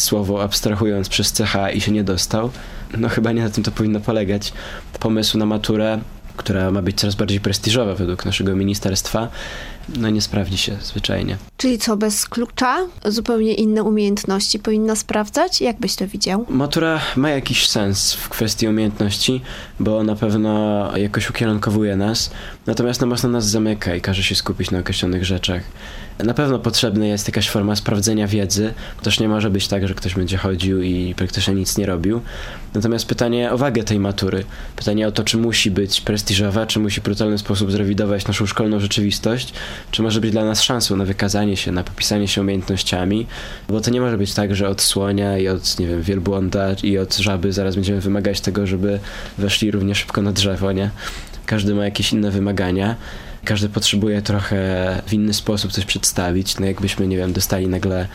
słowo 0.01 0.42
abstrahując 0.42 1.09
przez 1.09 1.32
CH 1.32 1.74
i 1.74 1.80
się 1.80 1.92
nie 1.92 2.05
dostał. 2.05 2.51
No 2.98 3.09
chyba 3.09 3.32
nie 3.32 3.42
na 3.42 3.51
tym 3.51 3.64
to 3.64 3.70
powinno 3.70 4.01
polegać. 4.01 4.53
Pomysł 5.01 5.38
na 5.38 5.46
maturę, 5.46 6.01
która 6.36 6.70
ma 6.70 6.82
być 6.82 7.01
coraz 7.01 7.14
bardziej 7.14 7.40
prestiżowa 7.40 7.94
według 7.94 8.24
naszego 8.24 8.57
ministerstwa, 8.57 9.28
no 9.96 10.11
nie 10.11 10.20
sprawdzi 10.20 10.59
się 10.59 10.76
zwyczajnie. 10.82 11.36
Czyli 11.57 11.78
co, 11.78 11.96
bez 11.96 12.26
klucza 12.26 12.86
zupełnie 13.05 13.55
inne 13.55 13.82
umiejętności 13.82 14.59
powinna 14.59 14.96
sprawdzać? 14.96 15.61
Jak 15.61 15.80
byś 15.80 15.94
to 15.94 16.07
widział? 16.09 16.46
Matura 16.48 17.01
ma 17.16 17.30
jakiś 17.30 17.68
sens 17.68 18.14
w 18.14 18.28
kwestii 18.28 18.68
umiejętności, 18.68 19.40
bo 19.80 20.03
na 20.03 20.16
pewno 20.16 20.82
jakoś 20.96 21.30
ukierunkowuje 21.30 21.96
nas, 21.96 22.30
natomiast 22.66 23.01
no 23.01 23.07
mocno 23.07 23.28
nas 23.28 23.48
zamyka 23.48 23.94
i 23.94 24.01
każe 24.01 24.22
się 24.22 24.34
skupić 24.34 24.70
na 24.70 24.78
określonych 24.78 25.24
rzeczach. 25.24 25.62
Na 26.24 26.34
pewno 26.34 26.58
potrzebna 26.58 27.06
jest 27.06 27.28
jakaś 27.28 27.50
forma 27.50 27.76
sprawdzenia 27.76 28.26
wiedzy. 28.26 28.74
Też 29.02 29.20
nie 29.20 29.28
może 29.28 29.50
być 29.50 29.68
tak, 29.68 29.88
że 29.88 29.94
ktoś 29.94 30.14
będzie 30.14 30.36
chodził 30.36 30.82
i 30.82 31.14
praktycznie 31.14 31.54
nic 31.54 31.78
nie 31.78 31.86
robił. 31.86 32.20
Natomiast 32.74 33.06
pytanie 33.06 33.52
o 33.52 33.58
wagę 33.58 33.82
tej 33.84 33.98
matury, 33.98 34.44
pytanie 34.76 35.08
o 35.08 35.12
to, 35.12 35.24
czy 35.24 35.38
musi 35.38 35.70
być 35.70 36.00
prestiżowa, 36.00 36.66
czy 36.66 36.78
musi 36.80 37.00
w 37.00 37.04
brutalny 37.04 37.38
sposób 37.38 37.72
zrewidować 37.72 38.26
naszą 38.26 38.46
szkolną 38.46 38.80
rzeczywistość, 38.80 39.52
czy 39.90 40.02
może 40.02 40.20
być 40.20 40.30
dla 40.30 40.44
nas 40.44 40.62
szansą 40.62 40.96
na 40.96 41.04
wykazanie 41.04 41.56
się, 41.56 41.72
na 41.72 41.84
popisanie 41.84 42.28
się 42.28 42.40
umiejętnościami, 42.40 43.26
bo 43.68 43.80
to 43.80 43.90
nie 43.90 44.00
może 44.00 44.18
być 44.18 44.34
tak, 44.34 44.54
że 44.54 44.68
od 44.68 44.82
słonia 44.82 45.38
i 45.38 45.48
od, 45.48 45.78
nie 45.78 45.86
wiem, 45.86 46.02
wielbłąda 46.02 46.72
i 46.82 46.98
od 46.98 47.16
żaby 47.16 47.52
zaraz 47.52 47.74
będziemy 47.74 48.00
wymagać 48.00 48.40
tego, 48.40 48.66
żeby 48.66 49.00
weszli 49.38 49.70
równie 49.70 49.94
szybko 49.94 50.22
na 50.22 50.32
drzewo, 50.32 50.72
nie? 50.72 50.90
Każdy 51.46 51.74
ma 51.74 51.84
jakieś 51.84 52.12
inne 52.12 52.30
wymagania. 52.30 52.96
Każdy 53.45 53.68
potrzebuje 53.68 54.22
trochę 54.22 55.03
w 55.07 55.12
inny 55.12 55.34
sposób 55.34 55.72
coś 55.72 55.84
przedstawić. 55.84 56.59
No 56.59 56.66
jakbyśmy, 56.66 57.07
nie 57.07 57.16
wiem, 57.16 57.32
dostali 57.32 57.68
nagle 57.68 58.09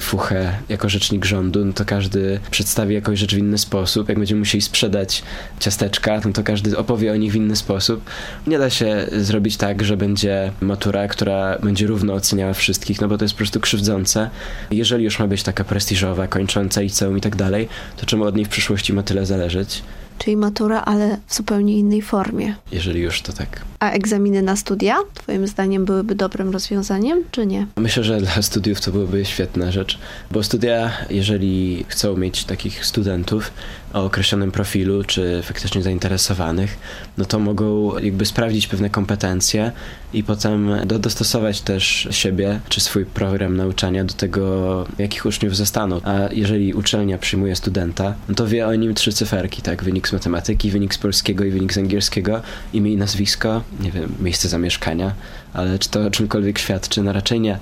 fuchę 0.00 0.52
jako 0.68 0.88
rzecznik 0.88 1.24
rządu, 1.24 1.64
no 1.64 1.72
to 1.72 1.84
każdy 1.84 2.40
przedstawi 2.50 2.94
jakąś 2.94 3.18
rzecz 3.18 3.34
w 3.34 3.38
inny 3.38 3.58
sposób. 3.58 4.08
Jak 4.08 4.18
będziemy 4.18 4.38
musieli 4.38 4.62
sprzedać 4.62 5.22
ciasteczka, 5.60 6.20
no 6.24 6.32
to 6.32 6.42
każdy 6.42 6.78
opowie 6.78 7.12
o 7.12 7.16
nich 7.16 7.32
w 7.32 7.36
inny 7.36 7.56
sposób. 7.56 8.10
Nie 8.46 8.58
da 8.58 8.70
się 8.70 9.06
zrobić 9.12 9.56
tak, 9.56 9.82
że 9.82 9.96
będzie 9.96 10.52
matura, 10.60 11.08
która 11.08 11.58
będzie 11.58 11.86
równo 11.86 12.14
oceniała 12.14 12.52
wszystkich, 12.52 13.00
no 13.00 13.08
bo 13.08 13.18
to 13.18 13.24
jest 13.24 13.34
po 13.34 13.38
prostu 13.38 13.60
krzywdzące. 13.60 14.30
Jeżeli 14.70 15.04
już 15.04 15.18
ma 15.18 15.26
być 15.26 15.42
taka 15.42 15.64
prestiżowa, 15.64 16.28
kończąca 16.28 16.80
liceum 16.80 17.18
i 17.18 17.20
tak 17.20 17.36
dalej, 17.36 17.68
to 17.96 18.06
czemu 18.06 18.24
od 18.24 18.36
niej 18.36 18.44
w 18.44 18.48
przyszłości 18.48 18.92
ma 18.92 19.02
tyle 19.02 19.26
zależeć? 19.26 19.82
Czyli 20.24 20.36
matura, 20.36 20.80
ale 20.80 21.16
w 21.26 21.34
zupełnie 21.34 21.78
innej 21.78 22.02
formie. 22.02 22.54
Jeżeli 22.72 23.00
już, 23.00 23.22
to 23.22 23.32
tak. 23.32 23.62
A 23.80 23.90
egzaminy 23.90 24.42
na 24.42 24.56
studia, 24.56 24.96
Twoim 25.14 25.46
zdaniem, 25.46 25.84
byłyby 25.84 26.14
dobrym 26.14 26.50
rozwiązaniem, 26.50 27.24
czy 27.30 27.46
nie? 27.46 27.66
Myślę, 27.76 28.04
że 28.04 28.20
dla 28.20 28.42
studiów 28.42 28.80
to 28.80 28.92
byłoby 28.92 29.24
świetna 29.24 29.72
rzecz, 29.72 29.98
bo 30.30 30.42
studia, 30.42 30.92
jeżeli 31.10 31.84
chcą 31.88 32.16
mieć 32.16 32.44
takich 32.44 32.86
studentów 32.86 33.50
o 33.92 34.04
określonym 34.04 34.52
profilu, 34.52 35.04
czy 35.04 35.40
faktycznie 35.42 35.82
zainteresowanych, 35.82 36.78
no 37.18 37.24
to 37.24 37.38
mogą 37.38 37.98
jakby 37.98 38.26
sprawdzić 38.26 38.66
pewne 38.66 38.90
kompetencje 38.90 39.72
i 40.12 40.24
potem 40.24 40.70
do, 40.86 40.98
dostosować 40.98 41.60
też 41.60 42.08
siebie, 42.10 42.60
czy 42.68 42.80
swój 42.80 43.06
program 43.06 43.56
nauczania 43.56 44.04
do 44.04 44.14
tego, 44.14 44.86
jakich 44.98 45.26
uczniów 45.26 45.56
zostaną. 45.56 46.00
A 46.04 46.18
jeżeli 46.32 46.74
uczelnia 46.74 47.18
przyjmuje 47.18 47.56
studenta, 47.56 48.14
no 48.28 48.34
to 48.34 48.46
wie 48.46 48.66
o 48.66 48.74
nim 48.74 48.94
trzy 48.94 49.12
cyferki, 49.12 49.62
tak? 49.62 49.84
Wynik 49.84 50.08
z 50.08 50.12
matematyki, 50.12 50.70
wynik 50.70 50.94
z 50.94 50.98
polskiego 50.98 51.44
i 51.44 51.50
wynik 51.50 51.72
z 51.72 51.78
angielskiego, 51.78 52.42
imię 52.72 52.92
i 52.92 52.96
nazwisko, 52.96 53.62
nie 53.80 53.90
wiem, 53.90 54.14
miejsce 54.20 54.48
zamieszkania, 54.48 55.12
ale 55.54 55.78
czy 55.78 55.88
to 55.90 56.10
czymkolwiek 56.10 56.58
świadczy? 56.58 57.02
No 57.02 57.12
raczej 57.12 57.40
nie. 57.40 57.58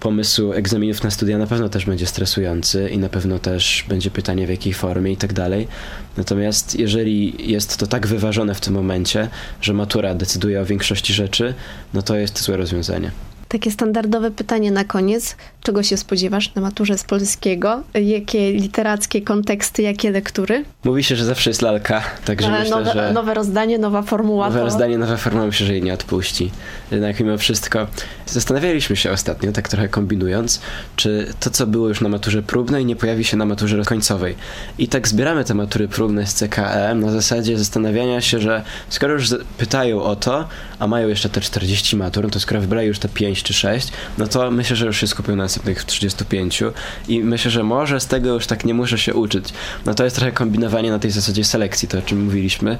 Pomysł 0.00 0.52
egzaminów 0.52 1.02
na 1.02 1.10
studia 1.10 1.38
na 1.38 1.46
pewno 1.46 1.68
też 1.68 1.86
będzie 1.86 2.06
stresujący 2.06 2.90
i 2.90 2.98
na 2.98 3.08
pewno 3.08 3.38
też 3.38 3.84
będzie 3.88 4.10
pytanie 4.10 4.46
w 4.46 4.50
jakiej 4.50 4.74
formie 4.74 5.12
i 5.12 5.16
tak 5.16 5.32
dalej. 5.32 5.68
Natomiast 6.16 6.78
jeżeli 6.78 7.50
jest 7.52 7.76
to 7.76 7.86
tak 7.86 8.06
wyważone 8.06 8.54
w 8.54 8.60
tym 8.60 8.74
momencie, 8.74 9.28
że 9.60 9.72
matura 9.72 10.14
decyduje 10.14 10.60
o 10.60 10.64
większości 10.64 11.12
rzeczy, 11.12 11.54
no 11.94 12.02
to 12.02 12.16
jest 12.16 12.42
złe 12.42 12.56
rozwiązanie. 12.56 13.10
Takie 13.52 13.70
standardowe 13.70 14.30
pytanie 14.30 14.70
na 14.70 14.84
koniec. 14.84 15.36
Czego 15.62 15.82
się 15.82 15.96
spodziewasz 15.96 16.54
na 16.54 16.62
maturze 16.62 16.98
z 16.98 17.04
polskiego? 17.04 17.82
Jakie 17.94 18.52
literackie 18.52 19.22
konteksty, 19.22 19.82
jakie 19.82 20.10
lektury? 20.10 20.64
Mówi 20.84 21.04
się, 21.04 21.16
że 21.16 21.24
zawsze 21.24 21.50
jest 21.50 21.62
lalka, 21.62 22.02
także 22.24 22.46
Ale 22.46 22.60
myślę, 22.60 22.76
nowe, 22.76 22.92
że... 22.92 23.12
nowe 23.12 23.34
rozdanie, 23.34 23.78
nowa 23.78 24.02
formuła. 24.02 24.46
Nowe 24.46 24.58
to... 24.58 24.64
rozdanie, 24.64 24.98
nowa 24.98 25.16
formuła, 25.16 25.46
myślę, 25.46 25.66
że 25.66 25.72
jej 25.72 25.82
nie 25.82 25.94
odpuści. 25.94 26.50
Jednak 26.90 27.20
mimo 27.20 27.38
wszystko 27.38 27.86
zastanawialiśmy 28.26 28.96
się 28.96 29.10
ostatnio, 29.10 29.52
tak 29.52 29.68
trochę 29.68 29.88
kombinując, 29.88 30.60
czy 30.96 31.34
to, 31.40 31.50
co 31.50 31.66
było 31.66 31.88
już 31.88 32.00
na 32.00 32.08
maturze 32.08 32.42
próbnej, 32.42 32.86
nie 32.86 32.96
pojawi 32.96 33.24
się 33.24 33.36
na 33.36 33.44
maturze 33.44 33.84
końcowej. 33.84 34.34
I 34.78 34.88
tak 34.88 35.08
zbieramy 35.08 35.44
te 35.44 35.54
matury 35.54 35.88
próbne 35.88 36.26
z 36.26 36.34
CKM 36.34 37.00
na 37.00 37.10
zasadzie 37.10 37.58
zastanawiania 37.58 38.20
się, 38.20 38.40
że 38.40 38.62
skoro 38.88 39.12
już 39.12 39.34
pytają 39.58 40.02
o 40.02 40.16
to, 40.16 40.48
a 40.78 40.86
mają 40.86 41.08
jeszcze 41.08 41.28
te 41.28 41.40
40 41.40 41.96
matur, 41.96 42.24
no 42.24 42.30
to 42.30 42.40
skoro 42.40 42.60
wybrali 42.60 42.88
już 42.88 42.98
te 42.98 43.08
5 43.08 43.41
5 43.42 43.46
czy 43.46 43.54
6, 43.54 43.88
no 44.18 44.26
to 44.26 44.50
myślę, 44.50 44.76
że 44.76 44.86
już 44.86 45.00
się 45.00 45.06
skupię 45.06 45.30
na 45.32 45.42
następnych 45.42 45.84
35 45.84 46.62
i 47.08 47.20
myślę, 47.24 47.50
że 47.50 47.62
może 47.62 48.00
z 48.00 48.06
tego 48.06 48.34
już 48.34 48.46
tak 48.46 48.64
nie 48.64 48.74
muszę 48.74 48.98
się 48.98 49.14
uczyć. 49.14 49.48
No 49.86 49.94
to 49.94 50.04
jest 50.04 50.16
trochę 50.16 50.32
kombinowanie 50.32 50.90
na 50.90 50.98
tej 50.98 51.10
zasadzie 51.10 51.44
selekcji, 51.44 51.88
to 51.88 51.98
o 51.98 52.02
czym 52.02 52.24
mówiliśmy. 52.24 52.78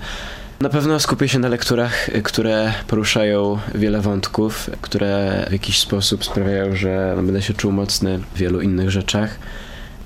Na 0.61 0.69
pewno 0.69 1.01
skupię 1.01 1.29
się 1.29 1.39
na 1.39 1.49
lekturach, 1.49 2.11
które 2.23 2.73
poruszają 2.87 3.59
wiele 3.75 4.01
wątków, 4.01 4.71
które 4.81 5.45
w 5.49 5.53
jakiś 5.53 5.79
sposób 5.79 6.25
sprawiają, 6.25 6.77
że 6.77 7.15
będę 7.17 7.43
się 7.43 7.55
czuł 7.55 7.73
mocny 7.73 8.19
w 8.35 8.39
wielu 8.39 8.61
innych 8.61 8.91
rzeczach. 8.91 9.39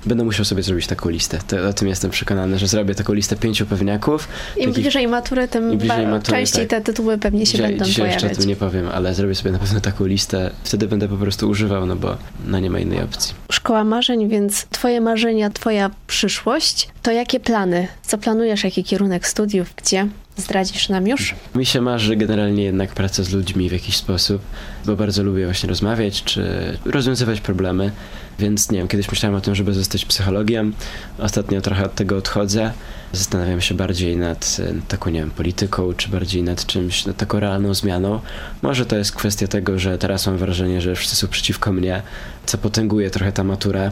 Będę 0.05 0.23
musiał 0.23 0.45
sobie 0.45 0.63
zrobić 0.63 0.87
taką 0.87 1.09
listę. 1.09 1.39
To, 1.47 1.67
o 1.67 1.73
tym 1.73 1.87
jestem 1.87 2.11
przekonany, 2.11 2.59
że 2.59 2.67
zrobię 2.67 2.95
taką 2.95 3.13
listę 3.13 3.35
pięciu 3.35 3.65
pewniaków. 3.65 4.27
Im 4.57 4.69
takich- 4.69 4.83
bliżej 4.83 5.07
matury, 5.07 5.47
tym 5.47 5.77
bliżej 5.77 6.07
matury, 6.07 6.37
częściej 6.37 6.67
tak. 6.67 6.79
te 6.79 6.85
tytuły 6.93 7.17
pewnie 7.17 7.45
się 7.45 7.51
Dzisiaj, 7.51 7.69
będą 7.69 7.85
dzisiaj 7.85 8.05
jeszcze 8.05 8.17
o 8.17 8.21
pojawiać. 8.21 8.37
tym 8.39 8.49
nie 8.49 8.55
powiem, 8.55 8.87
ale 8.93 9.13
zrobię 9.13 9.35
sobie 9.35 9.51
na 9.51 9.59
pewno 9.59 9.79
taką 9.81 10.05
listę. 10.05 10.51
Wtedy 10.63 10.87
będę 10.87 11.07
po 11.07 11.17
prostu 11.17 11.49
używał, 11.49 11.85
no 11.85 11.95
bo 11.95 12.17
no 12.47 12.59
nie 12.59 12.69
ma 12.69 12.79
innej 12.79 13.01
opcji. 13.01 13.33
Szkoła 13.51 13.83
marzeń, 13.83 14.29
więc 14.29 14.65
twoje 14.65 15.01
marzenia, 15.01 15.49
twoja 15.49 15.91
przyszłość, 16.07 16.89
to 17.01 17.11
jakie 17.11 17.39
plany? 17.39 17.87
Co 18.03 18.17
planujesz, 18.17 18.63
jaki 18.63 18.83
kierunek 18.83 19.27
studiów, 19.27 19.73
gdzie? 19.77 20.07
Zdradzisz 20.37 20.89
nam 20.89 21.07
już? 21.07 21.35
Mi 21.55 21.65
się 21.65 21.81
marzy 21.81 22.15
generalnie 22.15 22.63
jednak 22.63 22.89
praca 22.93 23.23
z 23.23 23.29
ludźmi 23.33 23.69
w 23.69 23.71
jakiś 23.71 23.97
sposób, 23.97 24.41
bo 24.85 24.95
bardzo 24.95 25.23
lubię 25.23 25.45
właśnie 25.45 25.69
rozmawiać 25.69 26.23
czy 26.23 26.43
rozwiązywać 26.85 27.41
problemy, 27.41 27.91
więc 28.39 28.71
nie 28.71 28.77
wiem, 28.79 28.87
kiedyś 28.87 29.11
myślałem 29.11 29.35
o 29.35 29.41
tym, 29.41 29.55
żeby 29.55 29.73
zostać 29.73 30.05
psychologiem, 30.05 30.73
ostatnio 31.19 31.61
trochę 31.61 31.85
od 31.85 31.95
tego 31.95 32.17
odchodzę. 32.17 32.73
Zastanawiam 33.13 33.61
się 33.61 33.75
bardziej 33.75 34.17
nad 34.17 34.57
e, 34.59 34.73
taką, 34.87 35.09
nie 35.09 35.19
wiem, 35.19 35.31
polityką, 35.31 35.93
czy 35.93 36.09
bardziej 36.09 36.43
nad 36.43 36.65
czymś, 36.65 37.05
nad 37.05 37.17
taką 37.17 37.39
realną 37.39 37.73
zmianą. 37.73 38.19
Może 38.61 38.85
to 38.85 38.97
jest 38.97 39.11
kwestia 39.11 39.47
tego, 39.47 39.79
że 39.79 39.97
teraz 39.97 40.27
mam 40.27 40.37
wrażenie, 40.37 40.81
że 40.81 40.95
wszyscy 40.95 41.15
są 41.15 41.27
przeciwko 41.27 41.71
mnie, 41.71 42.01
co 42.45 42.57
potęguje 42.57 43.09
trochę 43.09 43.31
ta 43.31 43.43
matura. 43.43 43.91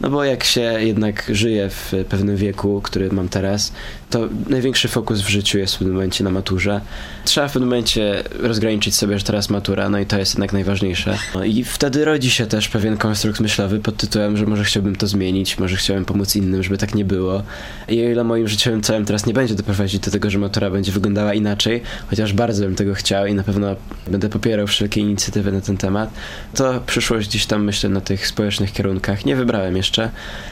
No 0.00 0.10
bo 0.10 0.24
jak 0.24 0.44
się 0.44 0.60
jednak 0.60 1.24
żyje 1.28 1.70
w 1.70 1.92
pewnym 2.08 2.36
wieku, 2.36 2.80
który 2.80 3.12
mam 3.12 3.28
teraz, 3.28 3.72
to 4.10 4.28
największy 4.48 4.88
fokus 4.88 5.20
w 5.20 5.28
życiu 5.28 5.58
jest 5.58 5.74
w 5.74 5.78
pewnym 5.78 5.94
momencie 5.94 6.24
na 6.24 6.30
maturze. 6.30 6.80
Trzeba 7.24 7.48
w 7.48 7.52
pewnym 7.52 7.68
momencie 7.68 8.22
rozgraniczyć 8.40 8.94
sobie, 8.94 9.18
że 9.18 9.24
teraz 9.24 9.50
matura, 9.50 9.88
no 9.88 9.98
i 9.98 10.06
to 10.06 10.18
jest 10.18 10.34
jednak 10.34 10.52
najważniejsze. 10.52 11.18
No 11.34 11.44
i 11.44 11.64
wtedy 11.64 12.04
rodzi 12.04 12.30
się 12.30 12.46
też 12.46 12.68
pewien 12.68 12.96
konstrukt 12.96 13.40
myślowy 13.40 13.78
pod 13.78 13.96
tytułem, 13.96 14.36
że 14.36 14.46
może 14.46 14.64
chciałbym 14.64 14.96
to 14.96 15.06
zmienić, 15.06 15.58
może 15.58 15.76
chciałbym 15.76 16.04
pomóc 16.04 16.36
innym, 16.36 16.62
żeby 16.62 16.78
tak 16.78 16.94
nie 16.94 17.04
było. 17.04 17.42
I 17.88 18.06
o 18.06 18.08
ile 18.10 18.24
moim 18.24 18.48
życiowym 18.54 18.82
celem 18.82 19.04
teraz 19.04 19.26
nie 19.26 19.34
będzie 19.34 19.54
doprowadzić 19.54 20.00
do 20.00 20.10
tego, 20.10 20.30
że 20.30 20.38
matura 20.38 20.70
będzie 20.70 20.92
wyglądała 20.92 21.34
inaczej, 21.34 21.82
chociaż 22.10 22.32
bardzo 22.32 22.64
bym 22.64 22.74
tego 22.74 22.94
chciał 22.94 23.26
i 23.26 23.34
na 23.34 23.42
pewno 23.42 23.76
będę 24.08 24.28
popierał 24.28 24.66
wszelkie 24.66 25.00
inicjatywy 25.00 25.52
na 25.52 25.60
ten 25.60 25.76
temat, 25.76 26.10
to 26.54 26.80
przyszłość 26.86 27.28
gdzieś 27.28 27.46
tam 27.46 27.64
myślę 27.64 27.90
na 27.90 28.00
tych 28.00 28.26
społecznych 28.26 28.72
kierunkach. 28.72 29.24
Nie 29.24 29.36
wybrałem 29.36 29.76
jeszcze, 29.76 30.10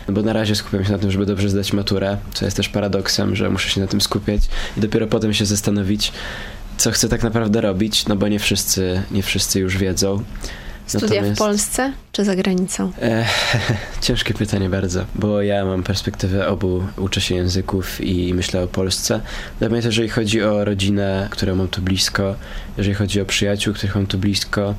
bo 0.09 0.23
na 0.23 0.33
razie 0.33 0.57
skupiam 0.57 0.85
się 0.85 0.93
na 0.93 0.99
tym, 0.99 1.11
żeby 1.11 1.27
dobrze 1.27 1.49
zdać 1.49 1.73
maturę, 1.73 2.17
co 2.35 2.45
jest 2.45 2.57
też 2.57 2.69
paradoksem, 2.69 3.37
że 3.37 3.51
muszę 3.51 3.69
się 3.71 3.81
na 3.81 3.87
tym 3.87 4.01
skupiać 4.01 4.43
i 4.77 4.81
dopiero 4.81 5.07
potem 5.07 5.35
się 5.35 5.47
zastanowić, 5.47 6.13
co 6.77 6.91
chcę 6.91 7.09
tak 7.09 7.23
naprawdę 7.23 7.61
robić, 7.61 8.07
no 8.07 8.17
bo 8.17 8.29
nie 8.29 8.39
wszyscy, 8.39 9.03
nie 9.11 9.23
wszyscy 9.23 9.61
już 9.61 9.79
wiedzą. 9.79 10.23
Studia 10.87 11.09
w 11.09 11.11
Natomiast- 11.13 11.39
Polsce 11.39 11.93
czy 12.13 12.25
za 12.25 12.37
granicą? 12.37 12.93
E, 13.03 13.27
ciężkie 14.01 14.35
pytanie 14.35 14.69
bardzo, 14.69 15.05
bo 15.15 15.43
ja 15.43 15.65
mam 15.65 15.83
perspektywę 15.83 16.49
obu, 16.49 16.83
uczę 16.97 17.21
się 17.21 17.35
języków 17.35 18.01
i 18.01 18.35
myślę 18.35 18.63
o 18.63 18.67
Polsce. 18.67 19.21
Natomiast 19.61 19.87
jeżeli 19.87 20.09
chodzi 20.09 20.43
o 20.43 20.65
rodzinę, 20.65 21.29
którą 21.31 21.55
mam 21.55 21.69
tu 21.69 21.83
blisko, 21.83 22.35
jeżeli 22.79 22.95
chodzi 22.95 23.21
o 23.21 23.25
przyjaciół, 23.25 23.75
których 23.75 23.95
mam 23.95 24.07
tu 24.07 24.19
blisko 24.19 24.75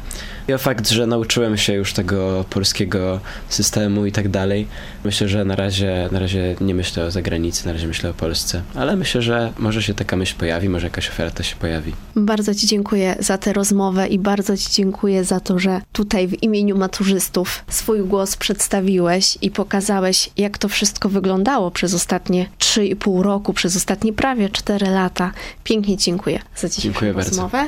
i 0.48 0.54
o 0.54 0.58
fakt, 0.58 0.90
że 0.90 1.08
nauczyłem 1.08 1.58
się 1.58 1.74
już 1.74 1.94
tego 1.94 2.46
polskiego 2.50 3.20
systemu 3.50 4.06
i 4.06 4.12
tak 4.12 4.30
dalej, 4.30 4.68
myślę, 5.04 5.28
że 5.28 5.46
na 5.46 5.56
razie, 5.56 6.10
na 6.12 6.20
razie 6.20 6.56
nie 6.62 6.76
myślę 6.76 7.06
o 7.06 7.12
zagranicy, 7.12 7.66
na 7.66 7.74
razie 7.74 7.88
myślę 7.88 8.10
o 8.10 8.14
Polsce. 8.14 8.62
Ale 8.76 8.96
myślę, 8.96 9.22
że 9.22 9.54
może 9.58 9.84
się 9.84 9.94
taka 9.94 10.16
myśl 10.16 10.36
pojawi, 10.38 10.70
może 10.70 10.88
jakaś 10.88 11.10
oferta 11.10 11.44
się 11.44 11.56
pojawi. 11.56 11.94
Bardzo 12.16 12.56
Ci 12.56 12.68
dziękuję 12.68 13.16
za 13.20 13.38
tę 13.38 13.54
rozmowę 13.54 14.08
i 14.08 14.20
bardzo 14.20 14.58
Ci 14.58 14.72
dziękuję 14.72 15.24
za 15.24 15.40
to, 15.40 15.60
że 15.60 15.82
tutaj 15.92 16.28
w 16.28 16.44
imieniu 16.44 16.78
maturzystów 16.78 17.23
swój 17.70 18.00
głos 18.00 18.36
przedstawiłeś 18.38 19.38
i 19.42 19.52
pokazałeś, 19.52 20.30
jak 20.38 20.58
to 20.58 20.70
wszystko 20.70 21.10
wyglądało 21.10 21.72
przez 21.72 21.94
ostatnie 21.94 22.50
3,5 22.60 23.22
roku, 23.22 23.54
przez 23.54 23.76
ostatnie 23.76 24.14
prawie 24.14 24.50
4 24.50 24.90
lata. 24.90 25.32
Pięknie 25.64 25.98
dziękuję 25.98 26.40
za 26.56 26.70
dzisiejszą 26.70 26.94
Dziękuję 26.94 27.14
bardzo. 27.14 27.30
rozmowę. 27.30 27.68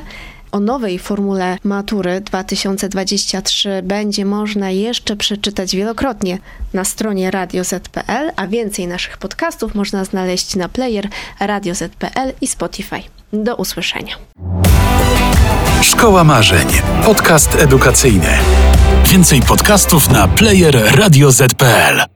O 0.52 0.60
nowej 0.60 0.98
formule 0.98 1.58
matury 1.64 2.20
2023 2.20 3.82
będzie 3.82 4.24
można 4.24 4.70
jeszcze 4.70 5.16
przeczytać 5.16 5.76
wielokrotnie 5.76 6.38
na 6.72 6.84
stronie 6.84 7.30
radioz.pl, 7.30 8.32
a 8.36 8.46
więcej 8.46 8.86
naszych 8.86 9.18
podcastów 9.18 9.74
można 9.74 10.04
znaleźć 10.04 10.56
na 10.56 10.68
player 10.68 11.08
radioz.pl 11.40 12.32
i 12.40 12.46
Spotify. 12.46 13.02
Do 13.32 13.56
usłyszenia. 13.56 14.16
Szkoła 15.82 16.24
Marzeń. 16.24 16.68
Podcast 17.04 17.54
edukacyjny. 17.54 18.38
Więcej 19.04 19.42
podcastów 19.42 20.10
na 20.10 20.28
player 20.28 20.96
radioz.pl. 20.98 22.15